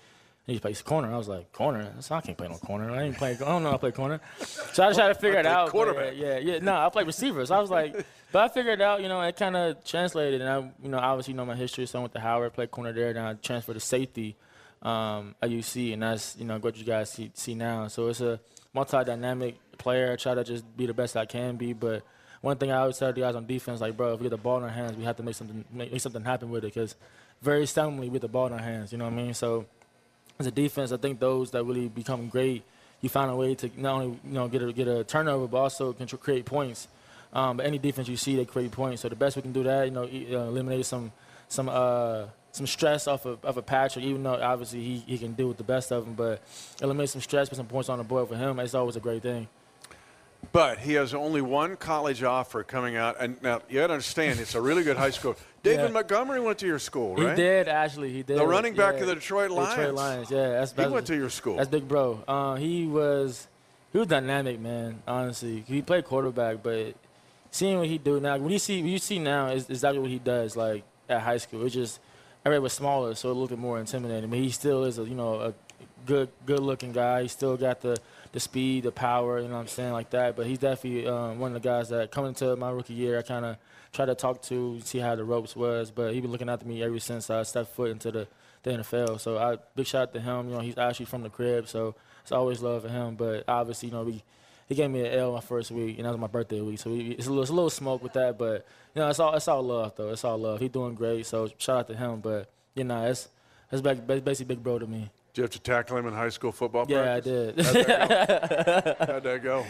I 0.48 0.54
need 0.54 0.64
to 0.64 0.84
corner. 0.84 1.14
I 1.14 1.18
was 1.18 1.28
like, 1.28 1.52
corner? 1.52 1.92
So 2.00 2.16
I 2.16 2.22
can't 2.22 2.38
play 2.38 2.48
no 2.48 2.56
corner. 2.56 2.90
I 2.90 3.04
ain't 3.04 3.18
play. 3.18 3.32
I 3.32 3.36
don't 3.36 3.64
know 3.64 3.70
how 3.70 3.74
to 3.74 3.80
play 3.80 3.92
corner. 3.92 4.22
So 4.40 4.84
I 4.84 4.88
just 4.88 4.98
tried 4.98 5.10
to 5.10 5.16
figure 5.16 5.40
it 5.40 5.46
out. 5.46 5.72
quarterback. 5.72 6.14
Yeah, 6.16 6.38
yeah. 6.38 6.60
No, 6.60 6.74
I 6.74 6.88
played 6.90 7.06
receiver. 7.06 7.46
So 7.46 7.54
I 7.54 7.60
was 7.60 7.70
like, 7.70 7.94
but 8.32 8.44
I 8.46 8.54
figured 8.54 8.80
it 8.80 8.84
out. 8.84 9.02
You 9.02 9.10
know, 9.10 9.20
it 9.22 9.36
kind 9.36 9.58
of 9.58 9.84
translated, 9.84 10.40
and 10.40 10.50
I, 10.50 10.60
you 10.82 10.90
know, 10.90 11.00
obviously 11.00 11.34
know 11.34 11.46
my 11.46 11.56
history. 11.56 11.86
So 11.86 12.00
I 12.00 12.02
went 12.02 12.14
to 12.14 12.22
Howard, 12.22 12.54
played 12.54 12.72
corner 12.72 12.94
there, 12.94 13.12
then 13.12 13.26
I 13.26 13.34
transferred 13.34 13.74
to 13.74 13.82
safety 13.82 14.38
um, 14.82 15.36
at 15.42 15.50
UC, 15.50 15.92
and 15.92 16.02
that's 16.02 16.38
you 16.38 16.46
know 16.46 16.58
what 16.60 16.78
you 16.78 16.86
guys 16.86 17.12
see, 17.12 17.30
see 17.34 17.54
now. 17.54 17.90
So 17.90 18.08
it's 18.08 18.22
a 18.22 18.40
multi-dynamic 18.74 19.58
player. 19.78 20.14
I 20.14 20.16
try 20.16 20.34
to 20.34 20.46
just 20.46 20.78
be 20.78 20.86
the 20.86 20.94
best 20.94 21.18
I 21.18 21.26
can 21.26 21.58
be, 21.58 21.74
but 21.74 22.04
one 22.40 22.56
thing 22.58 22.72
I 22.72 22.78
always 22.78 22.98
tell 22.98 23.12
the 23.12 23.20
guys 23.20 23.36
on 23.36 23.48
defense, 23.48 23.82
like, 23.82 23.98
bro, 23.98 24.14
if 24.14 24.20
we 24.22 24.26
get 24.26 24.30
the 24.30 24.38
ball 24.38 24.60
in 24.60 24.64
our 24.64 24.70
hands, 24.70 24.96
we 24.96 25.04
have 25.04 25.18
to 25.18 25.24
make 25.24 25.36
something 25.36 25.66
make, 25.72 25.92
make 25.92 26.02
something 26.02 26.24
happen 26.24 26.50
with 26.50 26.64
it, 26.64 26.74
because 26.74 26.96
very 27.42 27.64
seldomly 27.64 28.10
with 28.10 28.22
the 28.22 28.30
ball 28.30 28.48
in 28.48 28.54
our 28.54 28.60
hands. 28.60 28.94
You 28.94 28.98
know 28.98 29.06
what 29.06 29.14
I 29.14 29.18
mean? 29.18 29.34
So 29.34 29.66
as 30.40 30.48
a 30.48 30.52
defense, 30.52 30.92
I 30.92 30.98
think 30.98 31.20
those 31.20 31.52
that 31.52 31.64
really 31.64 31.88
become 31.88 32.28
great, 32.28 32.64
you 33.02 33.10
find 33.10 33.30
a 33.30 33.36
way 33.36 33.56
to 33.56 33.70
not 33.78 33.96
only 33.96 34.20
you 34.24 34.34
know 34.34 34.48
get 34.48 34.62
a 34.62 34.74
get 34.74 34.88
a 34.88 35.04
turnover, 35.04 35.48
but 35.48 35.58
also 35.58 35.94
can 35.94 36.08
create 36.08 36.46
points. 36.46 36.88
Um, 37.34 37.58
but 37.58 37.66
any 37.66 37.78
defense 37.78 38.08
you 38.08 38.18
see, 38.18 38.36
they 38.36 38.46
create 38.46 38.72
points. 38.72 39.02
So 39.02 39.10
the 39.10 39.16
best 39.16 39.36
we 39.36 39.42
can 39.42 39.52
do 39.52 39.64
that, 39.64 39.86
you 39.86 39.92
know, 39.92 40.04
uh, 40.04 40.48
eliminate 40.48 40.86
some 40.86 41.12
some 41.48 41.70
uh, 41.70 42.26
some 42.52 42.68
stress 42.68 43.08
off 43.08 43.26
of, 43.26 43.44
of 43.44 43.58
a 43.58 43.62
Patrick. 43.62 44.06
Even 44.06 44.24
though 44.24 44.42
obviously 44.42 44.82
he, 44.82 44.98
he 45.00 45.18
can 45.18 45.34
deal 45.34 45.48
with 45.48 45.58
the 45.58 45.64
best 45.64 45.92
of 45.92 46.06
them, 46.06 46.14
but 46.14 46.42
eliminate 46.82 47.10
some 47.10 47.22
stress, 47.22 47.50
put 47.50 47.58
some 47.58 47.68
points 47.68 47.90
on 47.90 47.98
the 47.98 48.04
board 48.04 48.30
for 48.30 48.36
him. 48.36 48.60
It's 48.60 48.74
always 48.74 48.96
a 48.96 49.02
great 49.02 49.22
thing. 49.22 49.48
But 50.52 50.80
he 50.80 50.94
has 50.94 51.14
only 51.14 51.42
one 51.42 51.76
college 51.76 52.24
offer 52.24 52.64
coming 52.64 52.96
out, 52.96 53.18
and 53.20 53.42
now 53.42 53.62
you 53.70 53.80
got 53.80 53.88
to 53.88 53.94
understand 53.94 54.40
it's 54.40 54.56
a 54.56 54.62
really 54.62 54.84
good 54.84 54.98
high 54.98 55.10
school. 55.10 55.36
David 55.68 55.84
Yeah. 55.86 55.92
Montgomery 55.92 56.40
went 56.40 56.60
to 56.60 56.68
your 56.68 56.80
school, 56.80 57.16
right? 57.16 57.30
He 57.30 57.36
did 57.36 57.68
actually. 57.68 58.12
He 58.12 58.24
did. 58.24 58.38
The 58.38 58.46
running 58.46 58.76
back 58.76 58.96
yeah. 58.96 59.02
of 59.02 59.08
the 59.08 59.16
Detroit 59.16 59.52
Lions. 59.52 59.76
Detroit 59.76 59.94
Lions. 59.96 60.32
Yeah, 60.32 60.50
that's, 60.50 60.72
He 60.72 60.78
that's 60.78 60.92
went 60.92 61.08
to 61.08 61.16
your 61.16 61.30
school. 61.30 61.58
That's 61.58 61.70
big 61.70 61.88
bro. 61.88 62.24
Uh, 62.28 62.56
he 62.56 62.86
was 62.86 63.48
he 63.92 63.98
was 63.98 64.08
dynamic, 64.08 64.60
man. 64.60 65.02
Honestly, 65.08 65.64
he 65.68 65.82
played 65.82 66.06
quarterback, 66.06 66.62
but 66.64 66.96
seeing 67.52 67.80
what 67.80 67.88
he 67.88 67.98
do 67.98 68.20
now, 68.20 68.38
when 68.38 68.52
you 68.52 68.60
see 68.60 68.82
when 68.82 68.92
you 68.92 69.00
see 69.00 69.20
now 69.20 69.48
is 69.48 69.70
exactly 69.70 70.00
what 70.00 70.10
he 70.12 70.20
does. 70.20 70.56
Like 70.56 70.84
at 71.10 71.22
high 71.22 71.38
school, 71.38 71.66
it's 71.66 71.74
just 71.74 72.00
everybody 72.46 72.64
was 72.64 72.74
smaller, 72.74 73.16
so 73.16 73.32
it 73.32 73.34
looked 73.34 73.58
more 73.58 73.80
intimidating. 73.80 74.30
But 74.30 74.40
he 74.40 74.52
still 74.52 74.84
is 74.84 75.00
a 75.00 75.04
you 75.04 75.16
know 75.16 75.40
a 75.42 75.54
good 76.06 76.30
good 76.46 76.60
looking 76.60 76.92
guy. 76.92 77.24
He 77.24 77.28
still 77.28 77.58
got 77.58 77.82
the 77.82 77.98
the 78.32 78.40
speed, 78.40 78.84
the 78.84 78.92
power, 78.92 79.40
you 79.40 79.48
know 79.48 79.56
what 79.56 79.62
I'm 79.62 79.68
saying, 79.68 79.94
like 79.94 80.10
that. 80.12 80.36
But 80.36 80.46
he's 80.46 80.60
definitely 80.60 81.08
um, 81.08 81.40
one 81.40 81.56
of 81.56 81.62
the 81.62 81.68
guys 81.68 81.90
that 81.90 82.12
coming 82.12 82.30
into 82.30 82.56
my 82.56 82.70
rookie 82.70 82.94
year, 82.94 83.20
I 83.20 83.22
kind 83.22 83.46
of 83.46 83.58
tried 83.94 84.06
to 84.08 84.16
talk 84.16 84.42
to, 84.44 84.80
see 84.82 85.00
how 85.00 85.16
the 85.16 85.24
ropes 85.24 85.56
was. 85.56 85.92
But 85.92 86.14
he 86.14 86.22
been 86.22 86.32
looking 86.32 86.50
after 86.50 86.66
me 86.66 86.84
ever 86.84 87.00
since 87.00 87.30
I 87.30 87.44
stepped 87.44 87.76
foot 87.76 87.92
into 87.92 88.12
the, 88.12 88.28
the 88.64 88.72
NFL. 88.72 89.20
So 89.20 89.38
I 89.38 89.58
big 89.76 89.88
shout 89.88 90.10
out 90.10 90.14
to 90.14 90.20
him. 90.20 90.50
You 90.50 90.56
know, 90.56 90.62
he's 90.62 90.78
actually 90.78 91.06
from 91.08 91.24
the 91.24 91.30
crib, 91.30 91.68
so 91.68 91.96
it's 92.22 92.32
always 92.32 92.62
love 92.62 92.84
for 92.84 92.90
him. 92.90 93.16
But 93.16 93.44
obviously, 93.48 93.90
you 93.90 93.96
know, 93.96 94.04
we 94.04 94.24
he 94.68 94.76
gave 94.76 94.90
me 94.90 95.02
an 95.02 95.14
L 95.14 95.34
my 95.34 95.40
first 95.40 95.72
week, 95.72 95.98
and 95.98 96.06
that 96.06 96.12
was 96.12 96.20
my 96.20 96.28
birthday 96.28 96.60
week. 96.60 96.80
So 96.80 96.92
we, 96.92 97.12
it's, 97.12 97.28
a 97.28 97.30
little, 97.30 97.44
it's 97.44 97.52
a 97.52 97.54
little 97.54 97.70
smoke 97.70 98.04
with 98.04 98.14
that, 98.14 98.38
but 98.38 98.68
you 98.94 99.02
know, 99.02 99.10
it's 99.10 99.20
all 99.20 99.34
it's 99.34 99.48
all 99.48 99.64
love 99.64 99.94
though. 99.96 100.10
It's 100.10 100.26
all 100.26 100.38
love. 100.38 100.60
He 100.60 100.68
doing 100.68 100.96
great, 100.96 101.26
so 101.26 101.50
shout 101.58 101.80
out 101.80 101.88
to 101.88 101.96
him. 101.96 102.20
But 102.20 102.50
you 102.76 102.84
know, 102.84 103.06
it's 103.06 103.30
ba- 103.82 103.96
basically 103.96 104.56
big 104.56 104.64
bro 104.64 104.80
to 104.80 104.88
me. 104.88 105.10
You 105.38 105.44
have 105.44 105.52
to 105.52 105.60
tackle 105.60 105.98
him 105.98 106.08
in 106.08 106.14
high 106.14 106.30
school 106.30 106.52
football 106.52 106.86
Yeah, 106.88 107.16
I 107.16 107.20
did. 107.20 107.56
How'd 107.66 109.24
that 109.24 109.40
go? 109.44 109.66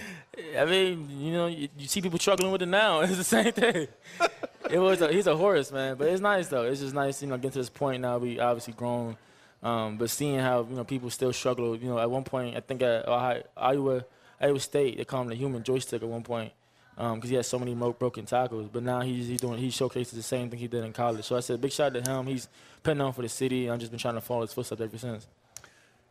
I 0.57 0.65
mean, 0.65 1.09
you 1.19 1.31
know, 1.33 1.47
you, 1.47 1.67
you 1.77 1.87
see 1.87 2.01
people 2.01 2.19
struggling 2.19 2.51
with 2.51 2.61
it 2.61 2.67
now. 2.67 3.01
It's 3.07 3.17
the 3.17 3.23
same 3.23 3.51
thing. 3.51 3.87
it 4.69 4.79
was 4.79 5.01
a, 5.01 5.11
he's 5.11 5.27
a 5.27 5.35
horse, 5.35 5.71
man, 5.71 5.95
but 5.95 6.07
it's 6.07 6.21
nice 6.21 6.47
though. 6.47 6.63
It's 6.63 6.81
just 6.81 6.93
nice, 6.93 7.21
you 7.21 7.27
know, 7.27 7.35
getting 7.37 7.51
to 7.51 7.59
this 7.59 7.69
point 7.69 8.01
now. 8.01 8.17
We 8.17 8.39
obviously 8.39 8.73
grown, 8.73 9.17
um, 9.63 9.97
but 9.97 10.09
seeing 10.09 10.39
how 10.39 10.65
you 10.69 10.75
know 10.75 10.83
people 10.83 11.09
still 11.09 11.33
struggle. 11.33 11.75
You 11.75 11.89
know, 11.89 11.99
at 11.99 12.09
one 12.09 12.23
point, 12.23 12.55
I 12.55 12.61
think 12.61 12.81
at 12.81 13.07
Ohio, 13.07 13.43
Iowa, 13.55 14.05
Iowa 14.39 14.59
State, 14.59 14.97
they 14.97 15.05
call 15.05 15.23
him 15.23 15.29
the 15.29 15.35
human 15.35 15.63
joystick 15.63 16.01
at 16.01 16.07
one 16.07 16.23
point 16.23 16.51
because 16.97 17.29
he 17.29 17.35
had 17.35 17.45
so 17.45 17.59
many 17.59 17.73
broken 17.75 18.25
tackles. 18.25 18.67
But 18.71 18.83
now 18.83 19.01
he's 19.01 19.27
he's 19.27 19.41
doing 19.41 19.59
he 19.59 19.69
showcases 19.69 20.13
the 20.13 20.23
same 20.23 20.49
thing 20.49 20.59
he 20.59 20.67
did 20.67 20.83
in 20.83 20.93
college. 20.93 21.25
So 21.25 21.37
I 21.37 21.41
said, 21.41 21.61
big 21.61 21.71
shout 21.71 21.95
out 21.95 22.03
to 22.03 22.11
him. 22.11 22.25
He's 22.25 22.47
putting 22.83 23.01
on 23.01 23.13
for 23.13 23.21
the 23.21 23.29
city. 23.29 23.69
I've 23.69 23.79
just 23.79 23.91
been 23.91 23.99
trying 23.99 24.15
to 24.15 24.21
follow 24.21 24.41
his 24.41 24.53
footsteps 24.53 24.81
ever 24.81 24.97
since. 24.97 25.27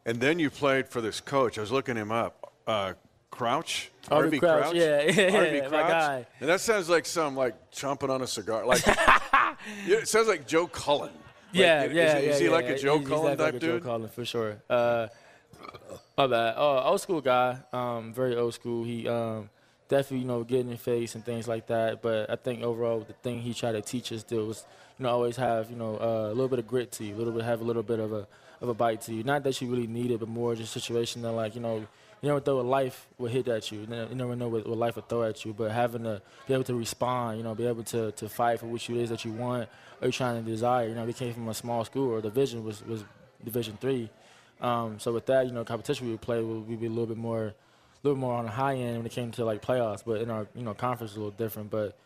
And 0.06 0.20
then 0.20 0.38
you 0.38 0.48
played 0.50 0.88
for 0.88 1.00
this 1.00 1.20
coach. 1.20 1.58
I 1.58 1.60
was 1.60 1.72
looking 1.72 1.96
him 1.96 2.12
up. 2.12 2.54
Uh, 2.66 2.94
Crouch, 3.30 3.90
Arvie 4.08 4.38
Crouch, 4.40 4.74
yeah, 4.74 5.02
yeah, 5.02 5.30
Arvie 5.30 5.62
my 5.64 5.68
Crouch. 5.68 5.90
guy. 5.90 6.26
And 6.40 6.48
that 6.48 6.60
sounds 6.60 6.88
like 6.88 7.04
some 7.04 7.36
like 7.36 7.70
chomping 7.70 8.08
on 8.08 8.22
a 8.22 8.26
cigar. 8.26 8.64
Like 8.64 8.82
it 9.86 10.08
sounds 10.08 10.26
like 10.28 10.46
Joe 10.46 10.66
Cullen. 10.68 11.12
Like, 11.12 11.20
yeah, 11.52 11.82
is, 11.84 11.92
yeah, 11.92 12.16
Is, 12.18 12.24
yeah. 12.24 12.38
he 12.38 12.44
yeah, 12.46 12.50
like 12.50 12.64
a. 12.66 12.78
Joe 12.78 12.98
He's 12.98 13.08
Cullen 13.08 13.36
definitely 13.36 13.36
type 13.36 13.38
like 13.38 13.54
a 13.54 13.58
dude? 13.58 13.82
Joe 13.82 13.88
Cullen 13.88 14.08
for 14.08 14.24
sure. 14.24 14.62
Uh, 14.70 15.08
my 16.16 16.26
bad. 16.26 16.54
Oh, 16.56 16.78
old 16.78 17.00
school 17.00 17.20
guy. 17.20 17.58
Um, 17.72 18.14
very 18.14 18.36
old 18.36 18.54
school. 18.54 18.84
He 18.84 19.06
um, 19.06 19.50
definitely 19.88 20.18
you 20.18 20.26
know 20.26 20.44
get 20.44 20.60
in 20.60 20.68
your 20.68 20.78
face 20.78 21.14
and 21.14 21.24
things 21.24 21.46
like 21.48 21.66
that. 21.68 22.02
But 22.02 22.30
I 22.30 22.36
think 22.36 22.62
overall 22.62 23.00
the 23.00 23.12
thing 23.14 23.40
he 23.40 23.54
tried 23.54 23.72
to 23.72 23.82
teach 23.82 24.12
us 24.12 24.20
still 24.20 24.46
was 24.46 24.64
you 24.98 25.04
know 25.04 25.10
always 25.10 25.36
have 25.36 25.70
you 25.70 25.76
know 25.76 25.96
uh, 25.96 26.28
a 26.28 26.34
little 26.34 26.48
bit 26.48 26.58
of 26.58 26.66
grit 26.66 26.92
to 26.92 27.04
you, 27.04 27.14
a 27.14 27.18
little 27.18 27.32
bit 27.32 27.44
have 27.44 27.60
a 27.60 27.64
little 27.64 27.82
bit 27.82 27.98
of 28.00 28.12
a 28.12 28.26
of 28.60 28.68
a 28.68 28.74
bite 28.74 29.02
to 29.02 29.14
you. 29.14 29.22
Not 29.22 29.44
that 29.44 29.60
you 29.60 29.68
really 29.70 29.86
need 29.86 30.10
it, 30.10 30.20
but 30.20 30.28
more 30.28 30.54
just 30.54 30.72
situation 30.72 31.22
that 31.22 31.32
like 31.32 31.54
you 31.54 31.60
know. 31.60 31.86
You 32.22 32.30
never 32.30 32.42
know 32.46 32.56
what 32.56 32.64
life 32.64 33.06
will 33.18 33.28
hit 33.28 33.46
at 33.46 33.70
you. 33.70 33.80
You 33.80 33.86
never- 33.86 34.34
know 34.34 34.48
what, 34.48 34.66
what 34.66 34.78
life 34.78 34.96
will 34.96 35.02
throw 35.02 35.24
at 35.24 35.44
you. 35.44 35.52
But 35.52 35.70
having 35.70 36.04
to 36.04 36.22
be 36.48 36.54
able 36.54 36.64
to 36.64 36.74
respond, 36.74 37.36
you 37.36 37.44
know, 37.44 37.54
be 37.54 37.66
able 37.66 37.84
to, 37.84 38.10
to 38.12 38.28
fight 38.30 38.58
for 38.58 38.66
what 38.66 38.88
it 38.88 38.96
is 38.96 39.10
that 39.10 39.26
you 39.26 39.32
want 39.32 39.68
or 40.00 40.06
you're 40.06 40.12
trying 40.12 40.42
to 40.42 40.50
desire. 40.50 40.88
You 40.88 40.94
know, 40.94 41.04
we 41.04 41.12
came 41.12 41.34
from 41.34 41.46
a 41.48 41.54
small 41.54 41.84
school, 41.84 42.10
or 42.10 42.22
the 42.22 42.30
vision 42.30 42.64
was, 42.64 42.82
was 42.86 43.04
Division 43.44 43.76
three. 43.80 44.08
Um, 44.60 44.98
so 44.98 45.12
with 45.12 45.26
that, 45.26 45.46
you 45.46 45.52
know, 45.52 45.64
competition 45.64 46.06
we 46.06 46.12
would 46.12 46.22
play 46.22 46.40
would 46.42 46.80
be 46.80 46.86
a 46.86 46.88
little 46.88 47.06
bit 47.06 47.18
more, 47.18 47.52
a 48.02 48.06
little 48.06 48.18
more 48.18 48.34
on 48.34 48.44
the 48.44 48.50
high 48.50 48.76
end 48.76 48.98
when 48.98 49.06
it 49.06 49.12
came 49.12 49.30
to 49.32 49.44
like 49.44 49.62
playoffs. 49.62 50.02
But 50.04 50.22
in 50.22 50.30
our 50.30 50.46
you 50.54 50.62
know 50.62 50.74
conference 50.74 51.14
a 51.14 51.16
little 51.16 51.30
different. 51.30 51.70
But 51.70 51.96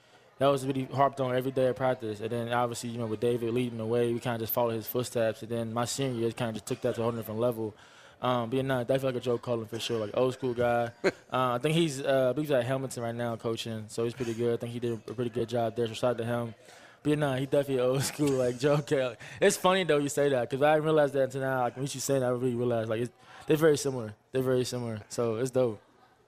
that 0.41 0.47
was 0.47 0.67
really 0.67 0.85
harped 0.85 1.21
on 1.21 1.37
every 1.37 1.51
day 1.51 1.67
of 1.67 1.77
practice. 1.77 2.21
And 2.21 2.31
then 2.31 2.53
obviously, 2.53 2.91
you 2.91 2.99
know, 2.99 3.07
with 3.07 3.21
David 3.21 3.53
leading 3.53 3.77
the 3.77 3.85
way, 3.85 4.13
we 4.13 4.21
kind 4.21 4.37
of 4.37 4.41
just 4.41 4.55
followed 4.55 4.73
his 4.73 4.87
footsteps. 4.87 5.43
And 5.43 5.51
then 5.51 5.75
my 5.75 5.85
senior 5.85 6.19
year 6.19 6.33
kind 6.33 6.49
of 6.49 6.55
just 6.55 6.67
took 6.67 6.81
that 6.81 6.95
to 6.95 7.03
a 7.03 7.05
whole 7.05 7.13
different 7.13 7.41
level. 7.41 7.75
Um, 8.23 8.49
being 8.51 8.67
not 8.67 8.87
definitely 8.87 9.15
like 9.15 9.23
a 9.23 9.25
Joe 9.25 9.39
Cullen 9.39 9.67
for 9.67 9.79
sure, 9.79 9.99
like 9.99 10.11
old 10.15 10.35
school 10.35 10.55
guy. 10.55 10.91
uh, 11.05 11.11
I 11.31 11.59
think 11.59 11.75
he's, 11.75 12.01
uh, 12.01 12.29
I 12.31 12.33
believe 12.33 12.49
he's 12.49 12.57
at 12.57 12.65
Hamilton 12.65 13.03
right 13.03 13.15
now 13.15 13.37
coaching, 13.37 13.85
so 13.89 14.05
he's 14.05 14.15
pretty 14.15 14.35
good. 14.35 14.55
I 14.55 14.57
think 14.57 14.73
he 14.73 14.79
did 14.79 14.93
a 14.93 15.15
pretty 15.15 15.31
good 15.31 15.49
job 15.49 15.77
there. 15.77 15.87
So 15.87 15.95
shout 15.95 16.11
out 16.13 16.19
to 16.19 16.25
him. 16.25 16.55
But 17.03 17.19
nah, 17.19 17.37
he 17.37 17.47
definitely 17.47 17.81
old 17.81 18.03
school, 18.03 18.31
like 18.31 18.59
Joe 18.59 18.79
Cullen. 18.79 19.17
It's 19.41 19.57
funny 19.57 19.85
though 19.85 19.99
you 19.99 20.09
say 20.09 20.29
that 20.29 20.51
because 20.51 20.63
I 20.63 20.75
didn't 20.75 20.85
realize 20.85 21.13
that 21.13 21.23
until 21.25 21.41
now. 21.41 21.63
Like 21.63 21.77
when 21.77 21.85
you 21.85 22.01
say 22.01 22.19
that, 22.19 22.27
I 22.27 22.29
really 22.29 22.55
realized 22.55 22.91
like 22.91 23.01
it's, 23.01 23.13
they're 23.47 23.57
very 23.57 23.79
similar. 23.79 24.15
They're 24.33 24.43
very 24.43 24.65
similar, 24.65 25.01
so 25.09 25.37
it's 25.37 25.51
dope. 25.51 25.81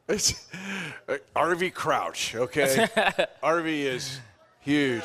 It's 0.08 0.48
uh, 1.08 1.18
Arvie 1.36 1.72
Crouch, 1.72 2.34
okay? 2.34 2.86
Arvie 3.42 3.82
is 3.82 4.18
huge. 4.60 5.04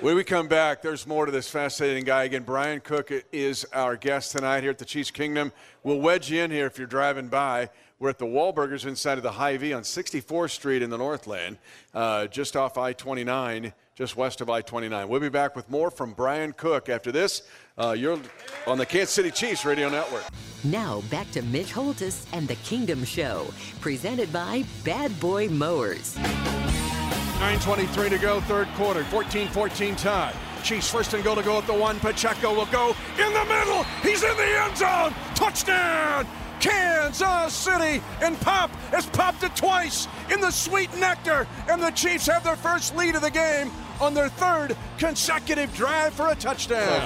When 0.00 0.14
we 0.14 0.24
come 0.24 0.46
back, 0.46 0.82
there's 0.82 1.06
more 1.06 1.26
to 1.26 1.32
this 1.32 1.48
fascinating 1.48 2.04
guy. 2.04 2.24
Again, 2.24 2.42
Bryan 2.42 2.80
Cook 2.80 3.10
is 3.32 3.64
our 3.72 3.96
guest 3.96 4.32
tonight 4.32 4.60
here 4.60 4.70
at 4.70 4.78
the 4.78 4.84
Chiefs 4.84 5.10
Kingdom. 5.10 5.52
We'll 5.82 6.00
wedge 6.00 6.30
you 6.30 6.42
in 6.42 6.50
here 6.50 6.66
if 6.66 6.76
you're 6.76 6.86
driving 6.86 7.28
by. 7.28 7.70
We're 7.98 8.10
at 8.10 8.18
the 8.18 8.26
Wahlburgers 8.26 8.86
inside 8.86 9.16
of 9.16 9.22
the 9.22 9.32
Hy-Vee 9.32 9.72
on 9.72 9.82
64th 9.82 10.50
Street 10.50 10.82
in 10.82 10.90
the 10.90 10.98
Northland, 10.98 11.56
uh, 11.94 12.26
just 12.26 12.56
off 12.56 12.76
I-29, 12.76 13.72
just 13.96 14.14
west 14.14 14.42
of 14.42 14.50
I-29. 14.50 15.08
We'll 15.08 15.20
be 15.20 15.30
back 15.30 15.56
with 15.56 15.68
more 15.70 15.90
from 15.90 16.12
Bryan 16.12 16.52
Cook 16.52 16.90
after 16.90 17.10
this. 17.10 17.42
Uh, 17.78 17.96
you're 17.98 18.18
on 18.66 18.76
the 18.76 18.84
Kansas 18.84 19.10
City 19.10 19.30
Chiefs 19.30 19.64
Radio 19.64 19.88
Network. 19.88 20.22
Now 20.64 21.00
back 21.10 21.30
to 21.30 21.40
Mitch 21.42 21.72
Holthus 21.72 22.26
and 22.34 22.46
the 22.46 22.56
Kingdom 22.56 23.04
Show, 23.04 23.46
presented 23.80 24.30
by 24.32 24.64
Bad 24.84 25.18
Boy 25.18 25.48
Mowers. 25.48 26.14
9.23 26.16 28.10
to 28.10 28.18
go, 28.18 28.40
third 28.42 28.68
quarter, 28.76 29.02
14-14 29.04 29.96
tie. 29.98 30.34
Chiefs 30.62 30.90
first 30.90 31.14
and 31.14 31.24
goal 31.24 31.36
to 31.36 31.42
go 31.42 31.58
at 31.58 31.66
the 31.66 31.72
one. 31.72 31.98
Pacheco 32.00 32.54
will 32.54 32.66
go 32.66 32.94
in 33.18 33.32
the 33.32 33.44
middle. 33.46 33.82
He's 34.02 34.22
in 34.22 34.36
the 34.36 34.60
end 34.62 34.76
zone. 34.76 35.14
Touchdown! 35.34 36.26
Kansas 36.58 37.54
City 37.54 38.02
and 38.22 38.40
Pop 38.40 38.70
has 38.90 39.06
popped 39.06 39.42
it 39.42 39.54
twice 39.54 40.08
in 40.32 40.40
the 40.40 40.50
sweet 40.50 40.92
nectar, 40.98 41.46
and 41.68 41.82
the 41.82 41.90
Chiefs 41.90 42.26
have 42.26 42.42
their 42.42 42.56
first 42.56 42.96
lead 42.96 43.14
of 43.14 43.22
the 43.22 43.30
game 43.30 43.70
on 44.00 44.14
their 44.14 44.28
third 44.28 44.76
consecutive 44.98 45.74
drive 45.74 46.14
for 46.14 46.28
a 46.28 46.34
touchdown. 46.34 47.02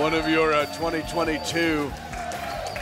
One 0.00 0.14
of 0.14 0.28
your 0.28 0.52
uh, 0.52 0.66
2022 0.66 1.90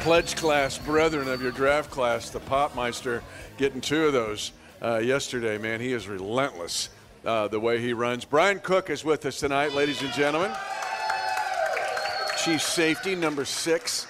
pledge 0.01 0.37
class 0.37 0.79
brethren 0.79 1.29
of 1.29 1.43
your 1.43 1.53
draft 1.53 1.91
class, 1.91 2.31
the 2.31 2.41
Popmeister, 2.41 3.23
getting 3.57 3.81
two 3.81 4.07
of 4.07 4.13
those 4.13 4.53
uh, 4.83 4.99
yesterday. 4.99 5.59
Man, 5.59 5.81
he 5.81 5.93
is 5.93 6.09
relentless 6.09 6.91
uh, 7.25 7.49
the 7.49 7.61
way 7.61 7.81
he 7.81 7.93
runs. 7.93 8.25
Bryan 8.25 8.61
Cook 8.61 8.91
is 8.91 9.05
with 9.05 9.27
us 9.27 9.41
tonight, 9.41 9.73
ladies 9.73 10.01
and 10.03 10.13
gentlemen. 10.13 10.53
Chief 12.45 12.63
safety 12.63 13.15
number 13.15 13.45
six. 13.45 14.07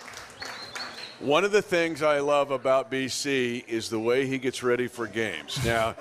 One 1.21 1.45
of 1.45 1.51
the 1.51 1.63
things 1.63 2.03
I 2.03 2.21
love 2.21 2.51
about 2.51 2.91
BC 2.93 3.67
is 3.67 3.89
the 3.89 3.99
way 3.99 4.27
he 4.27 4.39
gets 4.39 4.63
ready 4.63 4.87
for 4.87 5.07
games. 5.07 5.65
Now, 5.65 5.97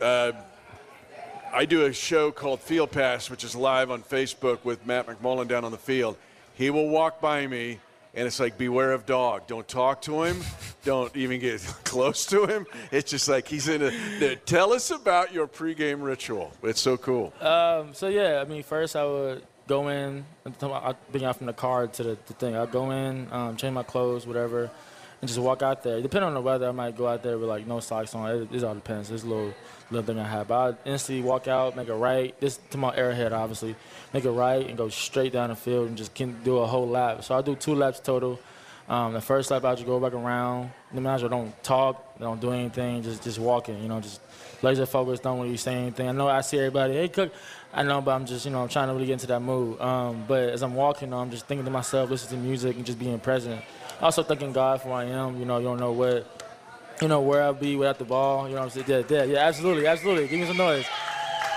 uh, 0.00 0.32
I 1.52 1.64
do 1.64 1.84
a 1.84 1.92
show 1.92 2.30
called 2.30 2.60
Field 2.60 2.92
Pass, 2.92 3.28
which 3.28 3.42
is 3.44 3.56
live 3.56 3.90
on 3.90 4.02
Facebook 4.02 4.64
with 4.64 4.86
Matt 4.86 5.06
McMullen 5.06 5.48
down 5.48 5.64
on 5.64 5.72
the 5.72 5.78
field. 5.78 6.16
He 6.54 6.70
will 6.70 6.88
walk 6.88 7.20
by 7.20 7.46
me, 7.46 7.80
and 8.14 8.26
it's 8.26 8.38
like, 8.38 8.56
beware 8.56 8.92
of 8.92 9.04
dog. 9.04 9.46
Don't 9.46 9.66
talk 9.66 10.02
to 10.02 10.22
him. 10.22 10.40
Don't 10.84 11.14
even 11.16 11.40
get 11.40 11.60
close 11.84 12.26
to 12.26 12.46
him. 12.46 12.66
It's 12.92 13.10
just 13.10 13.28
like 13.28 13.48
he's 13.48 13.68
in 13.68 13.82
a. 13.82 14.36
Tell 14.36 14.72
us 14.72 14.90
about 14.90 15.32
your 15.32 15.48
pregame 15.48 16.02
ritual. 16.02 16.52
It's 16.62 16.80
so 16.80 16.96
cool. 16.96 17.32
Um, 17.40 17.94
so 17.94 18.08
yeah, 18.08 18.40
I 18.40 18.48
mean, 18.48 18.62
first 18.62 18.94
I 18.94 19.04
would 19.04 19.42
go 19.66 19.88
in. 19.88 20.24
I 20.46 20.94
think 21.12 21.24
out 21.24 21.36
from 21.36 21.46
the 21.46 21.52
car 21.52 21.86
to 21.88 22.02
the, 22.02 22.18
the 22.26 22.32
thing. 22.34 22.56
I 22.56 22.66
go 22.66 22.90
in, 22.90 23.28
um, 23.32 23.56
change 23.56 23.74
my 23.74 23.82
clothes, 23.82 24.26
whatever, 24.26 24.70
and 25.20 25.28
just 25.28 25.40
walk 25.40 25.62
out 25.62 25.82
there. 25.82 26.00
Depending 26.00 26.28
on 26.28 26.34
the 26.34 26.40
weather, 26.40 26.68
I 26.68 26.72
might 26.72 26.96
go 26.96 27.08
out 27.08 27.22
there 27.22 27.38
with 27.38 27.48
like 27.48 27.66
no 27.66 27.80
socks 27.80 28.14
on. 28.14 28.30
It, 28.30 28.54
it 28.54 28.64
all 28.64 28.74
depends. 28.74 29.10
It's 29.10 29.24
a 29.24 29.26
little 29.26 29.54
little 29.90 30.06
thing 30.06 30.18
I 30.18 30.28
have. 30.28 30.48
But 30.48 30.78
I 30.84 30.88
instantly 30.88 31.22
walk 31.22 31.48
out, 31.48 31.76
make 31.76 31.88
a 31.88 31.94
right. 31.94 32.38
This 32.40 32.58
to 32.70 32.78
my 32.78 32.94
airhead, 32.96 33.32
obviously. 33.32 33.74
Make 34.12 34.24
a 34.24 34.30
right 34.30 34.66
and 34.66 34.76
go 34.76 34.88
straight 34.88 35.32
down 35.32 35.50
the 35.50 35.56
field 35.56 35.88
and 35.88 35.96
just 35.96 36.14
can 36.14 36.42
do 36.42 36.58
a 36.58 36.66
whole 36.66 36.88
lap. 36.88 37.24
So 37.24 37.36
I 37.36 37.42
do 37.42 37.54
two 37.54 37.74
laps 37.74 38.00
total. 38.00 38.40
Um, 38.88 39.12
the 39.12 39.20
first 39.20 39.52
lap, 39.52 39.64
I 39.64 39.74
just 39.74 39.86
go 39.86 40.00
back 40.00 40.14
around. 40.14 40.70
The 40.92 41.00
manager 41.00 41.28
don't 41.28 41.62
talk, 41.62 42.18
don't 42.18 42.40
do 42.40 42.50
anything, 42.50 43.02
just 43.02 43.22
just 43.22 43.38
walking. 43.38 43.80
You 43.80 43.88
know, 43.88 44.00
just 44.00 44.20
laser 44.62 44.84
focused, 44.84 45.22
don't 45.22 45.40
really 45.40 45.56
say 45.56 45.74
anything. 45.74 46.08
I 46.08 46.12
know 46.12 46.26
I 46.26 46.40
see 46.40 46.58
everybody, 46.58 46.94
hey 46.94 47.08
cook, 47.08 47.32
I 47.72 47.84
know, 47.84 48.00
but 48.00 48.10
I'm 48.10 48.26
just 48.26 48.44
you 48.44 48.50
know 48.50 48.62
I'm 48.62 48.68
trying 48.68 48.88
to 48.88 48.94
really 48.94 49.06
get 49.06 49.12
into 49.12 49.28
that 49.28 49.40
mood. 49.40 49.80
Um, 49.80 50.24
but 50.26 50.48
as 50.48 50.64
I'm 50.64 50.74
walking, 50.74 51.14
I'm 51.14 51.30
just 51.30 51.46
thinking 51.46 51.64
to 51.64 51.70
myself, 51.70 52.10
listening 52.10 52.40
to 52.40 52.46
music 52.48 52.76
and 52.76 52.84
just 52.84 52.98
being 52.98 53.20
present. 53.20 53.62
Also 54.00 54.24
thanking 54.24 54.52
God 54.52 54.80
for 54.82 54.88
who 54.88 54.94
I 54.94 55.04
am. 55.04 55.38
You 55.38 55.44
know, 55.44 55.58
you 55.58 55.64
don't 55.64 55.78
know 55.78 55.92
what, 55.92 56.39
you 57.00 57.08
know 57.08 57.20
where 57.20 57.42
I'll 57.42 57.54
be 57.54 57.76
without 57.76 57.98
the 57.98 58.04
ball. 58.04 58.48
You 58.48 58.54
know 58.54 58.60
what 58.62 58.76
I'm 58.76 58.84
saying? 58.84 59.06
Yeah, 59.08 59.16
yeah, 59.16 59.24
yeah, 59.24 59.38
absolutely, 59.38 59.86
absolutely. 59.86 60.28
Give 60.28 60.40
me 60.40 60.46
some 60.46 60.56
noise. 60.56 60.86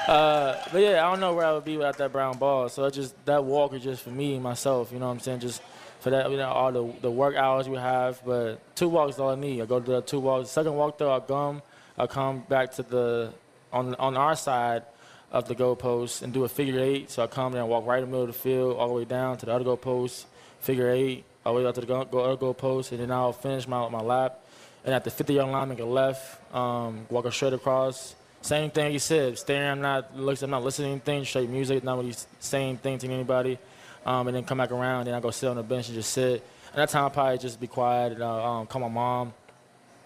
Uh, 0.07 0.61
but 0.71 0.81
yeah, 0.81 1.05
I 1.05 1.09
don't 1.09 1.19
know 1.19 1.33
where 1.33 1.45
I 1.45 1.53
would 1.53 1.63
be 1.63 1.77
without 1.77 1.97
that 1.97 2.11
brown 2.11 2.37
ball. 2.37 2.67
So 2.69 2.83
it 2.85 2.93
just 2.93 3.13
that 3.25 3.43
walk 3.43 3.73
is 3.73 3.83
just 3.83 4.03
for 4.03 4.09
me 4.09 4.37
myself. 4.39 4.91
You 4.91 4.99
know 4.99 5.07
what 5.07 5.13
I'm 5.13 5.19
saying? 5.19 5.39
Just 5.39 5.61
for 6.01 6.09
that, 6.09 6.29
you 6.29 6.37
know, 6.37 6.49
all 6.49 6.71
the 6.71 6.93
the 7.01 7.11
work 7.11 7.35
hours 7.35 7.69
we 7.69 7.77
have. 7.77 8.21
But 8.25 8.57
two 8.75 8.89
walks 8.89 9.15
is 9.15 9.19
all 9.19 9.29
I 9.29 9.35
need. 9.35 9.61
I 9.61 9.65
go 9.65 9.79
to 9.79 9.91
the 9.91 10.01
two 10.01 10.19
walks. 10.19 10.49
Second 10.49 10.75
walk 10.75 10.97
though, 10.97 11.11
I'll 11.11 11.21
come. 11.21 11.61
I'll 11.97 12.07
come 12.07 12.41
back 12.49 12.73
to 12.73 12.83
the 12.83 13.33
on 13.71 13.95
on 13.95 14.17
our 14.17 14.35
side 14.35 14.83
of 15.31 15.47
the 15.47 15.55
goalpost 15.55 16.21
and 16.21 16.33
do 16.33 16.43
a 16.43 16.49
figure 16.49 16.79
eight. 16.79 17.09
So 17.09 17.23
I 17.23 17.27
come 17.27 17.55
and 17.55 17.67
walk 17.69 17.85
right 17.85 18.03
in 18.03 18.05
the 18.05 18.11
middle 18.11 18.23
of 18.23 18.27
the 18.27 18.33
field, 18.39 18.77
all 18.77 18.89
the 18.89 18.93
way 18.93 19.05
down 19.05 19.37
to 19.37 19.45
the 19.45 19.53
other 19.53 19.63
goalpost, 19.63 20.25
figure 20.59 20.89
eight, 20.89 21.23
all 21.45 21.53
the 21.53 21.61
way 21.61 21.67
out 21.67 21.75
to 21.75 21.81
the 21.81 21.87
go, 21.87 22.03
go, 22.05 22.19
other 22.19 22.37
goalpost, 22.37 22.91
and 22.91 22.99
then 22.99 23.11
I'll 23.11 23.33
finish 23.33 23.67
my 23.67 23.87
my 23.87 24.01
lap. 24.01 24.42
And 24.85 24.93
at 24.93 25.03
the 25.03 25.11
50 25.11 25.33
yard 25.33 25.51
line, 25.51 25.69
make 25.69 25.79
a 25.79 25.85
left, 25.85 26.53
um, 26.53 27.05
walk 27.09 27.31
straight 27.31 27.53
across. 27.53 28.15
Same 28.41 28.69
thing 28.69 28.91
he 28.91 28.99
said, 28.99 29.37
staring. 29.37 29.69
I'm 29.69 29.81
not 29.81 30.17
looks. 30.17 30.41
I'm 30.41 30.49
not 30.49 30.63
listening 30.63 30.99
to 30.99 31.11
anything. 31.11 31.25
Straight 31.25 31.49
music, 31.49 31.81
not 31.81 31.97
really 31.97 32.13
saying 32.39 32.69
anything 32.69 32.97
to 32.97 33.07
anybody. 33.07 33.57
Um, 34.05 34.27
and 34.27 34.35
then 34.35 34.43
come 34.43 34.57
back 34.57 34.71
around, 34.71 35.07
and 35.07 35.15
I 35.15 35.21
go 35.21 35.31
sit 35.31 35.47
on 35.47 35.55
the 35.55 35.63
bench 35.63 35.87
and 35.87 35.95
just 35.95 36.11
sit. 36.11 36.43
And 36.73 36.81
that 36.81 36.89
time, 36.89 37.05
I 37.05 37.09
probably 37.09 37.37
just 37.37 37.57
be 37.57 37.67
quiet 37.67 38.13
and 38.13 38.21
uh, 38.21 38.43
um, 38.43 38.67
call 38.67 38.81
my 38.81 38.89
mom, 38.89 39.33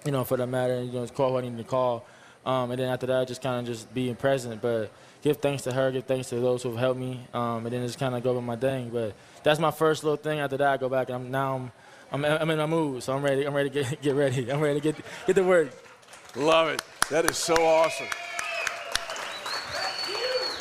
you 0.06 0.12
know, 0.12 0.24
for 0.24 0.38
that 0.38 0.46
matter. 0.46 0.84
You 0.84 0.92
know, 0.92 1.08
call 1.08 1.32
who 1.32 1.38
I 1.40 1.42
need 1.42 1.58
to 1.58 1.64
call. 1.64 2.06
Um, 2.46 2.70
and 2.70 2.80
then 2.80 2.90
after 2.90 3.08
that, 3.08 3.28
just 3.28 3.42
kind 3.42 3.60
of 3.60 3.74
just 3.74 3.92
being 3.92 4.16
present. 4.16 4.62
But 4.62 4.92
give 5.24 5.38
thanks 5.38 5.64
to 5.64 5.74
her, 5.74 5.92
give 5.92 6.06
thanks 6.06 6.30
to 6.30 6.36
those 6.40 6.62
who 6.62 6.70
have 6.70 6.80
helped 6.80 7.00
me, 7.00 7.26
um, 7.34 7.66
and 7.66 7.74
then 7.74 7.86
just 7.86 7.98
kind 7.98 8.14
of 8.14 8.22
go 8.22 8.34
with 8.34 8.44
my 8.44 8.56
thing. 8.56 8.90
But 8.90 9.16
that's 9.42 9.60
my 9.60 9.72
first 9.72 10.04
little 10.04 10.18
thing. 10.18 10.40
After 10.40 10.58
that, 10.58 10.68
I 10.74 10.78
go 10.78 10.90
back 10.90 11.10
and 11.10 11.16
I'm 11.16 11.32
now 11.32 11.56
I'm, 11.56 11.72
I'm, 12.12 12.24
I'm 12.24 12.50
in 12.50 12.58
my 12.58 12.66
mood, 12.66 13.04
so 13.04 13.14
I'm 13.14 13.24
ready. 13.24 13.46
I'm 13.46 13.54
ready 13.54 13.70
to 13.70 13.84
get 13.84 14.02
get 14.02 14.16
ready. 14.16 14.52
I'm 14.52 14.62
ready 14.62 14.80
to 14.80 14.94
get 14.94 15.06
get 15.26 15.36
to 15.36 15.44
work. 15.44 15.70
Love 16.36 16.70
it. 16.70 16.82
That 17.10 17.30
is 17.30 17.38
so 17.38 17.56
awesome. 17.56 18.08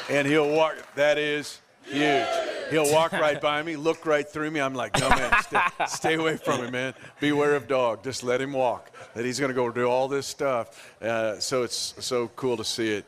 And 0.08 0.26
he'll 0.26 0.50
walk. 0.50 0.76
That 0.94 1.18
is 1.18 1.60
huge. 1.84 2.26
He'll 2.70 2.92
walk 2.92 3.12
right 3.12 3.40
by 3.40 3.62
me, 3.62 3.76
look 3.76 4.06
right 4.06 4.28
through 4.28 4.50
me. 4.50 4.60
I'm 4.60 4.74
like, 4.74 4.98
no 4.98 5.08
man, 5.08 5.32
stay, 5.42 5.60
stay 5.86 6.14
away 6.14 6.36
from 6.36 6.64
him, 6.64 6.72
man. 6.72 6.94
Beware 7.20 7.54
of 7.54 7.68
dog. 7.68 8.02
Just 8.02 8.24
let 8.24 8.40
him 8.40 8.52
walk. 8.52 8.90
That 9.14 9.24
he's 9.24 9.38
going 9.38 9.50
to 9.50 9.54
go 9.54 9.70
do 9.70 9.86
all 9.88 10.08
this 10.08 10.26
stuff. 10.26 10.94
Uh, 11.00 11.38
so 11.38 11.62
it's 11.62 11.94
so 12.00 12.28
cool 12.34 12.56
to 12.56 12.64
see 12.64 12.92
it. 12.92 13.04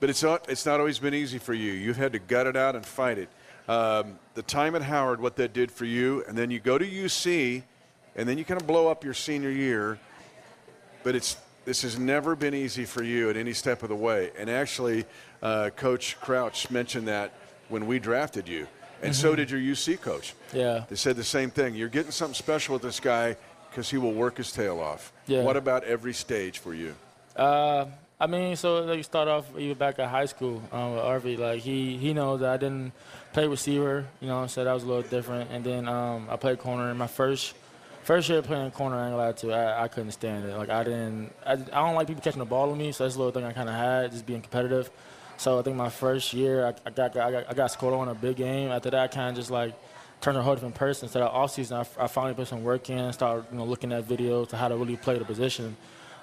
But 0.00 0.10
it's 0.10 0.22
not. 0.22 0.48
It's 0.48 0.66
not 0.66 0.80
always 0.80 0.98
been 0.98 1.14
easy 1.14 1.38
for 1.38 1.54
you. 1.54 1.72
You've 1.72 1.96
had 1.96 2.12
to 2.12 2.18
gut 2.18 2.46
it 2.46 2.56
out 2.56 2.76
and 2.76 2.84
fight 2.84 3.18
it. 3.18 3.28
Um, 3.68 4.18
the 4.34 4.42
time 4.42 4.76
at 4.76 4.82
Howard, 4.82 5.20
what 5.20 5.36
that 5.36 5.52
did 5.52 5.72
for 5.72 5.86
you, 5.86 6.24
and 6.28 6.36
then 6.36 6.50
you 6.50 6.60
go 6.60 6.78
to 6.78 6.84
UC, 6.84 7.62
and 8.16 8.28
then 8.28 8.38
you 8.38 8.44
kind 8.44 8.60
of 8.60 8.66
blow 8.66 8.88
up 8.88 9.04
your 9.04 9.14
senior 9.14 9.50
year. 9.50 9.98
But 11.04 11.14
it's 11.14 11.36
this 11.64 11.82
has 11.82 11.98
never 11.98 12.34
been 12.34 12.54
easy 12.54 12.84
for 12.84 13.02
you 13.02 13.30
at 13.30 13.36
any 13.36 13.52
step 13.52 13.82
of 13.82 13.88
the 13.88 13.96
way. 13.96 14.30
And 14.38 14.48
actually, 14.48 15.04
uh, 15.42 15.70
Coach 15.76 16.16
Crouch 16.20 16.70
mentioned 16.70 17.08
that 17.08 17.32
when 17.68 17.86
we 17.86 17.98
drafted 17.98 18.48
you, 18.48 18.66
and 19.02 19.12
mm-hmm. 19.12 19.20
so 19.20 19.36
did 19.36 19.50
your 19.50 19.60
UC 19.60 20.00
coach. 20.00 20.34
Yeah, 20.52 20.84
they 20.88 20.96
said 20.96 21.16
the 21.16 21.24
same 21.24 21.50
thing. 21.50 21.74
You're 21.74 21.88
getting 21.88 22.12
something 22.12 22.34
special 22.34 22.72
with 22.72 22.82
this 22.82 22.98
guy 22.98 23.36
because 23.70 23.90
he 23.90 23.98
will 23.98 24.12
work 24.12 24.38
his 24.38 24.50
tail 24.50 24.80
off. 24.80 25.12
Yeah. 25.26 25.42
What 25.42 25.56
about 25.56 25.84
every 25.84 26.14
stage 26.14 26.58
for 26.58 26.72
you? 26.72 26.94
Uh, 27.36 27.86
I 28.18 28.26
mean, 28.26 28.56
so 28.56 28.82
like 28.82 28.96
you 28.96 29.02
start 29.02 29.28
off 29.28 29.44
even 29.58 29.76
back 29.76 29.98
at 29.98 30.08
high 30.08 30.24
school 30.24 30.62
um, 30.72 30.94
with 30.94 31.02
Arvie. 31.02 31.36
Like 31.36 31.60
he 31.60 31.98
he 31.98 32.14
knows 32.14 32.40
that 32.40 32.50
I 32.50 32.56
didn't 32.56 32.92
play 33.34 33.46
receiver, 33.46 34.06
you 34.20 34.28
know, 34.28 34.46
so 34.46 34.64
that 34.64 34.72
was 34.72 34.84
a 34.84 34.86
little 34.86 35.02
different. 35.02 35.50
And 35.50 35.62
then 35.62 35.86
um, 35.86 36.26
I 36.30 36.36
played 36.36 36.58
corner 36.58 36.90
in 36.90 36.96
my 36.96 37.06
first 37.06 37.54
first 38.06 38.28
year 38.28 38.40
playing 38.40 38.70
corner. 38.70 38.96
I 38.96 39.08
ain't 39.08 39.16
lie 39.16 39.32
to 39.32 39.52
I, 39.52 39.84
I 39.84 39.88
couldn't 39.88 40.12
stand 40.12 40.46
it. 40.46 40.56
Like 40.56 40.70
I 40.70 40.84
didn't. 40.84 41.32
I, 41.44 41.52
I 41.52 41.56
don't 41.56 41.96
like 41.96 42.06
people 42.06 42.22
catching 42.22 42.38
the 42.38 42.46
ball 42.46 42.70
on 42.70 42.78
me, 42.78 42.92
so 42.92 43.04
that's 43.04 43.16
a 43.16 43.18
little 43.18 43.32
thing 43.32 43.44
I 43.44 43.52
kind 43.52 43.68
of 43.68 43.74
had, 43.74 44.12
just 44.12 44.24
being 44.24 44.40
competitive. 44.40 44.90
So 45.38 45.58
I 45.58 45.62
think 45.62 45.76
my 45.76 45.90
first 45.90 46.32
year, 46.32 46.66
I, 46.66 46.74
I 46.86 46.90
got 46.90 47.16
I 47.16 47.30
got 47.32 47.50
I 47.50 47.54
got 47.54 47.70
scored 47.72 47.94
on 47.94 48.08
a 48.08 48.14
big 48.14 48.36
game. 48.36 48.70
After 48.70 48.90
that, 48.90 49.00
I 49.00 49.08
kind 49.08 49.30
of 49.30 49.34
just 49.34 49.50
like 49.50 49.74
turned 50.20 50.38
a 50.38 50.42
whole 50.42 50.54
different 50.54 50.76
person. 50.76 51.08
So 51.08 51.18
that 51.18 51.30
off 51.30 51.50
season, 51.52 51.78
I, 51.78 52.04
I 52.04 52.06
finally 52.06 52.34
put 52.34 52.46
some 52.46 52.62
work 52.62 52.88
in, 52.88 53.12
started 53.12 53.46
you 53.50 53.58
know 53.58 53.64
looking 53.64 53.92
at 53.92 54.06
videos 54.06 54.48
to 54.50 54.56
how 54.56 54.68
to 54.68 54.76
really 54.76 54.96
play 54.96 55.18
the 55.18 55.24
position. 55.24 55.76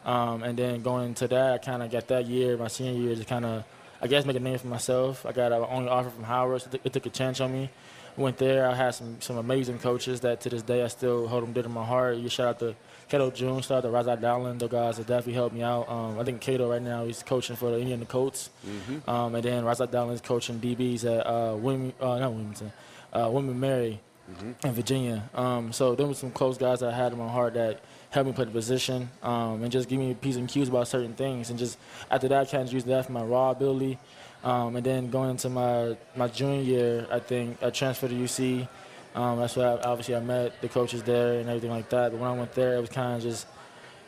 Um, 0.06 0.44
and 0.44 0.58
then 0.58 0.82
going 0.82 1.08
into 1.08 1.28
that, 1.28 1.54
I 1.54 1.58
kind 1.58 1.84
of 1.84 1.92
got 1.92 2.08
that 2.08 2.26
year, 2.28 2.58
my 2.58 2.68
senior 2.68 3.02
year, 3.02 3.16
to 3.16 3.24
kind 3.24 3.46
of, 3.46 3.64
I 4.02 4.08
guess, 4.08 4.26
make 4.26 4.36
a 4.36 4.40
name 4.40 4.58
for 4.58 4.68
myself. 4.68 5.26
I 5.26 5.32
got 5.32 5.54
an 5.54 5.66
only 5.70 5.90
offer 5.90 6.10
from 6.10 6.24
Howard, 6.24 6.62
so 6.62 6.70
it 6.84 6.92
took 6.92 7.06
a 7.06 7.10
chance 7.10 7.40
on 7.40 7.54
me. 7.54 7.70
Went 8.16 8.38
there. 8.38 8.68
I 8.68 8.76
had 8.76 8.92
some 8.92 9.20
some 9.22 9.38
amazing 9.38 9.80
coaches 9.80 10.20
that 10.22 10.42
to 10.42 10.50
this 10.50 10.62
day 10.62 10.84
I 10.84 10.88
still 10.88 11.28
hold 11.28 11.44
them 11.44 11.54
dear 11.54 11.64
to 11.64 11.70
my 11.70 11.84
heart. 11.84 12.18
You 12.18 12.30
shout 12.30 12.48
out 12.48 12.60
to 12.60 12.76
Cato 13.10 13.32
June, 13.32 13.62
shout 13.62 13.78
out 13.78 13.82
to 13.82 13.88
Razak 13.90 14.22
Dowling. 14.22 14.58
Those 14.60 14.70
guys 14.70 14.98
have 14.98 15.08
definitely 15.08 15.34
helped 15.34 15.56
me 15.56 15.64
out. 15.64 15.90
Um, 15.90 16.20
I 16.20 16.24
think 16.24 16.40
Cato 16.40 16.70
right 16.70 16.82
now 16.82 17.06
he's 17.06 17.24
coaching 17.24 17.56
for 17.56 17.72
the 17.72 17.80
Indiana 17.80 18.06
Colts, 18.06 18.50
mm-hmm. 18.66 19.10
um, 19.10 19.36
and 19.36 19.44
then 19.44 19.64
Razak 19.64 19.92
Dowling 19.92 20.20
coaching 20.20 20.60
DBs 20.60 21.06
at 21.06 21.26
uh, 21.26 21.56
William, 21.56 21.92
uh, 22.00 22.20
not 22.20 22.34
Wilmington, 22.34 22.72
uh, 23.14 23.30
William 23.32 23.60
Mary 23.60 24.00
mm-hmm. 24.32 24.68
in 24.68 24.74
Virginia. 24.74 25.30
Um, 25.34 25.74
so 25.74 25.96
there 25.96 26.08
were 26.08 26.14
some 26.14 26.32
close 26.32 26.58
guys 26.58 26.80
that 26.80 26.94
I 26.94 26.96
had 26.96 27.12
in 27.12 27.18
my 27.18 27.30
heart 27.30 27.56
that 27.56 27.82
helped 28.10 28.28
me 28.28 28.34
play 28.34 28.46
the 28.46 28.52
position 28.52 29.10
um, 29.24 29.64
and 29.64 29.72
just 29.72 29.90
give 29.90 30.00
me 30.00 30.14
P's 30.14 30.36
and 30.36 30.48
Q's 30.48 30.70
about 30.70 30.88
certain 30.88 31.14
things. 31.14 31.50
And 31.50 31.58
just 31.58 31.78
after 32.12 32.28
that, 32.28 32.42
I 32.42 32.46
kind 32.46 32.68
of 32.68 32.74
used 32.74 32.88
that 32.88 33.06
for 33.06 33.12
my 33.12 33.24
raw 33.24 33.52
ability. 33.52 33.98
Um, 34.44 34.76
and 34.76 34.86
then 34.86 35.10
going 35.10 35.30
into 35.32 35.50
my, 35.50 35.96
my 36.16 36.28
junior 36.28 36.62
year, 36.62 37.08
I 37.10 37.20
think 37.20 37.64
I 37.64 37.70
transferred 37.70 38.10
to 38.10 38.16
UC. 38.16 38.68
Um, 39.16 39.40
that's 39.40 39.56
where 39.56 39.68
I, 39.68 39.82
obviously 39.84 40.16
I 40.16 40.20
met 40.20 40.60
the 40.62 40.68
coaches 40.68 41.04
there 41.04 41.40
and 41.40 41.48
everything 41.48 41.70
like 41.72 41.90
that. 41.90 42.12
But 42.12 42.20
when 42.20 42.30
I 42.30 42.34
went 42.34 42.54
there, 42.54 42.76
it 42.76 42.82
was 42.82 42.90
kind 42.90 43.16
of 43.16 43.22
just 43.22 43.48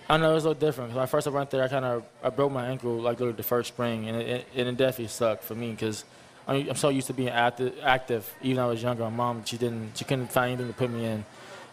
I 0.07 0.13
don't 0.13 0.21
know 0.21 0.31
it 0.31 0.35
was 0.35 0.45
a 0.45 0.49
little 0.49 0.59
different. 0.59 0.93
When 0.93 1.01
I 1.01 1.07
first 1.07 1.27
went 1.27 1.49
there, 1.49 1.63
I 1.63 1.67
kind 1.67 1.85
of 1.85 2.03
I 2.23 2.29
broke 2.29 2.51
my 2.51 2.67
ankle 2.67 2.99
like 2.99 3.19
literally 3.19 3.37
the 3.37 3.43
first 3.43 3.69
spring, 3.69 4.07
and 4.07 4.21
it, 4.21 4.47
it, 4.53 4.67
it 4.67 4.77
definitely 4.77 5.07
sucked 5.07 5.43
for 5.43 5.55
me 5.55 5.71
because 5.71 6.05
I'm 6.47 6.75
so 6.75 6.89
used 6.89 7.07
to 7.07 7.13
being 7.13 7.29
active, 7.29 7.73
active. 7.81 8.31
Even 8.41 8.57
when 8.57 8.65
I 8.65 8.69
was 8.69 8.83
younger, 8.83 9.03
my 9.03 9.09
mom 9.09 9.45
she 9.45 9.57
didn't 9.57 9.97
she 9.97 10.05
couldn't 10.05 10.31
find 10.31 10.53
anything 10.53 10.67
to 10.67 10.77
put 10.77 10.91
me 10.91 11.05
in. 11.05 11.25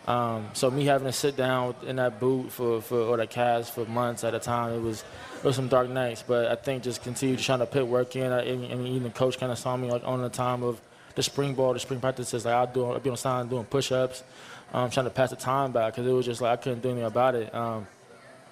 Um, 0.06 0.50
so 0.52 0.70
me 0.70 0.84
having 0.84 1.06
to 1.06 1.12
sit 1.12 1.36
down 1.36 1.74
in 1.86 1.96
that 1.96 2.18
boot 2.18 2.50
for, 2.50 2.80
for 2.80 2.98
or 2.98 3.16
that 3.18 3.30
cast 3.30 3.72
for 3.72 3.84
months 3.84 4.24
at 4.24 4.34
a 4.34 4.40
time, 4.40 4.72
it 4.72 4.80
was 4.80 5.04
it 5.38 5.44
was 5.44 5.56
some 5.56 5.68
dark 5.68 5.88
nights. 5.88 6.24
But 6.26 6.46
I 6.46 6.56
think 6.56 6.82
just 6.82 7.02
continue 7.02 7.36
trying 7.36 7.60
to 7.60 7.66
put 7.66 7.86
work 7.86 8.16
in. 8.16 8.32
I, 8.32 8.42
and 8.42 8.86
even 8.86 9.04
the 9.04 9.10
coach 9.10 9.38
kind 9.38 9.52
of 9.52 9.58
saw 9.58 9.76
me 9.76 9.90
like 9.90 10.02
on 10.04 10.20
the 10.20 10.28
time 10.28 10.62
of 10.62 10.80
the 11.14 11.22
spring 11.22 11.54
ball, 11.54 11.72
the 11.72 11.80
spring 11.80 12.00
practices. 12.00 12.44
Like 12.44 12.54
I'll 12.54 12.66
do, 12.66 12.84
I'll 12.84 12.98
be 12.98 13.10
on 13.10 13.16
sign 13.16 13.48
doing 13.48 13.64
push-ups, 13.64 14.24
um, 14.72 14.90
trying 14.90 15.06
to 15.06 15.10
pass 15.10 15.30
the 15.30 15.36
time 15.36 15.70
back 15.72 15.94
because 15.94 16.06
it 16.06 16.12
was 16.12 16.26
just 16.26 16.40
like 16.40 16.58
I 16.58 16.62
couldn't 16.62 16.82
do 16.82 16.90
anything 16.90 17.06
about 17.06 17.34
it. 17.36 17.54
Um, 17.54 17.86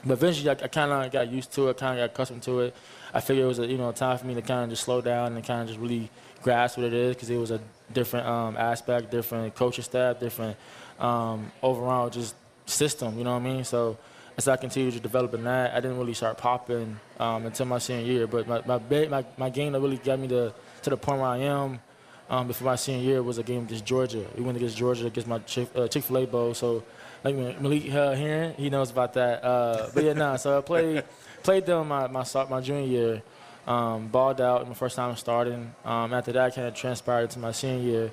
but 0.05 0.15
eventually, 0.15 0.49
I, 0.49 0.53
I 0.53 0.69
kind 0.69 0.93
of 0.93 1.13
got 1.13 1.31
used 1.31 1.53
to 1.55 1.69
it, 1.69 1.77
kind 1.77 1.99
of 1.99 2.05
got 2.05 2.15
accustomed 2.15 2.43
to 2.45 2.61
it. 2.61 2.77
I 3.13 3.21
figured 3.21 3.45
it 3.45 3.49
was 3.49 3.59
a 3.59 3.67
you 3.67 3.77
know 3.77 3.89
a 3.89 3.93
time 3.93 4.17
for 4.19 4.27
me 4.27 4.35
to 4.35 4.43
kind 4.43 4.65
of 4.65 4.71
just 4.71 4.85
slow 4.85 5.01
down 5.01 5.35
and 5.35 5.45
kind 5.45 5.63
of 5.63 5.69
just 5.69 5.81
really 5.81 6.11
grasp 6.43 6.79
what 6.79 6.87
it 6.87 6.95
is 6.95 7.17
because 7.17 7.29
it 7.29 7.37
was 7.37 7.51
a 7.51 7.61
different 7.93 8.27
um, 8.27 8.57
aspect, 8.57 9.11
different 9.11 9.55
coaching 9.55 9.85
staff, 9.85 10.21
different 10.21 10.57
um, 11.01 11.51
overall 11.63 12.11
just 12.11 12.35
system. 12.67 13.19
You 13.19 13.25
know 13.25 13.33
what 13.33 13.43
I 13.43 13.53
mean? 13.53 13.65
So 13.65 13.99
as 14.37 14.49
I 14.49 14.57
continued 14.57 14.95
to 14.95 15.01
develop 15.01 15.35
in 15.35 15.45
that, 15.45 15.75
I 15.75 15.81
didn't 15.81 15.99
really 15.99 16.15
start 16.15 16.39
popping 16.39 16.99
um, 17.19 17.47
until 17.47 17.67
my 17.67 17.79
senior 17.79 18.05
year. 18.05 18.27
But 18.27 18.47
my 18.47 18.63
my, 18.67 19.07
my 19.07 19.25
my 19.37 19.51
game 19.51 19.73
that 19.73 19.81
really 19.81 19.99
got 19.99 20.19
me 20.19 20.29
to 20.29 20.55
to 20.83 20.91
the 20.91 20.97
point 20.97 21.21
where 21.21 21.29
I 21.29 21.39
am 21.39 21.81
um, 22.29 22.47
before 22.47 22.67
my 22.67 22.77
senior 22.77 23.03
year 23.03 23.23
was 23.23 23.39
a 23.39 23.43
game 23.43 23.65
against 23.65 23.85
Georgia. 23.85 24.25
We 24.37 24.43
went 24.43 24.57
against 24.57 24.77
Georgia 24.77 25.07
against 25.07 25.29
my 25.29 25.39
Chick 25.41 25.69
uh, 25.75 25.89
Fil 25.89 26.19
A 26.19 26.27
bowl. 26.27 26.55
So 26.55 26.85
like 27.25 27.35
Malik 27.35 27.93
uh, 27.93 28.15
here, 28.15 28.55
he 28.57 28.71
knows 28.71 28.91
about 28.91 29.15
that. 29.15 29.45
Uh, 29.45 29.89
but 29.93 30.05
yeah, 30.05 30.13
nah. 30.13 30.37
So 30.37 30.59
I 30.59 30.61
played 30.61 31.05
played 31.43 31.67
them 31.67 31.89
my 31.89 32.07
my 32.07 32.25
my 32.49 32.61
junior 32.61 32.87
year. 32.87 33.23
Um, 33.67 34.09
balled 34.09 34.41
out 34.41 34.67
my 34.67 34.75
first 34.75 34.97
time 34.97 35.15
starting. 35.17 35.75
Um, 35.85 36.15
after 36.15 36.33
that, 36.33 36.55
kind 36.55 36.67
of 36.67 36.75
transpired 36.75 37.31
to 37.31 37.39
my 37.39 37.53
senior 37.53 37.83
year. 37.83 38.11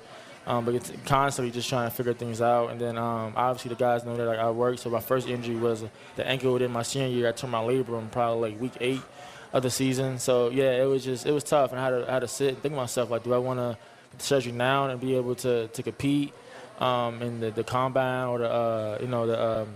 Um, 0.48 0.64
but 0.64 0.74
it's 0.74 0.90
constantly 1.04 1.52
just 1.52 1.68
trying 1.68 1.90
to 1.90 1.94
figure 1.94 2.14
things 2.14 2.40
out. 2.40 2.70
And 2.70 2.80
then 2.80 2.96
um, 2.96 3.34
obviously 3.36 3.68
the 3.68 3.74
guys 3.74 4.02
know 4.04 4.16
that 4.16 4.24
like, 4.24 4.38
I 4.38 4.50
work. 4.50 4.78
So 4.78 4.88
my 4.88 5.00
first 5.00 5.28
injury 5.28 5.56
was 5.56 5.84
the 6.16 6.26
ankle 6.26 6.54
within 6.54 6.70
my 6.70 6.82
senior 6.82 7.08
year. 7.08 7.28
I 7.28 7.32
tore 7.32 7.50
my 7.50 7.60
labrum 7.60 8.10
probably 8.10 8.52
like 8.52 8.60
week 8.60 8.72
eight 8.80 9.02
of 9.52 9.62
the 9.62 9.70
season. 9.70 10.18
So 10.18 10.48
yeah, 10.48 10.82
it 10.82 10.86
was 10.86 11.04
just 11.04 11.26
it 11.26 11.32
was 11.32 11.44
tough. 11.44 11.72
And 11.72 11.80
I 11.80 11.84
had 11.84 11.90
to, 11.90 12.08
I 12.08 12.12
had 12.14 12.20
to 12.20 12.28
sit 12.28 12.48
and 12.48 12.62
think 12.62 12.72
to 12.72 12.80
myself 12.80 13.10
like, 13.10 13.24
do 13.24 13.34
I 13.34 13.38
want 13.38 13.60
to 13.60 13.76
get 14.12 14.18
the 14.20 14.24
surgery 14.24 14.52
now 14.52 14.88
and 14.88 14.98
be 14.98 15.16
able 15.16 15.34
to 15.34 15.68
to 15.68 15.82
compete 15.82 16.32
um, 16.78 17.20
in 17.20 17.40
the 17.40 17.50
the 17.50 17.62
combine 17.64 18.28
or 18.28 18.38
the 18.38 18.50
uh, 18.50 18.98
you 19.02 19.08
know 19.08 19.26
the 19.26 19.60
um, 19.60 19.68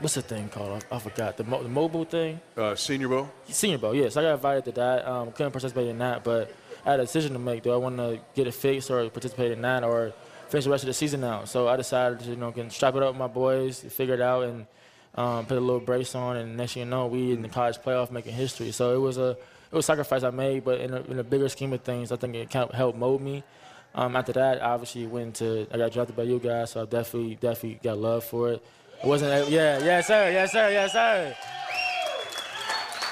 what's 0.00 0.16
the 0.16 0.22
thing 0.22 0.50
called? 0.50 0.84
I, 0.90 0.96
I 0.96 0.98
forgot 0.98 1.38
the, 1.38 1.44
mo- 1.44 1.62
the 1.62 1.68
mobile 1.68 2.04
thing. 2.04 2.40
Uh, 2.58 2.74
senior 2.74 3.08
bowl. 3.08 3.30
Senior 3.48 3.78
bowl. 3.78 3.94
Yes, 3.94 4.02
yeah, 4.02 4.08
so 4.10 4.20
I 4.20 4.24
got 4.24 4.34
invited 4.34 4.64
to 4.66 4.72
that. 4.72 5.08
Um, 5.08 5.32
couldn't 5.32 5.52
participate 5.52 5.88
in 5.88 5.98
that, 5.98 6.24
but 6.24 6.54
I 6.84 6.92
had 6.92 7.00
a 7.00 7.04
decision 7.04 7.32
to 7.32 7.38
make. 7.38 7.62
Do 7.62 7.72
I 7.72 7.76
want 7.76 7.96
to 7.98 8.20
get 8.34 8.46
it 8.46 8.52
fixed 8.54 8.90
or 8.90 9.08
participate 9.10 9.52
in 9.52 9.62
that 9.62 9.84
or 9.84 10.12
finish 10.48 10.64
the 10.64 10.70
rest 10.70 10.84
of 10.84 10.88
the 10.88 10.94
season 10.94 11.24
out? 11.24 11.48
So 11.48 11.68
I 11.68 11.76
decided 11.76 12.20
to, 12.20 12.30
you 12.30 12.36
know, 12.36 12.52
can 12.52 12.70
strap 12.70 12.94
it 12.94 13.02
up 13.02 13.10
with 13.10 13.18
my 13.18 13.26
boys, 13.26 13.80
figure 13.80 14.14
it 14.14 14.20
out, 14.20 14.44
and 14.44 14.66
um, 15.14 15.46
put 15.46 15.58
a 15.58 15.60
little 15.60 15.80
brace 15.80 16.14
on. 16.14 16.36
And 16.36 16.56
next 16.56 16.74
thing 16.74 16.84
you 16.84 16.88
know, 16.88 17.06
we 17.06 17.32
in 17.32 17.42
the 17.42 17.48
college 17.48 17.78
playoff 17.78 18.10
making 18.10 18.34
history. 18.34 18.70
So 18.70 18.94
it 18.94 18.98
was 18.98 19.18
a 19.18 19.30
it 19.30 19.74
was 19.74 19.84
a 19.84 19.86
sacrifice 19.86 20.22
I 20.22 20.30
made, 20.30 20.64
but 20.64 20.80
in 20.80 20.94
a, 20.94 21.00
in 21.02 21.18
a 21.18 21.24
bigger 21.24 21.48
scheme 21.48 21.72
of 21.74 21.82
things, 21.82 22.10
I 22.10 22.16
think 22.16 22.34
it 22.34 22.50
kind 22.50 22.68
of 22.68 22.74
helped 22.74 22.98
mold 22.98 23.20
me. 23.20 23.42
Um, 23.94 24.16
after 24.16 24.32
that, 24.34 24.62
obviously 24.62 25.06
went 25.06 25.36
to 25.36 25.66
I 25.72 25.76
got 25.76 25.92
drafted 25.92 26.16
by 26.16 26.22
you 26.22 26.38
guys, 26.38 26.70
so 26.70 26.82
I 26.82 26.84
definitely 26.84 27.34
definitely 27.34 27.80
got 27.82 27.98
love 27.98 28.24
for 28.24 28.52
it. 28.52 28.64
It 29.02 29.06
wasn't 29.06 29.50
yeah 29.50 29.78
yes 29.78 30.06
sir 30.06 30.30
yes 30.30 30.52
sir 30.52 30.70
yes 30.70 30.92
sir. 30.92 31.34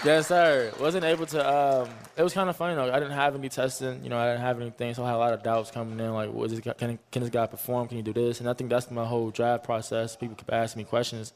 Yes, 0.04 0.28
sir. 0.28 0.72
Wasn't 0.78 1.04
able 1.04 1.26
to. 1.26 1.40
Um, 1.40 1.88
it 2.16 2.22
was 2.22 2.32
kind 2.32 2.48
of 2.48 2.56
funny 2.56 2.74
though. 2.74 2.92
I 2.92 2.98
didn't 3.00 3.14
have 3.14 3.34
any 3.34 3.48
testing. 3.48 4.04
You 4.04 4.10
know, 4.10 4.18
I 4.18 4.26
didn't 4.28 4.42
have 4.42 4.60
anything, 4.60 4.94
so 4.94 5.02
I 5.02 5.08
had 5.08 5.16
a 5.16 5.18
lot 5.18 5.32
of 5.32 5.42
doubts 5.42 5.70
coming 5.70 5.98
in. 5.98 6.12
Like, 6.12 6.32
what 6.32 6.50
is 6.50 6.60
this 6.60 6.74
can, 6.76 6.98
can 7.10 7.22
this 7.22 7.30
guy 7.30 7.46
perform? 7.46 7.88
Can 7.88 7.96
he 7.96 8.02
do 8.02 8.12
this? 8.12 8.40
And 8.40 8.48
I 8.48 8.52
think 8.52 8.70
that's 8.70 8.90
my 8.90 9.04
whole 9.04 9.30
draft 9.30 9.64
process. 9.64 10.14
People 10.14 10.36
keep 10.36 10.52
asking 10.52 10.80
me 10.80 10.84
questions 10.84 11.32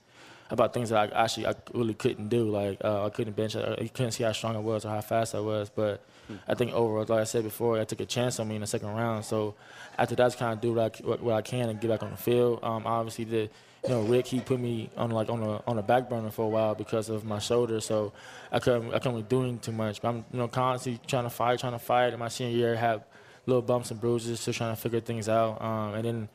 about 0.51 0.75
things 0.75 0.91
that 0.91 1.13
I 1.13 1.25
actually 1.25 1.47
I 1.47 1.55
really 1.73 1.95
couldn't 1.95 2.29
do. 2.29 2.45
Like, 2.51 2.79
uh, 2.85 3.07
I 3.07 3.11
couldn't 3.11 3.35
bench. 3.35 3.57
I, 3.57 3.89
couldn't 3.93 4.13
see 4.13 4.25
how 4.25 4.33
strong 4.33 4.57
I 4.57 4.61
was 4.61 4.85
or 4.85 4.91
how 4.91 5.01
fast 5.01 5.35
I 5.35 5.41
was. 5.41 5.71
But 5.71 6.05
I 6.47 6.55
think 6.55 6.73
overall, 6.73 7.07
like 7.09 7.21
I 7.21 7.25
said 7.25 7.45
before, 7.45 7.81
I 7.81 7.85
took 7.85 8.01
a 8.01 8.07
chance 8.07 8.39
on 8.41 8.49
me 8.49 8.57
in 8.57 8.61
the 8.61 8.67
second 8.67 8.89
round. 8.89 9.25
So 9.25 9.55
after 9.99 10.15
that, 10.17 10.33
I 10.33 10.37
kind 10.37 10.53
of 10.53 10.61
do 10.61 10.75
what 10.75 11.01
I, 11.01 11.03
what 11.17 11.35
I 11.35 11.43
can 11.43 11.69
and 11.71 11.81
get 11.81 11.89
back 11.89 12.03
on 12.03 12.11
the 12.11 12.17
field. 12.17 12.61
Um, 12.63 12.87
obviously, 12.87 13.25
the 13.25 13.51
you 13.85 13.91
know, 13.91 14.03
Rick 14.03 14.27
he 14.27 14.41
put 14.41 14.61
me 14.61 14.91
on 14.97 15.11
like 15.11 15.31
on 15.31 15.43
a 15.43 15.63
on 15.67 15.79
a 15.79 15.83
back 15.83 16.09
burner 16.09 16.31
for 16.31 16.45
a 16.45 16.49
while 16.49 16.75
because 16.75 17.09
of 17.09 17.25
my 17.25 17.39
shoulder, 17.39 17.81
so 17.81 18.13
I 18.53 18.59
couldn't 18.59 18.89
I 18.89 18.99
couldn't 18.99 19.13
really 19.13 19.53
do 19.53 19.59
too 19.59 19.73
much. 19.73 20.03
But 20.03 20.09
I'm 20.09 20.25
you 20.33 20.39
know 20.39 20.49
constantly 20.49 21.01
trying 21.07 21.25
to 21.25 21.31
fight, 21.31 21.61
trying 21.61 21.73
to 21.73 21.79
fight. 21.79 22.13
In 22.13 22.19
my 22.19 22.29
senior 22.29 22.57
year, 22.57 22.75
I 22.75 22.79
had 22.79 23.05
little 23.47 23.63
bumps 23.63 23.91
and 23.91 24.01
bruises, 24.01 24.41
still 24.41 24.55
trying 24.55 24.75
to 24.75 24.81
figure 24.81 25.01
things 25.01 25.29
out. 25.29 25.61
Um, 25.63 25.95
and 25.95 26.05
then, 26.05 26.29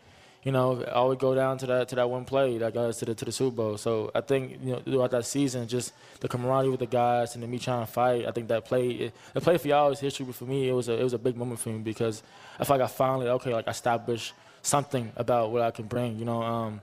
you 0.44 0.52
know, 0.52 0.84
I 0.84 1.02
would 1.04 1.20
go 1.20 1.36
down 1.36 1.58
to 1.60 1.66
that 1.68 1.90
to 1.90 1.96
that 1.96 2.10
one 2.10 2.26
play 2.26 2.58
that 2.58 2.74
got 2.74 2.86
us 2.86 3.00
to 3.00 3.06
the 3.06 3.14
to 3.16 3.26
the 3.26 3.32
Super 3.32 3.56
Bowl. 3.56 3.78
So 3.78 4.12
I 4.16 4.22
think 4.22 4.60
you 4.64 4.74
know 4.74 4.80
throughout 4.80 5.12
that 5.12 5.26
season, 5.26 5.68
just 5.68 5.94
the 6.22 6.28
camaraderie 6.28 6.72
with 6.72 6.80
the 6.80 6.88
guys 6.88 7.36
and 7.36 7.44
then 7.44 7.52
me 7.52 7.60
trying 7.60 7.86
to 7.86 7.92
fight. 7.92 8.26
I 8.26 8.32
think 8.32 8.48
that 8.48 8.66
play 8.66 9.12
the 9.34 9.42
play 9.42 9.58
for 9.58 9.68
y'all 9.68 9.92
is 9.92 10.00
history, 10.00 10.26
but 10.26 10.36
for 10.36 10.46
me, 10.46 10.68
it 10.68 10.74
was 10.74 10.90
a 10.90 10.94
it 10.94 11.04
was 11.04 11.14
a 11.14 11.20
big 11.20 11.38
moment 11.38 11.60
for 11.60 11.70
me 11.70 11.80
because 11.80 12.24
I 12.60 12.64
feel 12.64 12.78
like 12.78 12.86
I 12.86 12.88
finally 12.88 13.28
okay 13.28 13.54
like 13.54 13.68
established 13.68 14.34
something 14.62 15.12
about 15.16 15.52
what 15.52 15.62
I 15.62 15.72
can 15.72 15.86
bring. 15.86 16.18
You 16.18 16.26
know. 16.26 16.42
Um, 16.42 16.82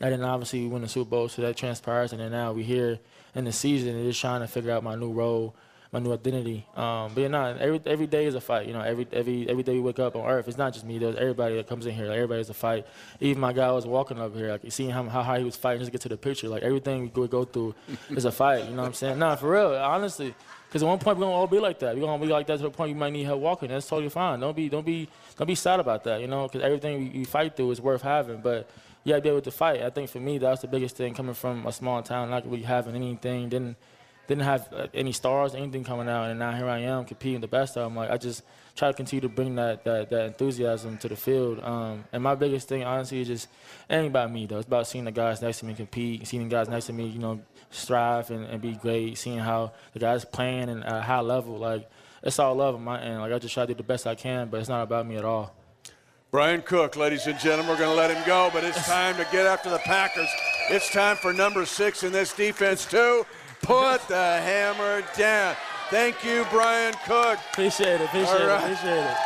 and 0.00 0.12
then 0.12 0.22
obviously 0.24 0.62
we 0.62 0.68
win 0.68 0.82
the 0.82 0.88
Super 0.88 1.10
Bowl, 1.10 1.28
so 1.28 1.42
that 1.42 1.56
transpires. 1.56 2.12
And 2.12 2.20
then 2.20 2.30
now 2.32 2.52
we're 2.52 2.64
here 2.64 2.98
in 3.34 3.44
the 3.44 3.52
season 3.52 3.94
and 3.96 4.04
just 4.04 4.20
trying 4.20 4.40
to 4.40 4.46
figure 4.46 4.70
out 4.70 4.82
my 4.82 4.94
new 4.94 5.10
role, 5.10 5.54
my 5.92 5.98
new 5.98 6.12
identity. 6.12 6.66
Um, 6.76 7.12
but 7.14 7.22
you 7.22 7.28
know, 7.28 7.56
every 7.58 7.80
every 7.86 8.06
day 8.06 8.26
is 8.26 8.34
a 8.34 8.40
fight. 8.40 8.66
You 8.66 8.74
know, 8.74 8.80
every 8.80 9.06
every 9.12 9.48
every 9.48 9.62
day 9.62 9.72
we 9.74 9.80
wake 9.80 9.98
up 9.98 10.14
on 10.16 10.28
Earth, 10.28 10.46
it's 10.48 10.58
not 10.58 10.72
just 10.72 10.84
me. 10.84 10.98
There's 10.98 11.16
everybody 11.16 11.56
that 11.56 11.66
comes 11.66 11.86
in 11.86 11.94
here. 11.94 12.06
Like, 12.06 12.16
everybody's 12.16 12.50
a 12.50 12.54
fight. 12.54 12.86
Even 13.20 13.40
my 13.40 13.52
guy 13.52 13.70
was 13.72 13.86
walking 13.86 14.20
up 14.20 14.34
here, 14.36 14.50
like 14.52 14.64
you 14.64 14.70
seeing 14.70 14.90
how 14.90 15.02
how 15.08 15.22
high 15.22 15.38
he 15.38 15.44
was 15.44 15.56
fighting 15.56 15.80
just 15.80 15.88
to 15.88 15.92
get 15.92 16.00
to 16.02 16.08
the 16.10 16.16
picture. 16.16 16.48
Like 16.48 16.62
everything 16.62 17.02
we 17.02 17.08
go, 17.08 17.22
we 17.22 17.28
go 17.28 17.44
through 17.44 17.74
is 18.10 18.24
a 18.24 18.32
fight. 18.32 18.64
You 18.66 18.70
know 18.70 18.82
what 18.82 18.88
I'm 18.88 18.94
saying? 18.94 19.18
No, 19.18 19.34
for 19.36 19.50
real. 19.50 19.74
Honestly, 19.74 20.34
Because 20.68 20.82
at 20.82 20.86
one 20.86 20.98
point 20.98 21.16
we're 21.16 21.24
gonna 21.24 21.34
all 21.34 21.46
be 21.46 21.58
like 21.58 21.78
that. 21.78 21.94
We're 21.96 22.02
gonna 22.02 22.22
be 22.22 22.30
like 22.30 22.46
that 22.48 22.58
to 22.58 22.64
the 22.64 22.70
point 22.70 22.90
you 22.90 22.94
might 22.96 23.12
need 23.12 23.24
help 23.24 23.40
walking. 23.40 23.68
That's 23.70 23.88
totally 23.88 24.10
fine. 24.10 24.40
Don't 24.40 24.54
be 24.54 24.68
don't 24.68 24.84
be 24.84 25.08
don't 25.36 25.46
be 25.46 25.54
sad 25.54 25.80
about 25.80 26.04
that. 26.04 26.20
You 26.20 26.26
know, 26.26 26.46
because 26.46 26.62
everything 26.62 27.14
you 27.14 27.24
fight 27.24 27.56
through 27.56 27.70
is 27.70 27.80
worth 27.80 28.02
having. 28.02 28.42
But 28.42 28.68
you 29.04 29.12
gotta 29.12 29.22
be 29.22 29.28
able 29.28 29.40
to 29.42 29.50
fight. 29.50 29.82
I 29.82 29.90
think 29.90 30.10
for 30.10 30.20
me 30.20 30.38
that 30.38 30.50
was 30.50 30.60
the 30.60 30.68
biggest 30.68 30.96
thing 30.96 31.14
coming 31.14 31.34
from 31.34 31.66
a 31.66 31.72
small 31.72 32.02
town, 32.02 32.30
not 32.30 32.48
really 32.48 32.62
having 32.62 32.94
anything, 32.94 33.48
didn't 33.48 33.76
didn't 34.28 34.44
have 34.44 34.68
uh, 34.72 34.86
any 34.92 35.12
stars, 35.12 35.54
anything 35.54 35.82
coming 35.82 36.08
out, 36.08 36.24
and 36.24 36.38
now 36.38 36.52
here 36.52 36.68
I 36.68 36.80
am 36.80 37.06
competing 37.06 37.40
the 37.40 37.48
best 37.48 37.76
of 37.78 37.84
them. 37.84 37.96
Like 37.96 38.10
I 38.10 38.18
just 38.18 38.42
try 38.76 38.88
to 38.88 38.94
continue 38.94 39.22
to 39.22 39.28
bring 39.28 39.54
that 39.56 39.84
that, 39.84 40.10
that 40.10 40.26
enthusiasm 40.26 40.98
to 40.98 41.08
the 41.08 41.16
field. 41.16 41.60
Um, 41.64 42.04
and 42.12 42.22
my 42.22 42.34
biggest 42.34 42.68
thing, 42.68 42.84
honestly, 42.84 43.22
is 43.22 43.28
just 43.28 43.48
it 43.88 43.94
ain't 43.94 44.08
about 44.08 44.30
me 44.30 44.46
though. 44.46 44.58
It's 44.58 44.66
about 44.66 44.86
seeing 44.86 45.04
the 45.04 45.12
guys 45.12 45.40
next 45.40 45.60
to 45.60 45.64
me 45.64 45.74
compete, 45.74 46.26
seeing 46.26 46.44
the 46.46 46.54
guys 46.54 46.68
next 46.68 46.86
to 46.86 46.92
me, 46.92 47.06
you 47.06 47.18
know, 47.18 47.40
strive 47.70 48.30
and, 48.30 48.44
and 48.44 48.60
be 48.60 48.74
great, 48.74 49.16
seeing 49.16 49.38
how 49.38 49.72
the 49.94 49.98
guys 49.98 50.26
playing 50.26 50.68
and 50.68 50.84
at 50.84 50.96
a 50.98 51.02
high 51.02 51.20
level. 51.20 51.56
Like 51.56 51.90
it's 52.22 52.38
all 52.38 52.54
love 52.54 52.74
on 52.74 52.84
my 52.84 53.00
end. 53.00 53.20
Like 53.20 53.32
I 53.32 53.38
just 53.38 53.54
try 53.54 53.64
to 53.64 53.72
do 53.72 53.76
the 53.78 53.82
best 53.82 54.06
I 54.06 54.14
can, 54.14 54.48
but 54.48 54.60
it's 54.60 54.68
not 54.68 54.82
about 54.82 55.06
me 55.06 55.16
at 55.16 55.24
all. 55.24 55.54
Bryan 56.30 56.60
Cook, 56.60 56.96
ladies 56.96 57.26
and 57.26 57.38
gentlemen, 57.38 57.68
we're 57.68 57.78
going 57.78 57.88
to 57.88 57.96
let 57.96 58.14
him 58.14 58.22
go, 58.26 58.50
but 58.52 58.62
it's 58.62 58.86
time 58.86 59.16
to 59.16 59.26
get 59.32 59.46
after 59.46 59.70
the 59.70 59.78
Packers. 59.78 60.28
It's 60.68 60.92
time 60.92 61.16
for 61.16 61.32
number 61.32 61.64
six 61.64 62.02
in 62.02 62.12
this 62.12 62.34
defense 62.34 62.84
to 62.86 63.24
put 63.62 64.06
the 64.08 64.14
hammer 64.14 65.02
down. 65.16 65.56
Thank 65.88 66.22
you, 66.22 66.44
Bryan 66.50 66.92
Cook. 67.06 67.38
Appreciate 67.52 68.02
it. 68.02 68.04
Appreciate 68.04 68.46
right. 68.46 68.62
it. 68.62 68.72
Appreciate 68.72 69.04
it. 69.04 69.16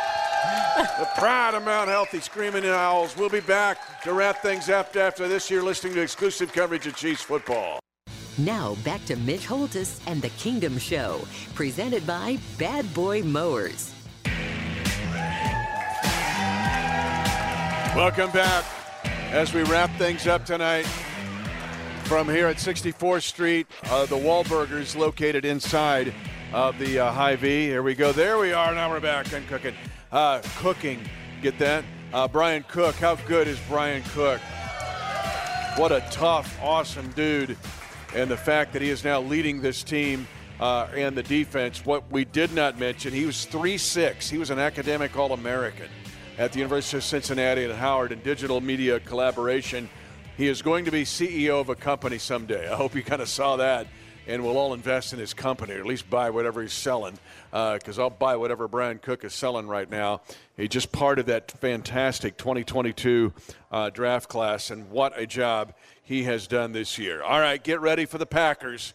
the 0.97 1.09
pride 1.17 1.55
of 1.55 1.65
Mount 1.65 1.89
Healthy 1.89 2.21
Screaming 2.21 2.65
Owls. 2.65 3.17
We'll 3.17 3.27
be 3.27 3.41
back 3.41 4.01
to 4.03 4.13
wrap 4.13 4.41
things 4.41 4.69
up 4.69 4.95
after 4.95 5.27
this 5.27 5.51
year, 5.51 5.61
listening 5.61 5.95
to 5.95 6.01
exclusive 6.01 6.53
coverage 6.53 6.87
of 6.87 6.95
Chiefs 6.95 7.21
football. 7.21 7.81
Now 8.37 8.75
back 8.85 9.03
to 9.05 9.17
Mitch 9.17 9.45
Holthus 9.45 9.99
and 10.07 10.21
the 10.21 10.29
Kingdom 10.29 10.77
Show, 10.77 11.27
presented 11.53 12.07
by 12.07 12.37
Bad 12.57 12.91
Boy 12.93 13.23
Mowers. 13.23 13.92
Welcome 17.95 18.31
back 18.31 18.65
as 19.31 19.53
we 19.53 19.61
wrap 19.63 19.95
things 19.97 20.25
up 20.25 20.45
tonight 20.45 20.87
from 22.05 22.27
here 22.27 22.47
at 22.47 22.57
64th 22.57 23.21
Street. 23.21 23.67
Uh, 23.85 24.07
the 24.07 24.15
Wahlburgers 24.15 24.95
located 24.95 25.45
inside 25.45 26.11
of 26.53 26.79
the 26.79 26.97
uh, 26.97 27.11
Hy-Vee. 27.11 27.65
Here 27.67 27.83
we 27.83 27.93
go. 27.93 28.11
There 28.11 28.39
we 28.39 28.51
are. 28.51 28.73
Now 28.73 28.89
we're 28.89 28.99
back 28.99 29.31
and 29.31 29.47
cooking. 29.47 29.75
Uh, 30.11 30.41
cooking. 30.57 31.07
Get 31.43 31.59
that? 31.59 31.85
Uh, 32.11 32.27
Bryan 32.27 32.65
Cook. 32.67 32.95
How 32.95 33.13
good 33.15 33.47
is 33.47 33.59
Bryan 33.69 34.01
Cook? 34.13 34.41
What 35.75 35.91
a 35.91 36.03
tough, 36.09 36.57
awesome 36.63 37.11
dude 37.11 37.55
and 38.15 38.29
the 38.29 38.37
fact 38.37 38.73
that 38.73 38.81
he 38.81 38.89
is 38.89 39.03
now 39.03 39.21
leading 39.21 39.61
this 39.61 39.83
team 39.83 40.27
uh, 40.59 40.87
and 40.95 41.15
the 41.15 41.23
defense. 41.23 41.85
What 41.85 42.09
we 42.11 42.25
did 42.25 42.53
not 42.53 42.79
mention, 42.79 43.13
he 43.13 43.25
was 43.25 43.45
3 43.45 43.77
6. 43.77 44.29
He 44.29 44.37
was 44.37 44.49
an 44.49 44.59
academic 44.59 45.15
All 45.15 45.33
American 45.33 45.89
at 46.37 46.51
the 46.51 46.59
University 46.59 46.97
of 46.97 47.03
Cincinnati 47.03 47.63
and 47.63 47.73
Howard 47.73 48.11
in 48.11 48.19
digital 48.21 48.59
media 48.59 48.99
collaboration. 48.99 49.87
He 50.35 50.47
is 50.47 50.63
going 50.63 50.85
to 50.85 50.91
be 50.91 51.03
CEO 51.03 51.61
of 51.61 51.69
a 51.69 51.75
company 51.75 52.17
someday. 52.17 52.67
I 52.67 52.75
hope 52.75 52.95
you 52.95 53.03
kind 53.03 53.21
of 53.21 53.29
saw 53.29 53.57
that. 53.57 53.87
And 54.25 54.41
we'll 54.41 54.57
all 54.57 54.73
invest 54.73 55.11
in 55.11 55.19
his 55.19 55.33
company, 55.33 55.73
or 55.73 55.79
at 55.79 55.85
least 55.85 56.09
buy 56.09 56.29
whatever 56.29 56.61
he's 56.61 56.71
selling, 56.71 57.19
because 57.51 57.99
uh, 57.99 58.03
I'll 58.03 58.09
buy 58.09 58.37
whatever 58.37 58.69
Bryan 58.69 58.97
Cook 58.97 59.25
is 59.25 59.33
selling 59.33 59.67
right 59.67 59.89
now. 59.89 60.21
He 60.55 60.69
just 60.69 60.93
part 60.93 61.19
of 61.19 61.25
that 61.25 61.51
fantastic 61.51 62.37
2022 62.37 63.33
uh, 63.69 63.89
draft 63.89 64.29
class, 64.29 64.71
and 64.71 64.89
what 64.89 65.11
a 65.19 65.27
job 65.27 65.73
he 66.03 66.23
has 66.23 66.47
done 66.47 66.71
this 66.71 66.97
year. 66.97 67.21
All 67.21 67.41
right, 67.41 67.61
get 67.61 67.81
ready 67.81 68.05
for 68.05 68.17
the 68.17 68.25
Packers. 68.25 68.93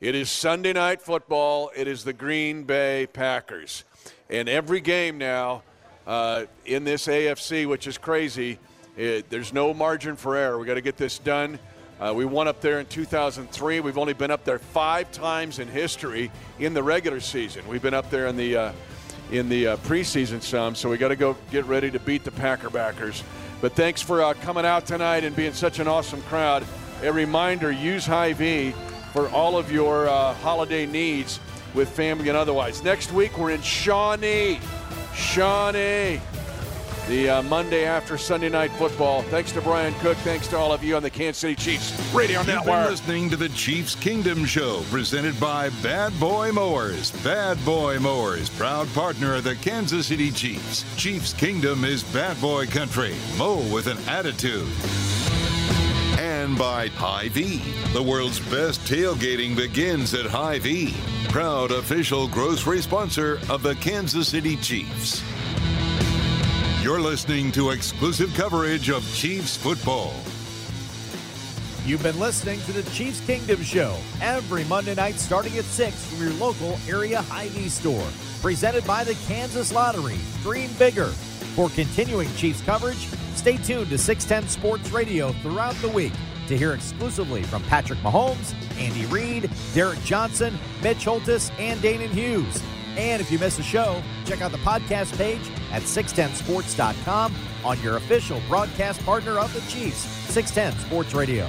It 0.00 0.14
is 0.14 0.30
Sunday 0.30 0.72
night 0.72 1.02
football. 1.02 1.72
It 1.74 1.88
is 1.88 2.04
the 2.04 2.12
Green 2.12 2.62
Bay 2.62 3.08
Packers. 3.12 3.82
And 4.28 4.48
every 4.48 4.80
game 4.80 5.18
now 5.18 5.64
uh, 6.06 6.44
in 6.64 6.84
this 6.84 7.06
AFC, 7.06 7.66
which 7.66 7.86
is 7.86 7.98
crazy, 7.98 8.58
it, 8.96 9.30
there's 9.30 9.52
no 9.52 9.72
margin 9.72 10.16
for 10.16 10.36
error. 10.36 10.58
we 10.58 10.66
got 10.66 10.74
to 10.74 10.80
get 10.80 10.96
this 10.96 11.18
done. 11.18 11.58
Uh, 12.00 12.14
we 12.14 12.24
won 12.24 12.48
up 12.48 12.60
there 12.60 12.80
in 12.80 12.86
2003. 12.86 13.80
We've 13.80 13.98
only 13.98 14.14
been 14.14 14.30
up 14.30 14.44
there 14.44 14.58
five 14.58 15.12
times 15.12 15.58
in 15.58 15.68
history 15.68 16.30
in 16.58 16.72
the 16.72 16.82
regular 16.82 17.20
season. 17.20 17.66
We've 17.68 17.82
been 17.82 17.94
up 17.94 18.08
there 18.10 18.26
in 18.26 18.36
the 18.36 18.56
uh, 18.56 18.72
in 19.30 19.48
the 19.48 19.68
uh, 19.68 19.76
preseason 19.78 20.42
some, 20.42 20.74
so 20.74 20.88
we 20.88 20.96
got 20.96 21.08
to 21.08 21.16
go 21.16 21.36
get 21.50 21.64
ready 21.66 21.90
to 21.90 22.00
beat 22.00 22.24
the 22.24 22.32
Packer 22.32 22.70
backers. 22.70 23.22
But 23.60 23.74
thanks 23.74 24.00
for 24.00 24.22
uh, 24.22 24.34
coming 24.34 24.64
out 24.64 24.86
tonight 24.86 25.24
and 25.24 25.36
being 25.36 25.52
such 25.52 25.78
an 25.78 25.86
awesome 25.86 26.22
crowd. 26.22 26.64
A 27.02 27.12
reminder 27.12 27.70
use 27.70 28.06
Hy-Vee 28.06 28.74
for 29.12 29.28
all 29.28 29.56
of 29.56 29.70
your 29.70 30.08
uh, 30.08 30.34
holiday 30.34 30.86
needs 30.86 31.38
with 31.74 31.88
family 31.88 32.28
and 32.28 32.36
otherwise. 32.36 32.82
Next 32.82 33.12
week, 33.12 33.38
we're 33.38 33.50
in 33.50 33.62
Shawnee. 33.62 34.58
Shawnee. 35.14 36.20
The 37.08 37.28
uh, 37.28 37.42
Monday 37.42 37.86
after 37.86 38.16
Sunday 38.16 38.48
night 38.48 38.70
football. 38.72 39.22
Thanks 39.22 39.50
to 39.52 39.60
Bryan 39.60 39.94
Cook. 39.94 40.16
Thanks 40.18 40.46
to 40.48 40.56
all 40.56 40.72
of 40.72 40.84
you 40.84 40.94
on 40.94 41.02
the 41.02 41.10
Kansas 41.10 41.38
City 41.38 41.56
Chiefs 41.56 42.14
Radio 42.14 42.38
You've 42.38 42.46
Network. 42.46 42.66
Been 42.66 42.90
listening 42.90 43.30
to 43.30 43.36
the 43.36 43.48
Chiefs 43.48 43.96
Kingdom 43.96 44.44
Show, 44.44 44.82
presented 44.90 45.38
by 45.40 45.70
Bad 45.82 46.18
Boy 46.20 46.52
Mowers. 46.52 47.10
Bad 47.24 47.62
Boy 47.64 47.98
Mowers, 47.98 48.48
proud 48.50 48.86
partner 48.94 49.34
of 49.34 49.44
the 49.44 49.56
Kansas 49.56 50.06
City 50.06 50.30
Chiefs. 50.30 50.84
Chiefs 50.96 51.32
Kingdom 51.32 51.84
is 51.84 52.04
bad 52.04 52.40
boy 52.40 52.66
country. 52.66 53.14
Mow 53.36 53.56
with 53.72 53.88
an 53.88 53.98
attitude 54.06 54.68
and 56.20 56.56
by 56.56 56.88
Hy-Vee. 56.88 57.62
The 57.92 58.02
world's 58.02 58.40
best 58.50 58.80
tailgating 58.82 59.56
begins 59.56 60.14
at 60.14 60.26
Hy-Vee. 60.26 60.94
Proud 61.30 61.70
official 61.70 62.26
grocery 62.26 62.80
sponsor 62.80 63.38
of 63.48 63.62
the 63.62 63.76
Kansas 63.76 64.26
City 64.26 64.56
Chiefs. 64.56 65.22
You're 66.82 67.00
listening 67.00 67.52
to 67.52 67.70
exclusive 67.70 68.34
coverage 68.34 68.90
of 68.90 69.04
Chiefs 69.14 69.56
football. 69.56 70.12
You've 71.86 72.02
been 72.02 72.18
listening 72.18 72.58
to 72.62 72.72
the 72.72 72.82
Chiefs 72.90 73.24
Kingdom 73.24 73.62
Show 73.62 73.96
every 74.20 74.64
Monday 74.64 74.96
night 74.96 75.20
starting 75.20 75.56
at 75.56 75.64
6 75.66 76.04
from 76.06 76.20
your 76.20 76.34
local 76.34 76.76
area 76.88 77.22
Hy-Vee 77.22 77.68
store. 77.68 78.08
Presented 78.42 78.84
by 78.84 79.04
the 79.04 79.14
Kansas 79.28 79.72
Lottery. 79.72 80.18
Dream 80.42 80.70
bigger. 80.80 81.10
For 81.54 81.68
continuing 81.68 82.28
Chiefs 82.34 82.62
coverage, 82.62 83.06
stay 83.36 83.56
tuned 83.56 83.90
to 83.90 83.98
610 83.98 84.48
Sports 84.48 84.90
Radio 84.90 85.30
throughout 85.34 85.76
the 85.76 85.90
week 85.90 86.12
to 86.50 86.58
hear 86.58 86.74
exclusively 86.74 87.42
from 87.44 87.62
Patrick 87.64 87.98
Mahomes, 88.00 88.54
Andy 88.78 89.06
Reid, 89.06 89.50
Derrick 89.72 90.02
Johnson, 90.02 90.58
Mitch 90.82 91.04
Holthus, 91.04 91.50
and 91.58 91.80
Danan 91.80 92.08
Hughes. 92.08 92.62
And 92.96 93.22
if 93.22 93.30
you 93.30 93.38
miss 93.38 93.58
a 93.58 93.62
show, 93.62 94.02
check 94.26 94.42
out 94.42 94.50
the 94.50 94.58
podcast 94.58 95.16
page 95.16 95.40
at 95.70 95.82
610sports.com 95.82 97.34
on 97.64 97.80
your 97.80 97.96
official 97.96 98.42
broadcast 98.48 99.04
partner 99.06 99.38
of 99.38 99.52
the 99.54 99.60
Chiefs, 99.72 100.00
610 100.32 100.86
Sports 100.86 101.14
Radio. 101.14 101.48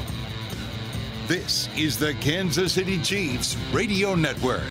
This 1.27 1.67
is 1.75 1.97
the 1.97 2.13
Kansas 2.15 2.73
City 2.73 2.99
Chiefs 3.01 3.57
Radio 3.73 4.15
Network. 4.15 4.70